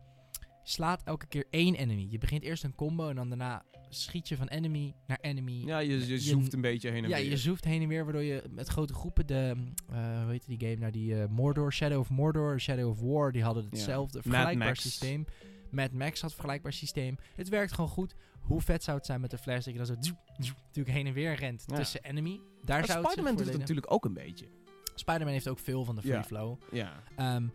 [0.62, 2.06] slaat elke keer één enemy.
[2.10, 5.62] Je begint eerst een combo en dan daarna schiet je van enemy naar enemy.
[5.64, 7.30] Ja, je, je zoeft een beetje heen en Ja, weer.
[7.30, 9.54] je zoeft heen en weer, waardoor je met grote groepen de,
[9.90, 13.32] eh hoe heet die game nou, die eh, Mordor, Shadow of Mordor, Shadow of War,
[13.32, 15.26] die hadden hetzelfde, Mad vergelijkbaar systeem.
[15.74, 17.16] Mad Max had een vergelijkbaar systeem.
[17.36, 18.14] Het werkt gewoon goed.
[18.40, 20.96] Hoe vet zou het zijn met de flash dat je dan zo zoep, zoep, natuurlijk
[20.96, 21.76] heen en weer rent Ja.
[21.76, 22.40] tussen enemy.
[22.62, 24.46] Daar Maar zou het Spider-Man doet het natuurlijk ook een beetje.
[24.94, 26.24] Spider-Man heeft ook veel van de free Ja.
[26.24, 26.56] flow.
[26.72, 27.02] Ja.
[27.16, 27.46] Ehm,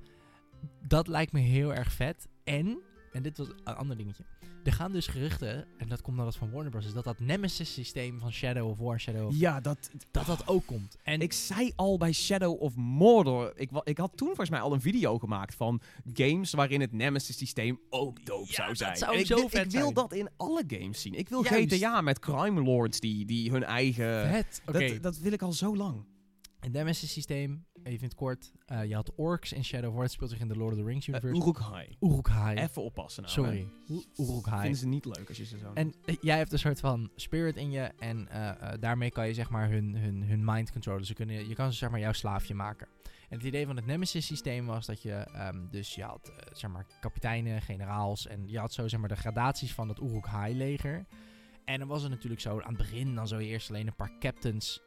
[0.88, 2.28] dat lijkt me heel erg vet.
[2.44, 2.80] En,
[3.12, 4.24] en dit was een ander dingetje.
[4.70, 6.86] Er gaan dus geruchten, en dat komt nadat van Warner Bros.
[6.86, 9.36] is dat dat Nemesis systeem van Shadow of War, Shadow of...
[9.40, 9.90] Ja, dat...
[10.12, 10.98] Dat dat ook komt.
[11.04, 14.60] En Ik zei al bij Shadow of Mordor, ik, wa- ik had toen volgens mij
[14.60, 15.82] al een video gemaakt van
[16.14, 18.96] games waarin het Nemesis systeem ook dope Ja, zou dat zijn.
[18.98, 19.94] zou En ik, zo wil- vet ik wil zijn.
[19.94, 21.14] dat in alle games zien.
[21.14, 21.74] Ik wil Juist.
[21.74, 24.44] GTA met crime lords die, die hun eigen...
[24.66, 26.06] Oké, Dat, dat wil ik al zo lang.
[26.60, 28.52] het Nemesis systeem, even in het kort.
[28.66, 30.04] eh, je had orcs in Shadow of War.
[30.04, 31.42] Het speelt zich in de Lord of the Rings Uh, universe.
[31.42, 31.98] Uruk-hai.
[32.00, 32.58] Uruk-hai.
[32.58, 33.34] Even oppassen nou.
[33.36, 33.68] Sorry.
[34.16, 34.62] Uruk-hai.
[34.62, 35.72] Vinden ze niet leuk als je ze zo...
[35.74, 37.82] En eh, jij hebt een soort van spirit in je.
[37.82, 41.06] En eh, eh, daarmee kan je zeg maar hun, hun, hun mind controlen.
[41.06, 42.88] Ze kunnen, je kan ze zeg maar jouw slaafje maken.
[43.30, 46.54] En het idee van het Nemesis systeem was dat je ehm, dus je had eh,
[46.54, 48.28] zeg maar kapiteinen, generaals.
[48.28, 51.06] En je had zo zeg maar de gradaties van het Uruk-hai leger.
[51.66, 53.96] En dan was het natuurlijk zo, aan het begin dan zou je eerst alleen een
[53.96, 54.82] paar captains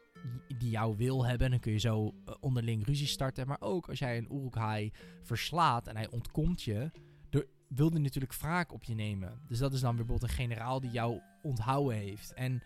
[0.57, 1.49] die jou wil hebben.
[1.49, 3.47] Dan kun je zo eh, onderling ruzie starten.
[3.47, 6.91] Maar ook als jij een Uruk-hai verslaat en hij ontkomt je,
[7.29, 9.41] er wilde natuurlijk wraak op je nemen.
[9.47, 12.33] Dus dat is dan weer bijvoorbeeld een generaal die jou onthouden heeft.
[12.33, 12.63] En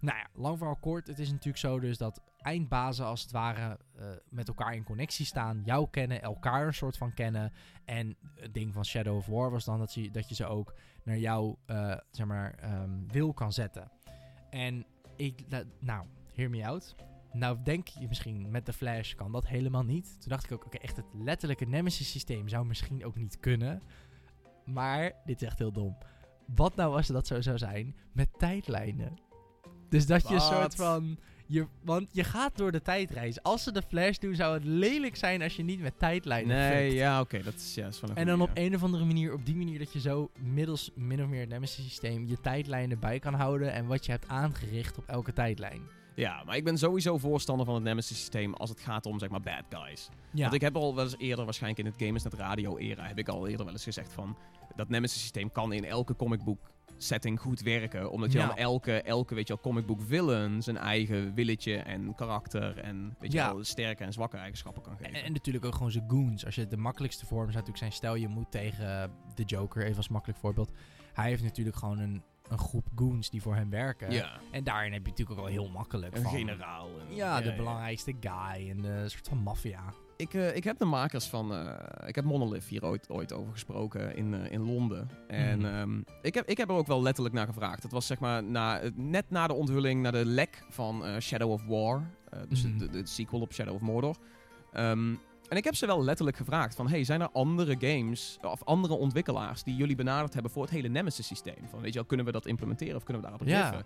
[0.00, 3.78] nou ja, lang verhaal kort, het is natuurlijk zo dus dat eindbazen als het ware
[3.94, 7.52] eh, met elkaar in connectie staan, jou kennen, elkaar een soort van kennen.
[7.84, 10.74] En het ding van Shadow of War was dan dat, ze, dat je ze ook
[11.04, 13.90] naar jouw, eh, zeg maar, ehm, wil kan zetten.
[14.50, 14.86] En
[15.16, 15.44] ik,
[15.80, 16.94] nou, hear me out.
[17.32, 20.16] Nou denk je misschien met de Flash kan dat helemaal niet.
[20.20, 23.82] Toen dacht ik ook, oké, echt het letterlijke Nemesis systeem zou misschien ook niet kunnen.
[24.64, 25.96] Maar, dit is echt heel dom.
[26.54, 29.18] Wat nou als dat zo zou zijn met tijdlijnen?
[29.88, 31.18] Dus dat je een soort van...
[31.46, 33.42] Je, want je gaat door de tijdreis.
[33.42, 36.94] Als ze de Flash doen, zou het lelijk zijn als je niet met tijdlijnen nee,
[36.94, 37.42] ja, oké.
[37.42, 38.62] dat is, ja, is wel een En dan op ja.
[38.62, 41.48] een of andere manier, op die manier dat je zo middels min of meer het
[41.48, 45.82] Nemesis systeem je tijdlijnen bij kan houden en wat je hebt aangericht op elke tijdlijn.
[46.14, 49.28] Ja, maar ik ben sowieso voorstander van het Nemesis systeem als het gaat om, zeg
[49.28, 50.08] maar, bad guys.
[50.30, 53.18] Ja, Want ik heb al wel eens eerder, waarschijnlijk in het Gamersnet Radio era, heb
[53.18, 54.36] ik al eerder wel eens gezegd van,
[54.76, 58.10] dat Nemesis systeem kan in elke comic book setting goed werken.
[58.10, 58.46] Omdat je Ja.
[58.46, 63.16] dan elke, elke, weet je wel, comic book villain zijn eigen willetje en karakter en,
[63.18, 63.54] weet je Ja.
[63.54, 65.14] wel, sterke en zwakke eigenschappen kan geven.
[65.14, 66.44] en, en natuurlijk ook gewoon zijn goons.
[66.44, 69.96] Als je de makkelijkste vorm zou natuurlijk zijn, stel je moet tegen de Joker, even
[69.96, 70.70] als makkelijk voorbeeld.
[71.12, 72.22] Hij heeft natuurlijk gewoon een,
[72.52, 74.12] een groep goons die voor hem werken.
[74.12, 76.32] ja, En daarin heb je natuurlijk ook wel heel makkelijk een van.
[76.32, 76.88] generaal.
[77.08, 79.82] En, Ja, de belangrijkste guy en de soort van maffia.
[80.16, 81.54] Ik, eh, ik heb de makers van.
[81.54, 85.08] eh, ik heb Monolith hier ooit, ooit over gesproken in, eh, in Londen.
[85.28, 85.66] En Mhm.
[85.66, 87.82] ehm, ik, heb, ik heb er ook wel letterlijk naar gevraagd.
[87.82, 91.64] Het was zeg maar na, net na de onthulling, na de lek van Shadow of
[91.64, 92.10] War.
[92.48, 92.78] dus Mhm.
[92.78, 94.16] de, de, de sequel op Shadow of Mordor.
[94.72, 95.14] Ehm,
[95.52, 96.88] en ik heb ze wel letterlijk gevraagd van...
[96.88, 100.88] Hey, zijn er andere games of andere ontwikkelaars die jullie benaderd hebben voor het hele
[100.88, 101.68] Nemesis systeem?
[101.70, 103.82] Van weet je wel, kunnen we dat implementeren of kunnen we daarop Ja.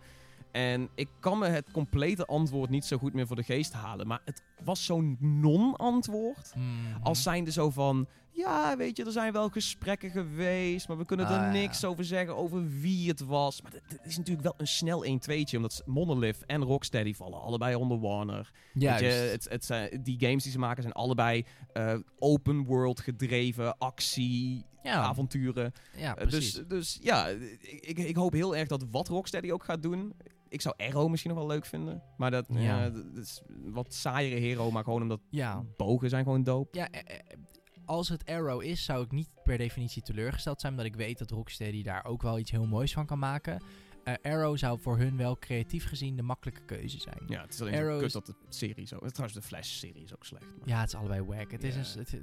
[0.57, 4.07] En ik kan me het complete antwoord niet zo goed meer voor de geest halen.
[4.07, 6.53] Maar het was zo'n non-antwoord.
[6.55, 7.03] Mhm.
[7.03, 11.27] Als zijnde zo van, ja, weet je, er zijn wel gesprekken geweest, maar we kunnen
[11.27, 11.51] Ah, er ja.
[11.51, 13.63] niks over zeggen over wie het was.
[13.63, 18.01] Maar het is natuurlijk wel een snel 1-2'tje, omdat Monolith en Rocksteady vallen allebei onder
[18.01, 18.51] Warner.
[18.75, 19.01] Juist.
[19.01, 23.01] Weet je, het, het zijn, die games die ze maken zijn allebei eh, open world
[23.01, 25.73] gedreven, actie, ja, avonturen.
[25.97, 26.53] ja, Eh, precies.
[26.55, 27.27] dus, dus ja,
[27.61, 30.13] ik, ik hoop heel erg dat wat Rocksteady ook gaat doen.
[30.49, 32.03] Ik zou Arrow misschien nog wel leuk vinden.
[32.17, 32.61] Maar dat, Ja.
[32.61, 32.91] ja.
[32.91, 36.79] dat is wat saaiere hero, maar gewoon omdat ja, bogen zijn gewoon dope.
[36.79, 37.21] Ja, eh, eh,
[37.85, 40.73] als het Arrow is, zou ik niet per definitie teleurgesteld zijn.
[40.73, 43.63] Omdat ik weet dat Rocksteady daar ook wel iets heel moois van kan maken.
[44.05, 47.23] Eh, Arrow zou voor hun wel creatief gezien de makkelijke keuze zijn.
[47.27, 48.97] Ja, het is alleen Arrow kut dat de serie zo...
[48.99, 50.47] Trouwens, de Flash-serie is ook slecht.
[50.59, 50.69] Maar.
[50.69, 51.51] Ja, het is allebei wack.
[51.51, 52.01] Het is een...
[52.01, 52.21] Het,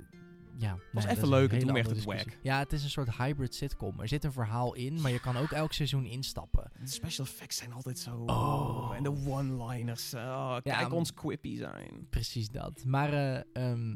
[0.58, 2.32] ja, was nee, even leuk en toen werd het discussie.
[2.41, 3.99] Ja, het is een soort hybrid sitcom.
[3.99, 6.72] Er zit een verhaal in, maar je kan ook elk seizoen instappen.
[6.80, 8.24] De special effects zijn altijd zo...
[8.26, 8.93] Oh.
[8.95, 10.14] En de one-liners.
[10.14, 12.08] Oh, kijk ons quippy zijn.
[12.10, 12.84] Precies dat.
[12.86, 13.95] Maar eh, ehm,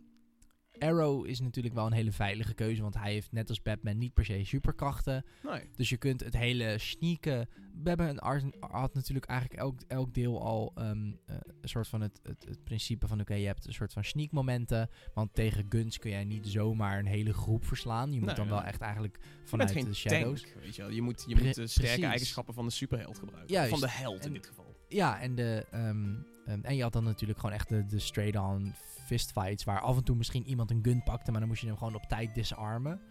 [0.80, 4.14] Arrow is natuurlijk wel een hele veilige keuze, want hij heeft net als Batman niet
[4.14, 5.26] per se superkrachten.
[5.44, 5.62] Nee.
[5.76, 7.48] Dus je kunt het hele sneaken.
[7.74, 8.20] Batman
[8.60, 12.64] had natuurlijk eigenlijk elk, elk deel al ehm, eh, een soort van het, het, het
[12.64, 14.90] principe van oké, je hebt een soort van sneak momenten.
[15.14, 18.12] Want tegen guns kun jij niet zomaar een hele groep verslaan.
[18.12, 20.42] Je moet Nee, dan wel echt eigenlijk vanuit de shadows.
[20.42, 20.92] tank, weet je wel.
[20.92, 22.10] Je moet, je Pre- moet de sterke precies.
[22.10, 23.54] eigenschappen van de superheld gebruiken.
[23.54, 23.70] Juist.
[23.70, 24.66] Van de held En- in dit geval.
[24.90, 26.14] Ja, en, de, ehm,
[26.46, 28.74] ehm, en je had dan natuurlijk gewoon echt de, de straight-on
[29.08, 29.64] fistfights.
[29.64, 31.95] Waar af en toe misschien iemand een gun pakte, maar dan moest je hem gewoon
[31.95, 33.01] op tijd disarmen.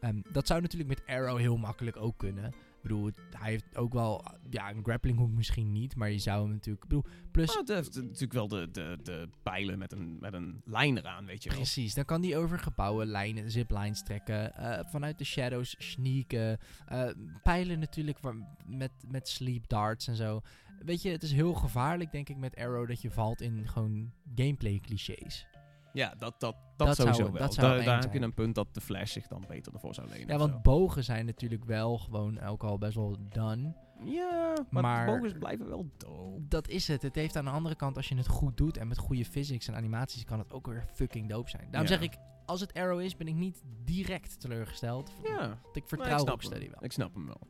[0.00, 2.44] Ehm, dat zou natuurlijk met Arrow heel makkelijk ook kunnen.
[2.44, 6.42] Ik bedoel, hij heeft ook wel, ja, een grappling hook misschien niet, maar je zou
[6.42, 9.92] hem natuurlijk, ik bedoel, plus, Maar het heeft natuurlijk wel de, de, de pijlen met
[9.92, 11.58] een, met een lijn eraan, weet je wel.
[11.58, 17.08] precies, dan kan die over gebouwen, lijnen, ziplines trekken, eh, vanuit de shadows sneaken, eh,
[17.42, 18.18] pijlen natuurlijk
[18.66, 20.42] met, met sleep darts en zo.
[20.84, 24.12] Weet je, het is heel gevaarlijk, denk ik, met Arrow dat je valt in gewoon
[24.34, 25.46] gameplay clichés.
[25.92, 27.42] Ja, dat, dat, dat, Dat zou- sowieso wel.
[27.42, 30.08] dat zou Daar- heb je een punt dat de Flash zich dan beter ervoor zou
[30.08, 30.28] lenen.
[30.28, 30.58] Ja, want zo.
[30.60, 33.74] bogen zijn natuurlijk wel gewoon ook al best wel done.
[34.04, 36.48] Ja, maar, Maar- bogens blijven wel dope.
[36.48, 37.02] Dat is het.
[37.02, 39.68] Het heeft aan de andere kant, als je het goed doet en met goede physics
[39.68, 41.66] en animaties, kan het ook weer fucking dope zijn.
[41.70, 41.96] Daarom Ja.
[41.98, 42.16] zeg ik,
[42.46, 45.12] als het Arrow is, ben ik niet direct teleurgesteld.
[45.24, 46.72] Ja, Want ik vertrouw ik Rocksteady hem.
[46.72, 46.84] wel.
[46.84, 47.40] Ik snap hem wel.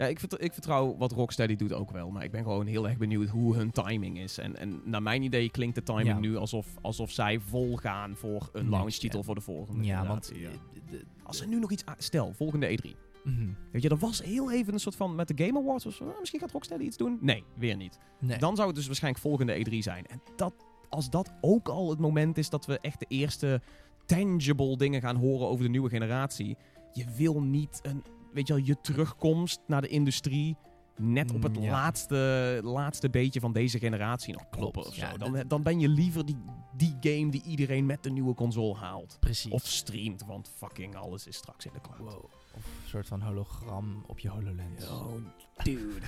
[0.00, 2.10] Ja, ik, vertrouw, ik vertrouw wat Rocksteady doet ook wel.
[2.10, 4.38] Maar ik ben gewoon heel erg benieuwd hoe hun timing is.
[4.38, 6.18] En, en naar mijn idee klinkt de timing Ja.
[6.18, 9.24] nu alsof, alsof zij vol gaan voor een launchtitel gen.
[9.26, 10.30] voor de volgende Ja, want...
[10.34, 10.48] ja.
[10.90, 11.84] eh, Als er nu nog iets...
[11.98, 12.90] Stel, volgende E3.
[13.24, 13.48] mhm.
[13.72, 15.14] Weet je, er was heel even een soort van...
[15.14, 16.08] Met de Game Awards of zo.
[16.08, 17.18] "Ah, misschien gaat Rocksteady iets doen.
[17.20, 17.98] Nee, weer niet.
[18.20, 18.38] Nee.
[18.38, 20.06] Dan zou het dus waarschijnlijk volgende E3 zijn.
[20.06, 20.54] En dat,
[20.88, 23.60] als dat ook al het moment is dat we echt de eerste
[24.06, 26.56] tangible dingen gaan horen over de nieuwe generatie.
[26.92, 28.02] Je wil niet een,
[28.32, 30.56] weet je wel, je terugkomst naar de industrie
[30.96, 31.70] net op het Mm, ja.
[31.70, 35.06] laatste, laatste beetje van deze generatie nog kloppen Klopt, of zo.
[35.06, 36.36] ja, dan, dan ben je liever die,
[36.76, 39.16] die game die iedereen met de nieuwe console haalt.
[39.20, 39.52] Precies.
[39.52, 42.12] Of streamt, want fucking alles is straks in de cloud.
[42.12, 42.24] Wow.
[42.54, 44.88] Of een soort van hologram op je HoloLens.
[44.88, 45.12] Oh,
[45.64, 46.06] dude.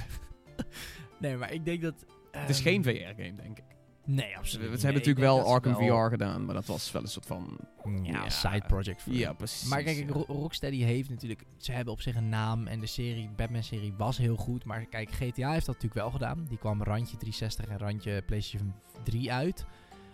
[1.20, 2.04] Nee, maar ik denk dat...
[2.30, 3.64] het is ehm, geen VR-game, denk ik.
[4.04, 7.08] Nee, absoluut ze hebben natuurlijk wel Arkham wel- VR gedaan, maar dat was wel een
[7.08, 7.58] soort van...
[8.02, 8.28] Ja, Ja.
[8.28, 9.68] side project voor Ja, precies.
[9.68, 10.12] Maar kijk, ja.
[10.26, 11.44] Rocksteady heeft natuurlijk...
[11.56, 14.64] Ze hebben op zich een naam en de serie, Batman-serie was heel goed.
[14.64, 16.44] Maar kijk, GTA heeft dat natuurlijk wel gedaan.
[16.48, 19.64] Die kwam randje 360 en randje PlayStation 3 uit.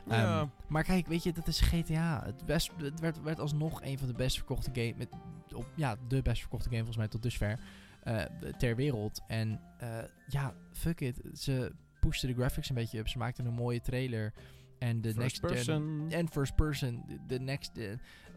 [0.08, 0.38] Ja.
[0.40, 2.22] Ehm, maar kijk, weet je, dat is GTA.
[2.24, 4.94] Het, best, het werd, werd alsnog een van de best verkochte games...
[4.96, 5.08] Met,
[5.54, 7.58] op, ja, de best verkochte game volgens mij tot dusver.
[8.02, 8.22] eh,
[8.58, 9.20] ter wereld.
[9.26, 11.20] En eh, ja, fuck it.
[11.34, 11.72] Ze
[12.08, 13.08] pushten de graphics een beetje up.
[13.08, 14.32] Ze maakten een mooie trailer.
[14.78, 16.06] En de next gen- person.
[16.10, 17.92] en first person, de- next, eh,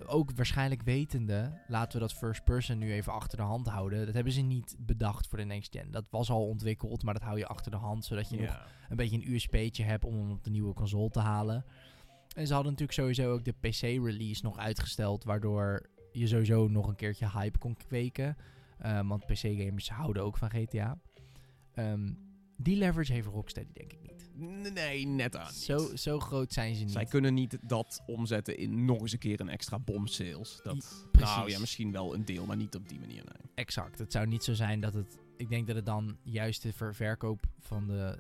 [0.05, 4.05] ook waarschijnlijk wetende, laten we dat first person nu even achter de hand houden.
[4.05, 5.91] Dat hebben ze niet bedacht voor de next gen.
[5.91, 8.95] Dat was al ontwikkeld, maar dat hou je achter de hand, zodat je nog een
[8.95, 11.65] beetje een USP'tje hebt om hem op de nieuwe console te halen.
[12.36, 16.95] En ze hadden natuurlijk sowieso ook de PC-release nog uitgesteld, waardoor je sowieso nog een
[16.95, 18.38] keertje hype kon kweken.
[18.78, 20.97] Eh, want PC-gamers houden ook van GTA.
[21.74, 22.13] Ehm,
[22.64, 24.30] die leverage heeft Rocksteady denk ik niet.
[24.74, 25.45] Nee, net aan.
[25.47, 25.55] niet.
[25.55, 26.91] Zo, zo groot zijn ze niet.
[26.91, 30.59] Zij kunnen niet dat omzetten in nog eens een keer een extra bom sales.
[30.64, 31.36] Dat, precies.
[31.36, 33.24] nou ja, misschien wel een deel, maar niet op die manier.
[33.24, 33.51] Nee.
[33.55, 33.99] Exact.
[33.99, 35.18] Het zou niet zo zijn dat het.
[35.38, 38.20] Ik denk dat het dan juist de ver- verkoop van de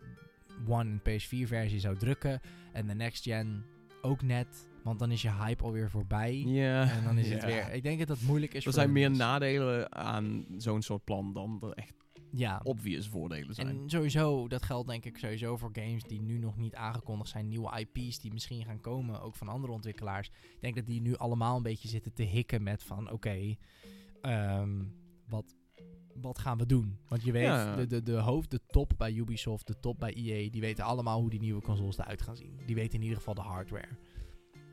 [0.67, 2.41] One en PS4 versie zou drukken.
[2.73, 3.65] En de next gen
[4.01, 4.69] ook net.
[4.83, 6.35] Want dan is je hype alweer voorbij.
[6.37, 6.91] Ja.
[6.91, 7.73] En dan is het weer.
[7.73, 8.57] Ik denk dat dat moeilijk is.
[8.57, 11.93] Er voor zijn meer dus- nadelen aan zo'n soort plan dan er echt
[12.33, 12.59] Ja.
[12.63, 13.67] obvious voordelen zijn.
[13.67, 17.47] En sowieso, dat geldt denk ik sowieso voor games die nu nog niet aangekondigd zijn.
[17.47, 20.27] Nieuwe IP's die misschien gaan komen, ook van andere ontwikkelaars.
[20.27, 23.55] Ik denk dat die nu allemaal een beetje zitten te hikken met van, oké,
[24.21, 24.83] ehm,
[25.27, 25.55] wat,
[26.21, 26.97] wat gaan we doen?
[27.07, 27.75] Want je weet, Ja.
[27.75, 31.19] de, de, de hoofd, de top bij Ubisoft, de top bij EA, die weten allemaal
[31.19, 32.59] hoe die nieuwe consoles eruit gaan zien.
[32.65, 33.89] Die weten in ieder geval de hardware.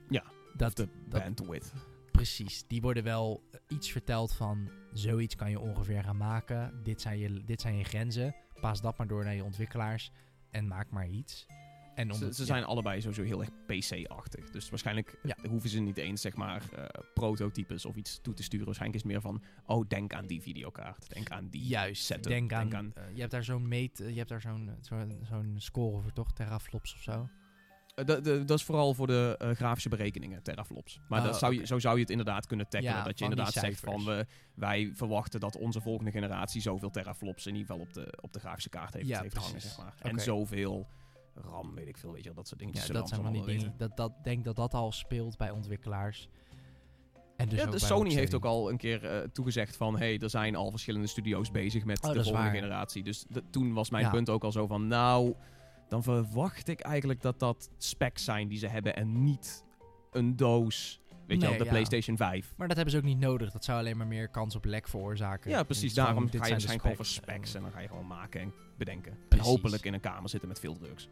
[0.08, 0.24] Ja,
[0.56, 1.72] dat, de dat- bandwidth.
[2.18, 6.80] Precies, die worden wel eh, iets verteld van zoiets kan je ongeveer gaan maken.
[6.82, 8.34] Dit zijn je, dit zijn je grenzen.
[8.60, 10.10] Pas dat maar door naar je ontwikkelaars
[10.50, 11.46] en maak maar iets.
[11.94, 14.50] En Ze, omdat- ze ja, zijn allebei sowieso heel erg PC-achtig.
[14.50, 15.36] Dus waarschijnlijk Ja.
[15.48, 18.66] hoeven ze niet eens, zeg maar, eh, prototypes of iets toe te sturen.
[18.66, 21.14] Waarschijnlijk is het meer van, oh, denk aan die videokaart.
[21.14, 22.22] Denk aan die Juist, setup.
[22.24, 25.54] denk aan, eh, je hebt daar zo'n meet, eh, je hebt daar zo'n zo'n zo'n
[25.56, 27.28] score voor toch, teraflops of zo.
[28.06, 31.00] Eh, dat- is vooral voor de eh, grafische berekeningen, teraflops.
[31.08, 32.94] Maar Oh, dat zou je, zo zou je het inderdaad kunnen tackelen.
[32.94, 37.46] Ja, dat je inderdaad zegt van, we, wij verwachten dat onze volgende generatie zoveel teraflops
[37.46, 39.94] in ieder geval op de, op de grafische kaart heeft, Ja, heeft hangen, zeg maar.
[39.98, 40.86] En zoveel
[41.34, 42.86] RAM, weet ik veel, weet je wel, dat soort dingetjes.
[42.86, 43.74] Ja, dat zijn van die allemaal dingen.
[43.78, 46.28] Dat, dat denk dat dat al speelt bij ontwikkelaars.
[47.36, 49.98] En dus ja, de Sony heeft ook al een keer eh, toegezegd van...
[49.98, 52.50] hey, er zijn al verschillende studio's bezig met Oh, de volgende waar.
[52.54, 53.02] generatie.
[53.02, 54.10] Dus de- toen was mijn Ja.
[54.10, 54.86] punt ook al zo van...
[54.86, 55.34] nou,
[55.88, 58.96] dan verwacht ik eigenlijk dat dat specs zijn die ze hebben...
[58.96, 59.64] en niet
[60.10, 61.70] een doos, weet je wel, de ja.
[61.70, 62.54] PlayStation 5.
[62.56, 63.50] Maar dat hebben ze ook niet nodig.
[63.50, 65.50] Dat zou alleen maar meer kans op lek veroorzaken.
[65.50, 65.92] Ja, precies.
[65.92, 67.50] gewoon, Daarom dit ga je zijn waarschijnlijk gewoon voor specs.
[67.50, 67.54] specs...
[67.54, 69.18] en dan ga je gewoon maken en bedenken.
[69.28, 71.08] En hopelijk in een kamer zitten met veel drugs.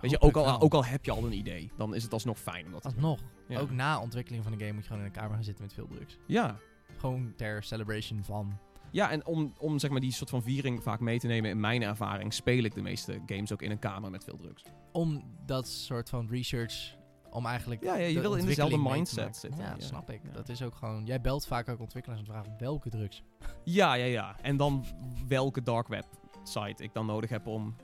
[0.00, 2.38] Weet je, ook al, ook al heb je al een idee, dan is het alsnog
[2.38, 3.04] fijn om dat te doen.
[3.04, 3.20] Alsnog.
[3.48, 3.58] Ja.
[3.58, 5.74] Ook na ontwikkeling van de game moet je gewoon in een kamer gaan zitten met
[5.74, 6.18] veel drugs.
[6.26, 6.56] Ja,
[6.96, 8.58] Gewoon ter celebration van.
[8.94, 11.60] Ja, en om, om zeg maar die soort van viering vaak mee te nemen in
[11.60, 14.62] mijn ervaring, speel ik de meeste games ook in een kamer met veel drugs.
[14.92, 16.96] Om dat soort van research
[17.30, 19.84] Om eigenlijk Ja, ja, je de wil in dezelfde mindset zitten, Ja, ja.
[19.84, 20.20] snap ik.
[20.24, 20.30] Ja.
[20.32, 21.04] Dat is ook gewoon...
[21.04, 23.22] Jij belt vaak ook ontwikkelaars en vraagt welke drugs.
[23.64, 24.36] Ja, ja, ja.
[24.42, 24.84] En dan
[25.28, 26.06] welke dark web
[26.42, 27.76] site ik dan nodig heb om...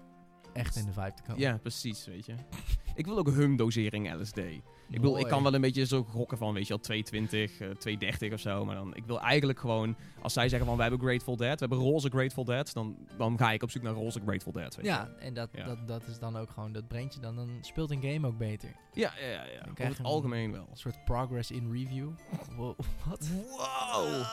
[0.52, 1.40] Echt in de vibe te komen.
[1.40, 2.34] Ja, precies, weet je.
[2.94, 4.36] ik wil ook een hum-dosering LSD.
[4.36, 7.70] Ik bedoel, ik kan wel een beetje zo gokken van, weet je wel, 220, eh
[7.70, 8.64] 230 of zo.
[8.64, 11.66] Maar dan, ik wil eigenlijk gewoon, als zij zeggen van, we hebben Grateful Dead, we
[11.66, 14.84] hebben roze Grateful Dead, dan, dan ga ik op zoek naar roze Grateful Dead, weet
[14.84, 15.64] je Ja, en dat, Ja.
[15.64, 16.72] Dat, dat is dan ook gewoon...
[16.72, 17.36] Dat brengt je dan...
[17.36, 18.68] Dan speelt een game ook beter.
[18.92, 19.44] Ja, ja, ja.
[19.44, 19.66] ja.
[19.70, 20.66] Over het algemeen wel.
[20.70, 22.08] Een soort progress in review.
[22.56, 22.78] Wow,
[23.08, 23.28] wat?
[23.28, 24.24] Wow!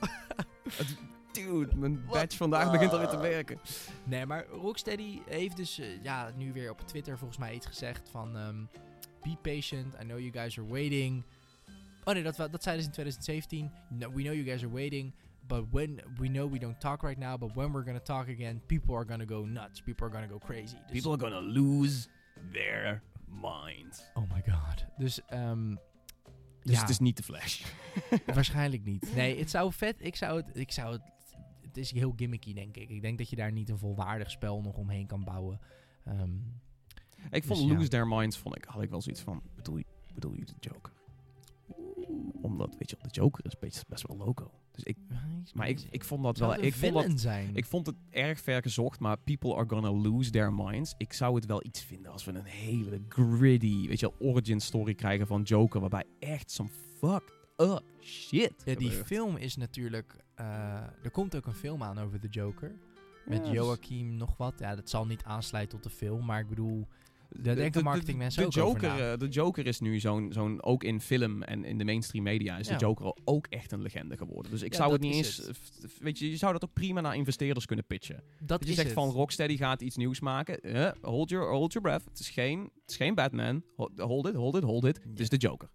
[1.32, 3.58] Dude, mijn badge vandaag begint alweer te werken.
[4.04, 8.08] Nee, maar Rocksteady heeft dus eh, ja, nu weer op Twitter volgens mij iets gezegd
[8.10, 8.36] van...
[8.36, 8.64] ehm,
[9.22, 11.24] Be patient, I know you guys are waiting.
[12.04, 13.70] Oh nee, dat, dat zeiden ze in 2017.
[13.88, 15.14] No, we know you guys are waiting.
[15.46, 18.62] But when we know we don't talk right now, but when we're gonna talk again,
[18.66, 19.82] people are gonna go nuts.
[19.82, 20.76] People are gonna go crazy.
[20.86, 22.08] Dus- People are gonna lose
[22.52, 24.10] their mind.
[24.14, 24.84] Oh my god.
[24.96, 25.68] Dus, ehm
[26.62, 27.64] Dus ja, het is niet de Flash.
[28.34, 29.14] waarschijnlijk niet.
[29.14, 29.96] Nee, het zou vet.
[29.98, 31.02] Ik zou het, ik zou het.
[31.72, 32.88] Het is heel gimmicky, denk ik.
[32.88, 35.60] Ik denk dat je daar niet een volwaardig spel nog omheen kan bouwen.
[36.04, 36.30] Ehm,
[37.30, 37.74] ik vond Dus ja.
[37.74, 40.52] Lose Their Minds, vond ik, had ik wel zoiets van, bedoel je, bedoel je de
[40.60, 40.92] Joker?
[42.42, 44.50] Omdat, weet je de Joker is best, best wel loco.
[44.70, 44.96] Dus ik,
[45.54, 47.56] maar ik, ik vond dat wel, ik vond dat, villain zijn.
[47.56, 50.94] ik vond het erg ver gezocht, maar people are gonna lose their minds.
[50.96, 54.94] Ik zou het wel iets vinden als we een hele gritty, weet je origin story
[54.94, 56.68] krijgen van Joker, waarbij echt some
[56.98, 60.16] fucked up shit ja, die film is natuurlijk.
[60.42, 62.74] Eh, er komt ook een film aan over de Joker.
[63.26, 64.54] Met Ja, dus- Joachim nog wat.
[64.58, 66.86] Ja, dat zal niet aansluiten tot de film, maar ik bedoel.
[67.28, 70.84] de, denken marketingmensen de ook over Joker, eh, De Joker is nu zo'n, zo'n ook
[70.84, 72.74] in film en in de mainstream media is Ja.
[72.76, 74.50] de Joker ook echt een legende geworden.
[74.52, 75.48] Dus ik Ja, zou het niet eens, het.
[75.48, 78.22] eh, weet je, je zou dat ook prima naar investeerders kunnen pitchen.
[78.38, 78.96] Dat Dat je zegt het.
[78.96, 80.60] van Rocksteady gaat iets nieuws maken.
[81.00, 82.04] Hold, your, hold your breath.
[82.08, 83.62] Het is geen, het is geen Batman.
[83.76, 85.00] Ho- Hold it, hold it, hold it.
[85.08, 85.68] Het is de Joker.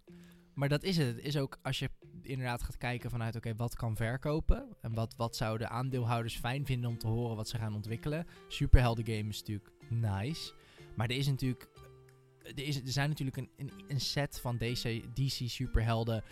[0.58, 1.06] Maar dat is het.
[1.06, 1.90] Het is ook als je
[2.22, 4.76] inderdaad gaat kijken vanuit, oké, wat kan verkopen?
[4.80, 8.26] En wat, wat zouden aandeelhouders fijn vinden om te horen wat ze gaan ontwikkelen?
[8.48, 10.52] Superhelden game is natuurlijk nice.
[10.96, 11.68] Maar er is natuurlijk...
[12.42, 16.22] Er, is, er zijn natuurlijk een, een, een set van DC, DC superhelden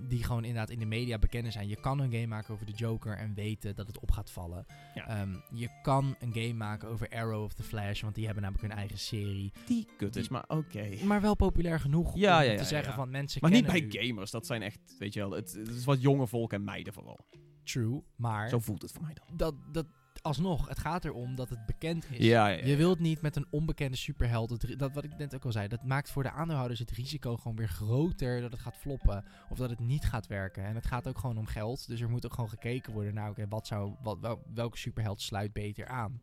[0.00, 1.68] die gewoon inderdaad in de media bekend zijn.
[1.68, 4.66] Je kan een game maken over de Joker en weten dat het op gaat vallen.
[4.94, 5.08] Ja.
[5.08, 8.68] Ehm, je kan een game maken over Arrow of the Flash, want die hebben namelijk
[8.68, 9.52] hun eigen serie.
[9.66, 10.88] Die kut is, maar oké.
[11.04, 14.30] Maar wel populair genoeg Ja, om ja, te zeggen van mensen Maar niet bij gamers.
[14.30, 17.26] Dat zijn echt, weet je wel, het, het is wat jonge volk en meiden vooral.
[17.64, 19.36] True, maar Zo voelt het voor mij dan.
[19.36, 19.86] dat, dat,
[20.22, 22.24] alsnog, het gaat erom dat het bekend is.
[22.26, 22.66] Ja, ja, ja.
[22.66, 25.68] Je wilt niet met een onbekende superheld, het dat wat ik net ook al zei,
[25.68, 29.58] dat maakt voor de aandeelhouders het risico gewoon weer groter dat het gaat floppen of
[29.58, 30.64] dat het niet gaat werken.
[30.64, 33.30] En het gaat ook gewoon om geld, dus er moet ook gewoon gekeken worden naar,
[33.30, 36.20] oké, wat zou, wat, wel- welke superheld sluit beter aan.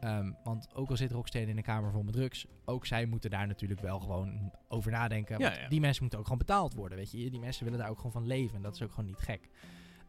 [0.00, 3.30] Ehm, want ook al zit Rocksteady in een kamer vol met drugs, ook zij moeten
[3.30, 5.38] daar natuurlijk wel gewoon over nadenken.
[5.38, 5.68] Ja, want ja.
[5.68, 7.30] Die mensen moeten ook gewoon betaald worden, weet je.
[7.30, 9.48] Die mensen willen daar ook gewoon van leven en dat is ook gewoon niet gek.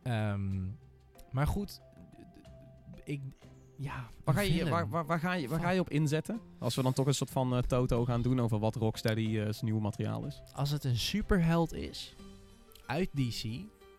[0.04, 0.68] Ehm,
[1.32, 1.82] maar goed,
[3.10, 3.22] ik,
[3.76, 6.42] ja, Waar ga, je, waar, waar, waar, ga je, waar ga je op inzetten?
[6.60, 9.44] Als we dan toch een soort van eh, toto gaan doen over wat Rocksteady eh,
[9.44, 10.42] zijn nieuwe materiaal is.
[10.54, 12.16] Als het een superheld is
[12.86, 13.44] uit DC,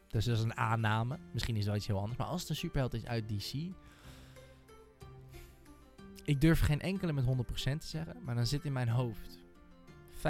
[0.09, 2.57] dus dat is een aanname, misschien is wel iets heel anders, maar als het een
[2.57, 3.53] superheld is uit DC,
[6.25, 9.39] ik durf geen enkele met 100% te zeggen, maar dan zit in mijn hoofd
[10.17, 10.21] 5%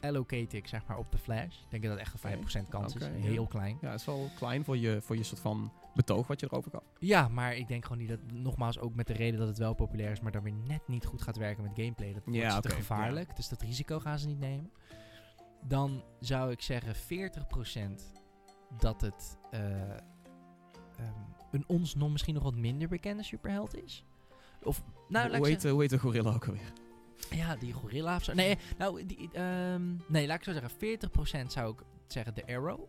[0.00, 1.56] allocate ik zeg maar op de Flash.
[1.56, 3.10] Ik denk dat het echt een 5% kans is, ja.
[3.10, 3.78] heel klein.
[3.80, 6.70] Ja, het is wel klein voor je, voor je soort van betoog wat je erover
[6.70, 6.84] gaf.
[6.98, 9.74] Ja, maar ik denk gewoon niet dat, nogmaals ook met de reden dat het wel
[9.74, 12.12] populair is, maar dan weer net niet goed gaat werken met gameplay.
[12.12, 14.70] Dat Ja, oké, te gevaarlijk, dus dat risico gaan ze niet nemen.
[15.62, 18.02] Dan zou ik zeggen 40%
[18.78, 19.98] dat het eh, ehm,
[21.50, 24.04] een ons nog misschien nog wat minder bekende superheld is.
[24.62, 26.72] Of, nou, hoe, heet, eh, hoe heet de gorilla ook alweer?
[27.30, 28.32] ja, die gorilla of zo.
[28.34, 30.70] Nee, nou, die, ehm, nee, laat ik zo zeggen.
[30.70, 32.80] 40% zou ik zeggen de Arrow.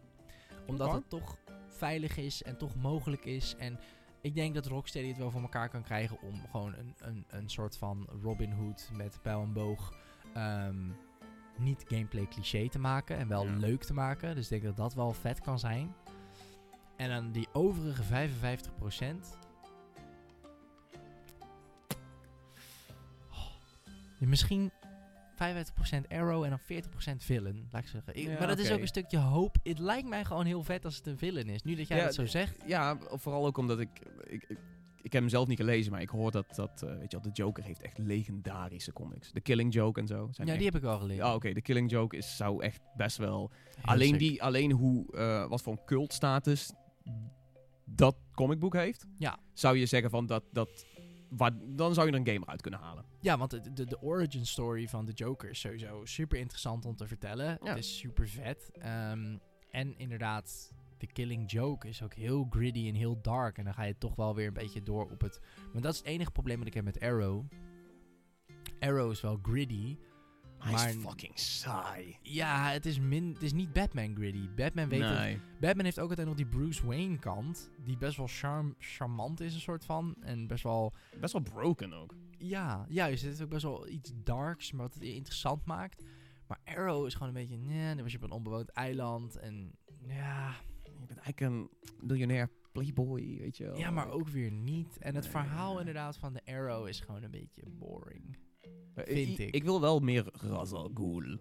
[0.67, 1.37] Omdat het toch
[1.81, 3.55] veilig is en toch mogelijk is.
[3.57, 3.79] En
[4.21, 7.49] ik denk dat Rocksteady het wel voor elkaar kan krijgen om gewoon een, een, een
[7.49, 9.93] soort van Robin Hood met pijl en boog.
[10.33, 10.89] ehm,
[11.57, 13.55] niet gameplay cliché te maken en wel Ja.
[13.57, 14.35] leuk te maken.
[14.35, 15.93] Dus ik denk dat dat wel vet kan zijn.
[16.97, 19.37] En dan die overige 55%.
[24.19, 24.71] Ja, misschien
[25.41, 28.15] 55% arrow en dan 40% villain, laat ik zeggen.
[28.15, 29.55] Ik- Ja, maar dat is ook een stukje hoop.
[29.63, 31.63] Het lijkt mij gewoon heel vet als het een villain is.
[31.63, 32.55] Nu dat jij Ja, dat zo zegt.
[32.65, 33.89] Ja, vooral ook omdat ik,
[34.27, 34.57] ik, ik...
[35.01, 37.21] ik heb hem zelf niet gelezen, maar ik hoor dat, dat eh, weet je wel,
[37.21, 39.31] de Joker heeft echt legendarische comics.
[39.31, 40.27] De Killing Joke en zo.
[40.31, 41.23] Zijn Ja, die heb ik wel gelezen.
[41.25, 43.51] Ja, oké, de Killing Joke is, zou echt best wel...
[43.75, 44.19] Heel alleen, sick.
[44.19, 46.73] die, alleen hoe, eh, wat voor een cultstatus
[47.85, 49.37] dat comicboek heeft, Ja.
[49.53, 50.85] zou je zeggen van dat, dat
[51.37, 53.05] waar, dan zou je er een gamer uit kunnen halen.
[53.19, 56.95] Ja, want de, de, de origin story van de Joker is sowieso super interessant om
[56.95, 57.45] te vertellen.
[57.45, 57.69] Ja.
[57.69, 58.71] Het is super vet.
[58.79, 59.37] Ehm,
[59.71, 63.57] en inderdaad, de Killing Joke is ook heel gritty en heel dark.
[63.57, 65.39] En dan ga je toch wel weer een beetje door op het...
[65.73, 67.45] Maar dat is het enige probleem dat ik heb met Arrow.
[68.79, 69.97] Arrow is wel gritty.
[70.63, 72.17] Maar Maar- hij is fucking saai.
[72.21, 74.49] Ja, het is, min, het is niet Batman gritty.
[74.55, 75.39] Batman weet het.
[75.59, 77.71] Batman heeft ook altijd nog die Bruce Wayne kant.
[77.83, 80.15] Die best wel charm, charmant is, een soort van.
[80.21, 80.93] En best wel.
[81.19, 82.15] Best wel broken ook.
[82.37, 83.23] Ja, juist.
[83.23, 86.03] Het is ook best wel iets darks, maar wat het interessant maakt.
[86.47, 87.57] Maar Arrow is gewoon een beetje.
[87.57, 89.35] Nee, dan was je op een onbewoond eiland.
[89.37, 89.71] En
[90.07, 90.53] ja.
[90.83, 91.69] Je bent eigenlijk een
[92.07, 93.77] miljonair playboy, weet je wel.
[93.77, 94.97] Ja, maar ook weer niet.
[94.97, 95.31] En het Nee.
[95.31, 98.37] verhaal inderdaad van de Arrow is gewoon een beetje boring.
[98.95, 99.47] Vind ik.
[99.47, 99.55] ik.
[99.55, 101.37] Ik wil wel meer Ra's al Ghul.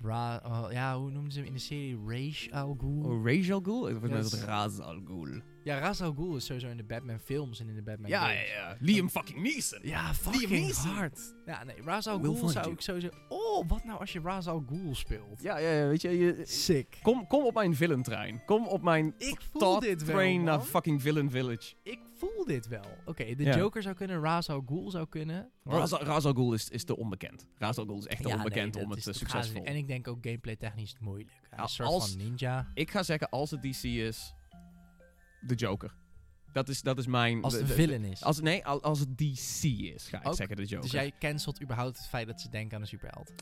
[0.00, 1.98] Ra oh, ja, hoe noemden ze hem in de serie?
[2.06, 3.02] Raish al Ghul?
[3.04, 3.88] Oh, Ra's al Ghul?
[3.88, 5.40] Ik vind Ja, dat Ra's al Ghul.
[5.64, 8.30] Ja, Ra's al Ghul is sowieso in de Batman films en in de Batman Ja,
[8.30, 8.50] ja, games.
[8.50, 8.76] ja.
[8.80, 9.78] Liam fucking Neeson.
[9.82, 10.90] Ja, fucking Neeson.
[10.90, 11.34] hard.
[11.46, 13.08] Ja, nee, Ra's al Ghul zou ik sowieso...
[13.28, 15.42] Oh, wat nou als je Ra's al Ghul speelt?
[15.42, 16.98] Ja, ja, ja, weet je, je Sick.
[17.02, 18.42] kom, kom op mijn villain trein.
[18.46, 21.74] Kom op mijn Ik voel dit wel, train naar fucking villain village.
[21.82, 21.98] Ik
[22.34, 22.84] voel dit wel.
[23.04, 23.56] Oké, de Ja.
[23.56, 25.50] Joker zou kunnen, Ra's al Ghul zou kunnen.
[25.64, 27.46] Ra's al- Ra's al Ghul is, is te onbekend.
[27.58, 29.64] Ra's al Ghul is echt te Ja, onbekend nee, om het eh, te succesvol.
[29.64, 31.30] En ik denk ook gameplay technisch moeilijk.
[31.30, 32.70] Hij Ja, is een soort als- van ninja.
[32.74, 34.34] Ik ga zeggen, als het DC is,
[35.40, 35.94] de Joker.
[36.52, 37.42] Dat is, dat is mijn...
[37.42, 38.22] Als het een villain is.
[38.22, 40.34] Als, nee, al- als het DC is, ga ik Ook?
[40.34, 40.80] zeggen de Joker.
[40.82, 43.32] dus jij cancelt überhaupt het feit dat ze denken aan een superheld.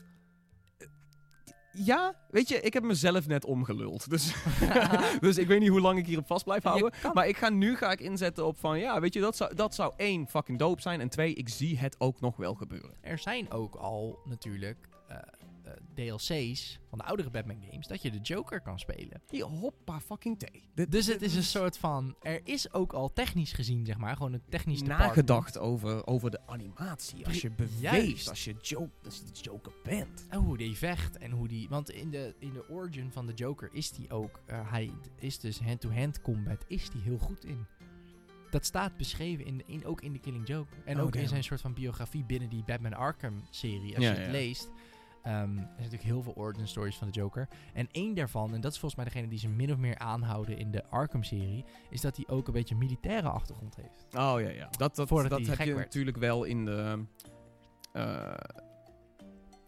[1.75, 4.09] Ja, weet je, ik heb mezelf net omgeluld.
[4.09, 4.33] Dus,
[5.19, 6.93] dus ik weet niet hoe lang ik hierop vast blijf houden.
[7.13, 9.75] Maar ik ga nu ga ik inzetten op van, ja, weet je, dat zou, dat
[9.75, 11.01] zou één, fucking dope zijn.
[11.01, 12.93] En twee, ik zie het ook nog wel gebeuren.
[13.01, 15.17] Er zijn ook al natuurlijk eh,
[15.63, 19.21] eh, DLC's van de oudere Batman games dat je de Joker kan spelen.
[19.29, 20.87] Hier, hoppa fucking thee.
[20.89, 22.15] Dus het is een soort van...
[22.21, 26.39] Er is ook al technisch gezien, zeg maar, gewoon een technisch nagedacht over, over de
[26.47, 27.25] animatie.
[27.25, 28.29] Als je beweegt, juist.
[28.29, 30.25] als je, joke, als je de Joker bent.
[30.29, 31.69] En hoe die vecht en hoe die...
[31.69, 34.39] Want in de, in de origin van de Joker is die ook...
[34.45, 37.65] eh, hij is dus hand-to-hand combat, is die heel goed in.
[38.49, 40.73] Dat staat beschreven in, in, ook in de Killing Joke.
[40.85, 43.95] En Oh, ook in zijn soort van biografie binnen die Batman Arkham-serie.
[43.95, 44.31] Als Ja, je het ja.
[44.31, 44.69] leest...
[45.23, 47.47] ehm, er zijn natuurlijk heel veel origin stories van de Joker.
[47.73, 50.57] En één daarvan, en dat is volgens mij degene die ze min of meer aanhouden
[50.57, 51.65] in de Arkham-serie...
[51.89, 54.05] is dat hij ook een beetje een militaire achtergrond heeft.
[54.15, 54.69] Oh ja, ja.
[54.77, 55.85] Dat, dat, Voordat dat heb je werd.
[55.85, 57.03] natuurlijk wel in de...
[57.91, 58.33] eh,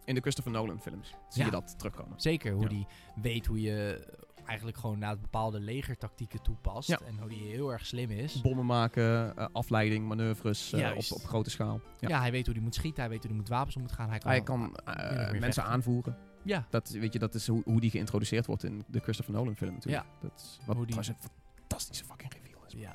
[0.06, 1.46] in de Christopher Nolan films zie Ja.
[1.46, 2.20] je dat terugkomen.
[2.22, 2.70] Zeker, hoe Ja.
[2.70, 2.86] die
[3.22, 4.08] weet hoe je
[4.46, 6.88] eigenlijk gewoon naar bepaalde legertactieken toepast.
[6.90, 7.00] Ja.
[7.08, 8.42] En hoe die heel erg slim is.
[8.42, 11.82] Bommen maken, eh, afleiding, manoeuvres eh, op, op grote schaal.
[12.00, 12.08] Ja.
[12.08, 12.20] Ja.
[12.20, 14.10] hij weet hoe hij moet schieten, hij weet hoe hij moet wapens om moet gaan.
[14.10, 15.64] Hij kan, Hij kan eh, mensen vechten.
[15.64, 16.18] aanvoeren.
[16.44, 19.56] Ja, Dat, weet je, dat is hoe, hoe die geïntroduceerd wordt in de Christopher Nolan
[19.56, 20.06] film natuurlijk.
[20.22, 21.30] Dat is, wat Hoe die- trouwens een
[21.60, 22.74] fantastische fucking reveal is.
[22.74, 22.94] ja.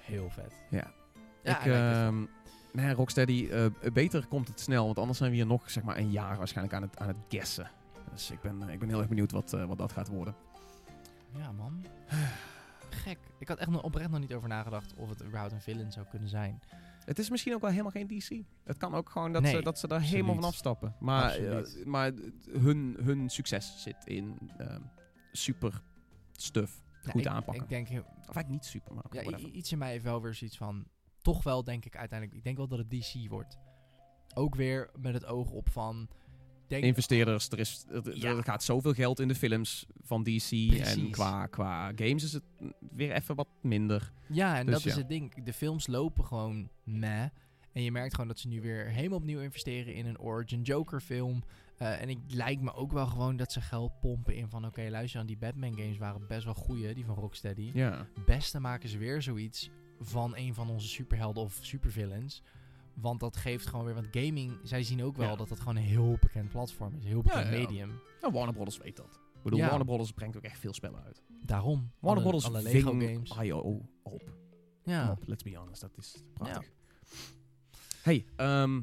[0.00, 0.52] heel vet.
[0.70, 0.92] Ja.
[1.42, 2.24] Ja, ik, ehm,
[2.72, 4.84] nee, Rocksteady, eh, beter komt het snel.
[4.84, 7.16] Want anders zijn we hier nog zeg maar, een jaar waarschijnlijk aan het, aan het
[7.28, 7.70] guessen.
[8.12, 10.34] Dus ik ben, ik ben heel erg benieuwd wat, wat dat gaat worden.
[11.34, 11.84] Ja, man.
[12.90, 13.18] Gek.
[13.38, 16.06] Ik had echt nog oprecht nog niet over nagedacht of het überhaupt een villain zou
[16.06, 16.60] kunnen zijn.
[17.04, 18.42] Het is misschien ook wel helemaal geen DC.
[18.64, 20.20] Het kan ook gewoon dat, Nee, ze, dat ze daar absoluut.
[20.20, 20.94] helemaal van afstappen.
[21.00, 22.12] Maar, eh, maar
[22.50, 24.82] hun, hun succes zit in ehm,
[25.32, 25.82] super
[26.32, 26.82] stuff.
[27.02, 27.62] Ja, Goed ik, aanpakken.
[27.62, 30.34] Ik denk, heel- Of eigenlijk niet super, maar ja, iets in mij heeft wel weer
[30.34, 30.86] zoiets van...
[31.22, 32.38] Toch wel denk ik uiteindelijk...
[32.38, 33.58] Ik denk wel dat het DC wordt.
[34.34, 36.08] Ook weer met het oog op van...
[36.68, 40.50] Denk, Investeerders, er, is, er, er gaat zoveel geld in de films van DC.
[40.80, 42.42] En qua, qua games is het
[42.90, 44.12] weer even wat minder.
[44.26, 45.44] Ja, en Dus dat is het ding.
[45.44, 47.26] De films lopen gewoon meh.
[47.72, 51.00] En je merkt gewoon dat ze nu weer helemaal opnieuw investeren in een Origin Joker
[51.00, 51.42] film.
[51.76, 54.66] Eh, en het lijkt me ook wel gewoon dat ze geld pompen in van...
[54.66, 57.70] Oké, luister aan, die Batman games waren best wel goeie, die van Rocksteady.
[57.74, 58.06] Ja.
[58.26, 62.42] Beste maken ze weer zoiets van een van onze superhelden of supervillains.
[63.00, 63.94] Want dat geeft gewoon weer...
[63.94, 65.36] Want gaming, zij zien ook wel Ja.
[65.36, 67.02] dat dat gewoon een heel bekend platform is.
[67.02, 67.66] Een heel bekend Ja, ja, ja.
[67.66, 67.88] medium.
[68.20, 69.20] Nou, Warner Brothers weet dat.
[69.36, 69.66] Ik bedoel, Ja.
[69.68, 71.22] Warner Brothers brengt ook echt veel spellen uit.
[71.42, 71.90] Daarom.
[72.00, 73.38] Warner alle, Brothers alle Lego games.
[73.42, 74.32] IO op.
[74.84, 75.80] Ja, op, let's be honest.
[75.80, 76.70] Dat is prachtig.
[78.02, 78.82] Hey, ehm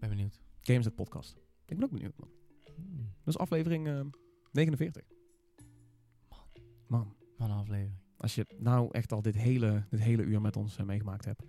[0.00, 0.40] ben benieuwd.
[0.60, 1.36] Games het podcast.
[1.66, 2.28] Ik ben ook benieuwd, man.
[2.76, 4.06] Hmm, Dat is aflevering ehm,
[4.52, 5.02] 49.
[6.86, 7.94] Man, Wat een aflevering.
[8.16, 11.42] als je nou echt al dit hele, dit hele uur met ons eh, meegemaakt hebt.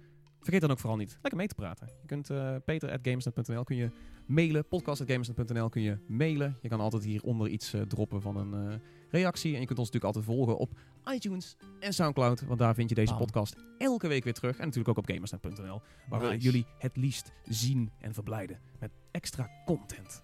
[0.48, 1.88] Vergeet dan ook vooral niet lekker mee te praten.
[2.02, 3.92] Je kunt uh, peter.gamesnet.nl kun je
[4.26, 4.68] mailen.
[4.68, 6.58] Podcast.gamesnet.nl kun je mailen.
[6.62, 8.80] Je kan altijd hieronder iets eh, droppen van een eh,
[9.10, 9.54] reactie.
[9.54, 10.78] En je kunt ons natuurlijk altijd volgen op
[11.14, 12.42] iTunes en Soundcloud.
[12.42, 13.26] Want daar vind je deze Bam.
[13.26, 14.58] podcast elke week weer terug.
[14.58, 15.82] En natuurlijk ook op gamersnet.nl.
[16.10, 18.60] Waar we jullie het liefst zien en verblijden.
[18.80, 20.24] Met extra content.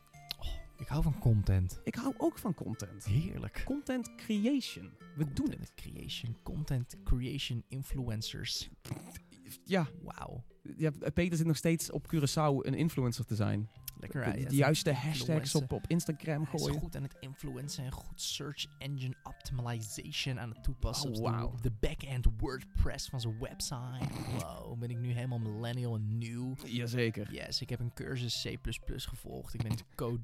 [0.78, 1.80] Ik hou van content.
[1.84, 3.05] Ik hou ook van content.
[3.05, 3.61] Heerlijk.
[3.65, 4.91] Content creation.
[5.15, 5.74] We doen het.
[5.76, 6.38] Creation.
[6.43, 8.69] Content creation influencers.
[9.64, 10.43] Ja, Wauw.
[10.78, 13.70] ja, Peter zit nog steeds op Curaçao een influencer te zijn.
[13.99, 16.80] Lekker de, de juiste hashtags op, op Instagram Hij is gooien.
[16.80, 21.12] goed aan het influencen en goed search engine optimization aan het toepassen.
[21.12, 21.47] Oh, wauw.
[21.47, 24.08] op de back-end WordPress van zijn website.
[24.39, 26.54] Wow, ben ik nu helemaal millennial en nieuw.
[26.66, 27.34] Jazeker.
[27.34, 29.54] Yes, ik heb een cursus C++ gevolgd.
[29.54, 30.20] Ik ben code,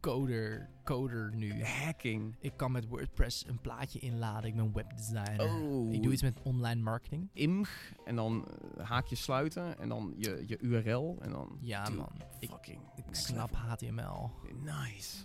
[0.00, 1.64] coder, coder nu.
[1.64, 2.36] Hacking.
[2.40, 4.50] Ik kan met WordPress een plaatje inladen.
[4.50, 5.40] Ik ben webdesigner.
[5.40, 5.92] Oh.
[5.92, 7.28] Ik doe iets met online marketing.
[7.32, 11.96] img en dan eh, haakje sluiten en dan je, je URL en dan Ja, Dude,
[11.96, 12.12] man.
[12.40, 13.54] Fucking ik snap.
[13.54, 14.30] HTML.
[14.62, 15.16] Nice.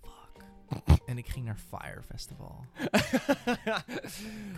[0.00, 0.44] Fuck.
[1.06, 2.64] en ik ging naar Fire Festival.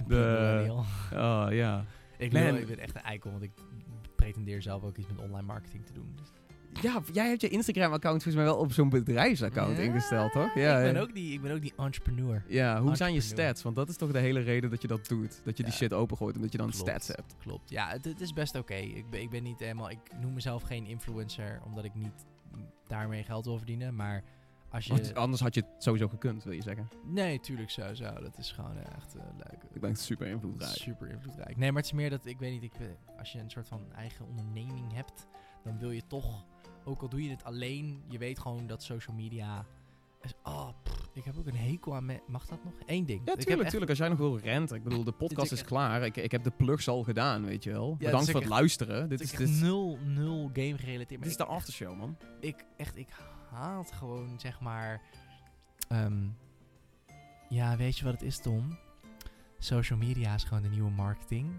[0.08, 0.66] de,
[1.12, 1.84] oh ja.
[2.18, 3.50] Ik ben echt een eikel, want ik
[4.16, 6.12] pretendeer zelf ook iets met online marketing te doen.
[6.16, 6.28] Dus
[6.80, 10.54] Ja, jij hebt je Instagram-account volgens mij wel op zo'n bedrijfsaccount Ja, ingesteld, toch?
[10.54, 12.44] Ja, ik, ben ook die, ik ben ook die entrepreneur.
[12.48, 13.62] Ja, hoe zijn je stats?
[13.62, 15.40] Want dat is toch de hele reden dat je dat doet.
[15.44, 16.88] Dat je die shit opengooit en dat je dan Klopt.
[16.88, 17.36] stats hebt.
[17.38, 17.70] Klopt.
[17.70, 18.74] Ja, het, het is best oké.
[18.74, 19.90] Ik, ben, ik ben niet helemaal...
[19.90, 22.26] Ik noem mezelf geen influencer, omdat ik niet
[22.86, 23.94] daarmee geld wil verdienen.
[23.94, 24.24] Maar
[24.70, 24.92] als je...
[24.92, 26.88] Want anders had je het sowieso gekund, wil je zeggen.
[27.04, 27.82] Nee, tuurlijk zo.
[28.20, 29.62] Dat is gewoon eh, echt eh, leuk.
[29.72, 30.76] Ik ben super invloedrijk.
[30.76, 31.56] Super invloedrijk.
[31.56, 32.86] Nee, maar het is meer dat, ik weet niet, ik, eh,
[33.18, 35.26] als je een soort van eigen onderneming hebt,
[35.64, 36.44] dan wil je toch,
[36.88, 39.66] ook al doe je het alleen, je weet gewoon dat social media...
[40.22, 42.06] Is, oh, pff, ik heb ook een hekel aan...
[42.06, 42.72] me- Mag dat nog?
[42.86, 43.20] Eén ding.
[43.24, 43.90] Ja, Ik heb echt- tuurlijk.
[43.90, 44.76] Als jij nog wil renten.
[44.76, 46.02] Ik bedoel, de podcast is klaar.
[46.02, 47.96] Ik, ik heb de plugs al gedaan, weet je wel.
[47.98, 49.08] dus Bedankt voor het luisteren.
[49.08, 51.22] Dit is, dit is, nul, nul game gerelateerd.
[51.22, 52.16] dit is de aftershow, man.
[52.40, 53.08] ik echt, ik
[53.50, 55.00] haat gewoon, zeg maar.
[55.88, 56.26] ehm,
[57.48, 58.78] ja, weet je wat het is, Tom?
[59.58, 61.50] Social media is gewoon de nieuwe marketing.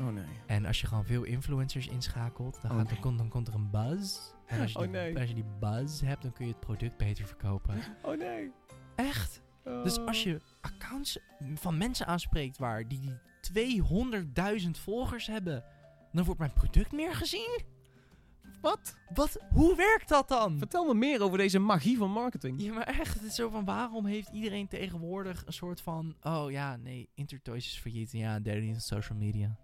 [0.00, 0.24] Oh nee.
[0.46, 2.92] En als je gewoon veel influencers inschakelt, dan, Oh, gaat, nee.
[2.94, 4.18] dan, komt, dan komt er een buzz.
[4.46, 5.18] En als je, Oh, die, nee.
[5.18, 7.74] als je die buzz hebt, dan kun je het product beter verkopen.
[8.02, 8.50] Oh nee.
[8.96, 9.42] Echt?
[9.64, 11.18] Dus als je accounts
[11.54, 13.18] van mensen aanspreekt waar die,
[13.52, 13.82] die
[14.64, 15.64] 200.000 volgers hebben,
[16.12, 17.60] dan wordt mijn product meer gezien?
[18.60, 18.96] Wat?
[19.14, 19.38] Wat?
[19.50, 20.58] Hoe werkt dat dan?
[20.58, 22.62] Vertel me meer over deze magie van marketing.
[22.62, 26.50] Ja, maar echt, het is zo van waarom heeft iedereen tegenwoordig een soort van, oh
[26.50, 29.56] ja, nee, Intertoys is failliet ja, derde op social media.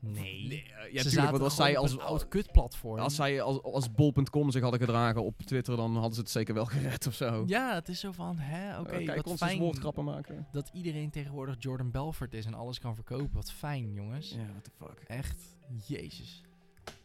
[0.00, 0.46] Nee.
[0.48, 2.98] Nee, eh, ja, Ze tuurlijk, want als zij als, een oud kutplatform.
[2.98, 6.54] als zij als, als bol.com zich hadden gedragen op Twitter, dan hadden ze het zeker
[6.54, 7.44] wel gered of zo.
[7.46, 10.46] Ja, het is zo van, hè, oké, Eh, kijk wat ons eens fijn woordgrappen maken.
[10.52, 13.30] dat iedereen tegenwoordig Jordan Belfort is en alles kan verkopen.
[13.32, 14.30] Wat fijn, jongens.
[14.30, 15.04] Ja, what the fuck.
[15.06, 15.42] Echt,
[15.86, 16.42] jezus.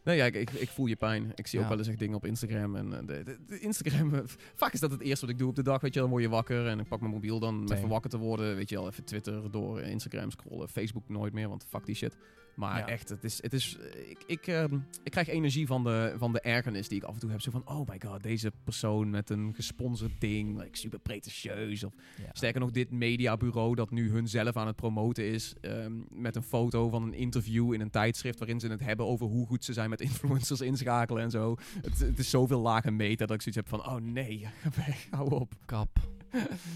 [0.03, 1.31] Nee, ja, ik, ik, ik voel je pijn.
[1.35, 2.75] Ik zie ook wel eens echt dingen op Instagram.
[2.75, 4.11] En eh, de, de, de Instagram,
[4.55, 5.81] vaak is dat het eerste wat ik doe op de dag.
[5.81, 8.09] Weet je, dan word je wakker en ik pak mijn mobiel dan om even wakker
[8.09, 8.55] te worden.
[8.55, 10.69] Weet je wel, even Twitter door, Instagram scrollen.
[10.69, 12.17] Facebook nooit meer, want fuck die shit.
[12.55, 12.87] Maar Ja.
[12.87, 16.33] echt, het is, het is, eh, ik, ik, ehm, ik krijg energie van de, van
[16.33, 17.41] de ergernis die ik af en toe heb.
[17.41, 21.83] Zo van, oh my god, deze persoon met een gesponsord ding, like, super pretentieus.
[21.83, 22.29] Of Ja.
[22.33, 25.53] Sterker nog, dit mediabureau dat nu hun zelf aan het promoten is.
[25.61, 28.39] ehm, met een foto van een interview in een tijdschrift.
[28.39, 31.55] waarin ze het hebben over hoe goed ze zijn met influencers inschakelen en zo.
[31.81, 34.69] Het, het is zoveel laag en meta dat ik zoiets heb van: oh nee, ga
[34.85, 35.53] weg, hou op.
[35.65, 35.89] Kap.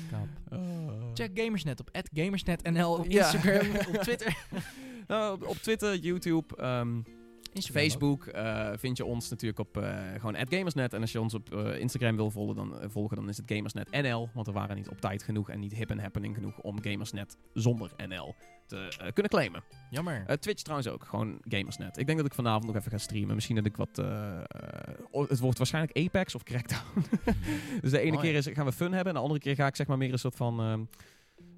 [0.09, 0.59] Kap.
[1.13, 3.19] Check Gamersnet op @gamersnetnl op Ja.
[3.31, 4.37] Instagram, op Twitter.
[5.07, 6.99] Nou, op, Twitter, YouTube, ehm,
[7.65, 10.93] Facebook eh, vind je ons natuurlijk op eh, gewoon @gamersnet.
[10.93, 13.91] En als je ons op eh, Instagram wil volgen dan, volgen, dan is het Gamersnet
[13.91, 14.29] NL.
[14.33, 17.37] Want we waren niet op tijd genoeg en niet hip en happening genoeg om Gamersnet
[17.53, 18.35] zonder NL
[18.65, 19.63] te kunnen claimen.
[19.89, 20.39] Jammer.
[20.39, 21.97] Twitch trouwens ook, gewoon Gamersnet.
[21.97, 23.35] Ik denk dat ik vanavond nog even ga streamen.
[23.35, 24.01] Misschien dat ik wat...
[25.29, 27.05] het wordt waarschijnlijk Apex of Crackdown.
[27.81, 28.23] dus de ene Mooi.
[28.23, 29.07] keer is, gaan we fun hebben.
[29.07, 30.59] En de andere keer ga ik zeg maar meer een soort van...
[30.59, 30.81] ehm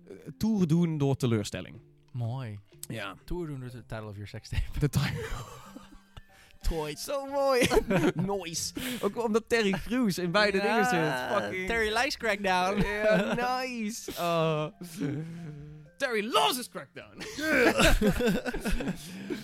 [0.09, 1.79] eh, tour doen door teleurstelling.
[2.11, 2.59] Mooi.
[2.87, 3.15] Ja.
[3.25, 4.79] Tour doen door de title of your sex tape.
[4.79, 5.27] De time.
[6.61, 7.03] Toys.
[7.03, 7.67] Zo mooi.
[8.13, 8.73] Noise.
[9.01, 11.13] Ook omdat Terry Crews in beide dingen zit.
[11.33, 11.67] Fucking...
[11.67, 12.81] Terry Lice Crackdown.
[12.81, 14.11] Ja, nice.
[14.19, 14.67] Oh.
[15.99, 17.17] Terry loves his crackdown.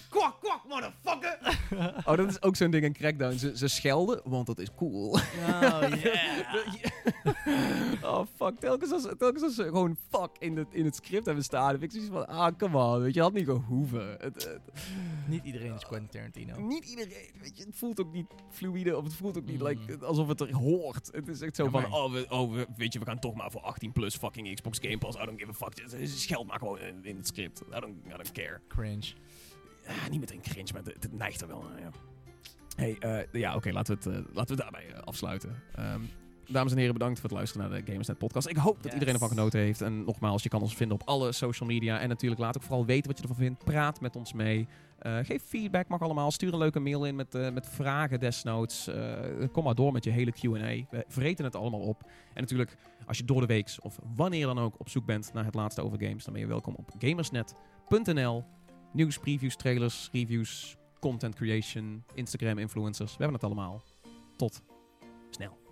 [0.10, 1.38] kwak, kwak, motherfucker.
[2.08, 3.38] oh, dat is ook zo'n ding in crackdown.
[3.38, 5.10] Ze, ze schelden, want dat is cool.
[5.12, 6.54] Oh yeah.
[8.04, 8.60] oh, fuck.
[8.60, 11.84] Telkens als, telkens als ze gewoon fuck in het, in het script hebben staan, heb
[11.84, 13.02] ik zoiets van, ah, come on.
[13.02, 14.10] Weet je, had niet gehoeven.
[14.20, 14.60] Het, het-
[15.28, 16.68] Niet iedereen is Quentin Tarantino.
[16.68, 19.68] niet iedereen, weet je, het voelt ook niet fluïde, of het voelt ook niet Mm.
[19.68, 21.10] like, alsof het er hoort.
[21.12, 23.20] Het is echt zo Ja, van, maar- oh, we, oh we- weet je, we gaan
[23.20, 25.18] toch maar voor 18 plus fucking Xbox Game Pass.
[25.22, 25.80] I don't give a fuck.
[25.82, 25.94] Het
[26.46, 27.62] Scheld maar gewoon in, in het script.
[27.62, 28.60] I don't, I don't care.
[28.68, 29.14] Cringe.
[29.88, 31.90] Ah, niet meteen cringe, maar het, het neigt er wel naar, ja.
[32.76, 35.64] Hey, eh, ja, oké, laten, we het, eh, laten we het daarbij eh, afsluiten.
[35.76, 36.02] Ehm,
[36.48, 38.48] dames en heren, bedankt voor het luisteren naar de Gamersnet podcast.
[38.48, 39.82] Ik hoop dat iedereen ervan genoten heeft.
[39.82, 42.00] En nogmaals, je kan ons vinden op alle social media.
[42.00, 43.64] En natuurlijk, laat ook vooral weten wat je ervan vindt.
[43.64, 44.68] Praat met ons mee.
[45.00, 46.32] Eh, geef feedback, mag allemaal.
[46.32, 48.88] Stuur een leuke mail in met, eh, met vragen desnoods.
[48.88, 49.14] Eh,
[49.52, 50.86] kom maar door met je hele Q&A.
[50.90, 52.02] We vreten het allemaal op.
[52.34, 55.46] En natuurlijk, als je door de weeks of wanneer dan ook op zoek bent naar
[55.46, 58.44] het laatste over games, dan ben je welkom op gamersnet.nl.
[58.94, 63.12] Nieuws, previews, trailers, reviews, content creation, Instagram influencers.
[63.12, 63.84] We hebben het allemaal.
[64.36, 64.62] Tot
[65.30, 65.65] snel.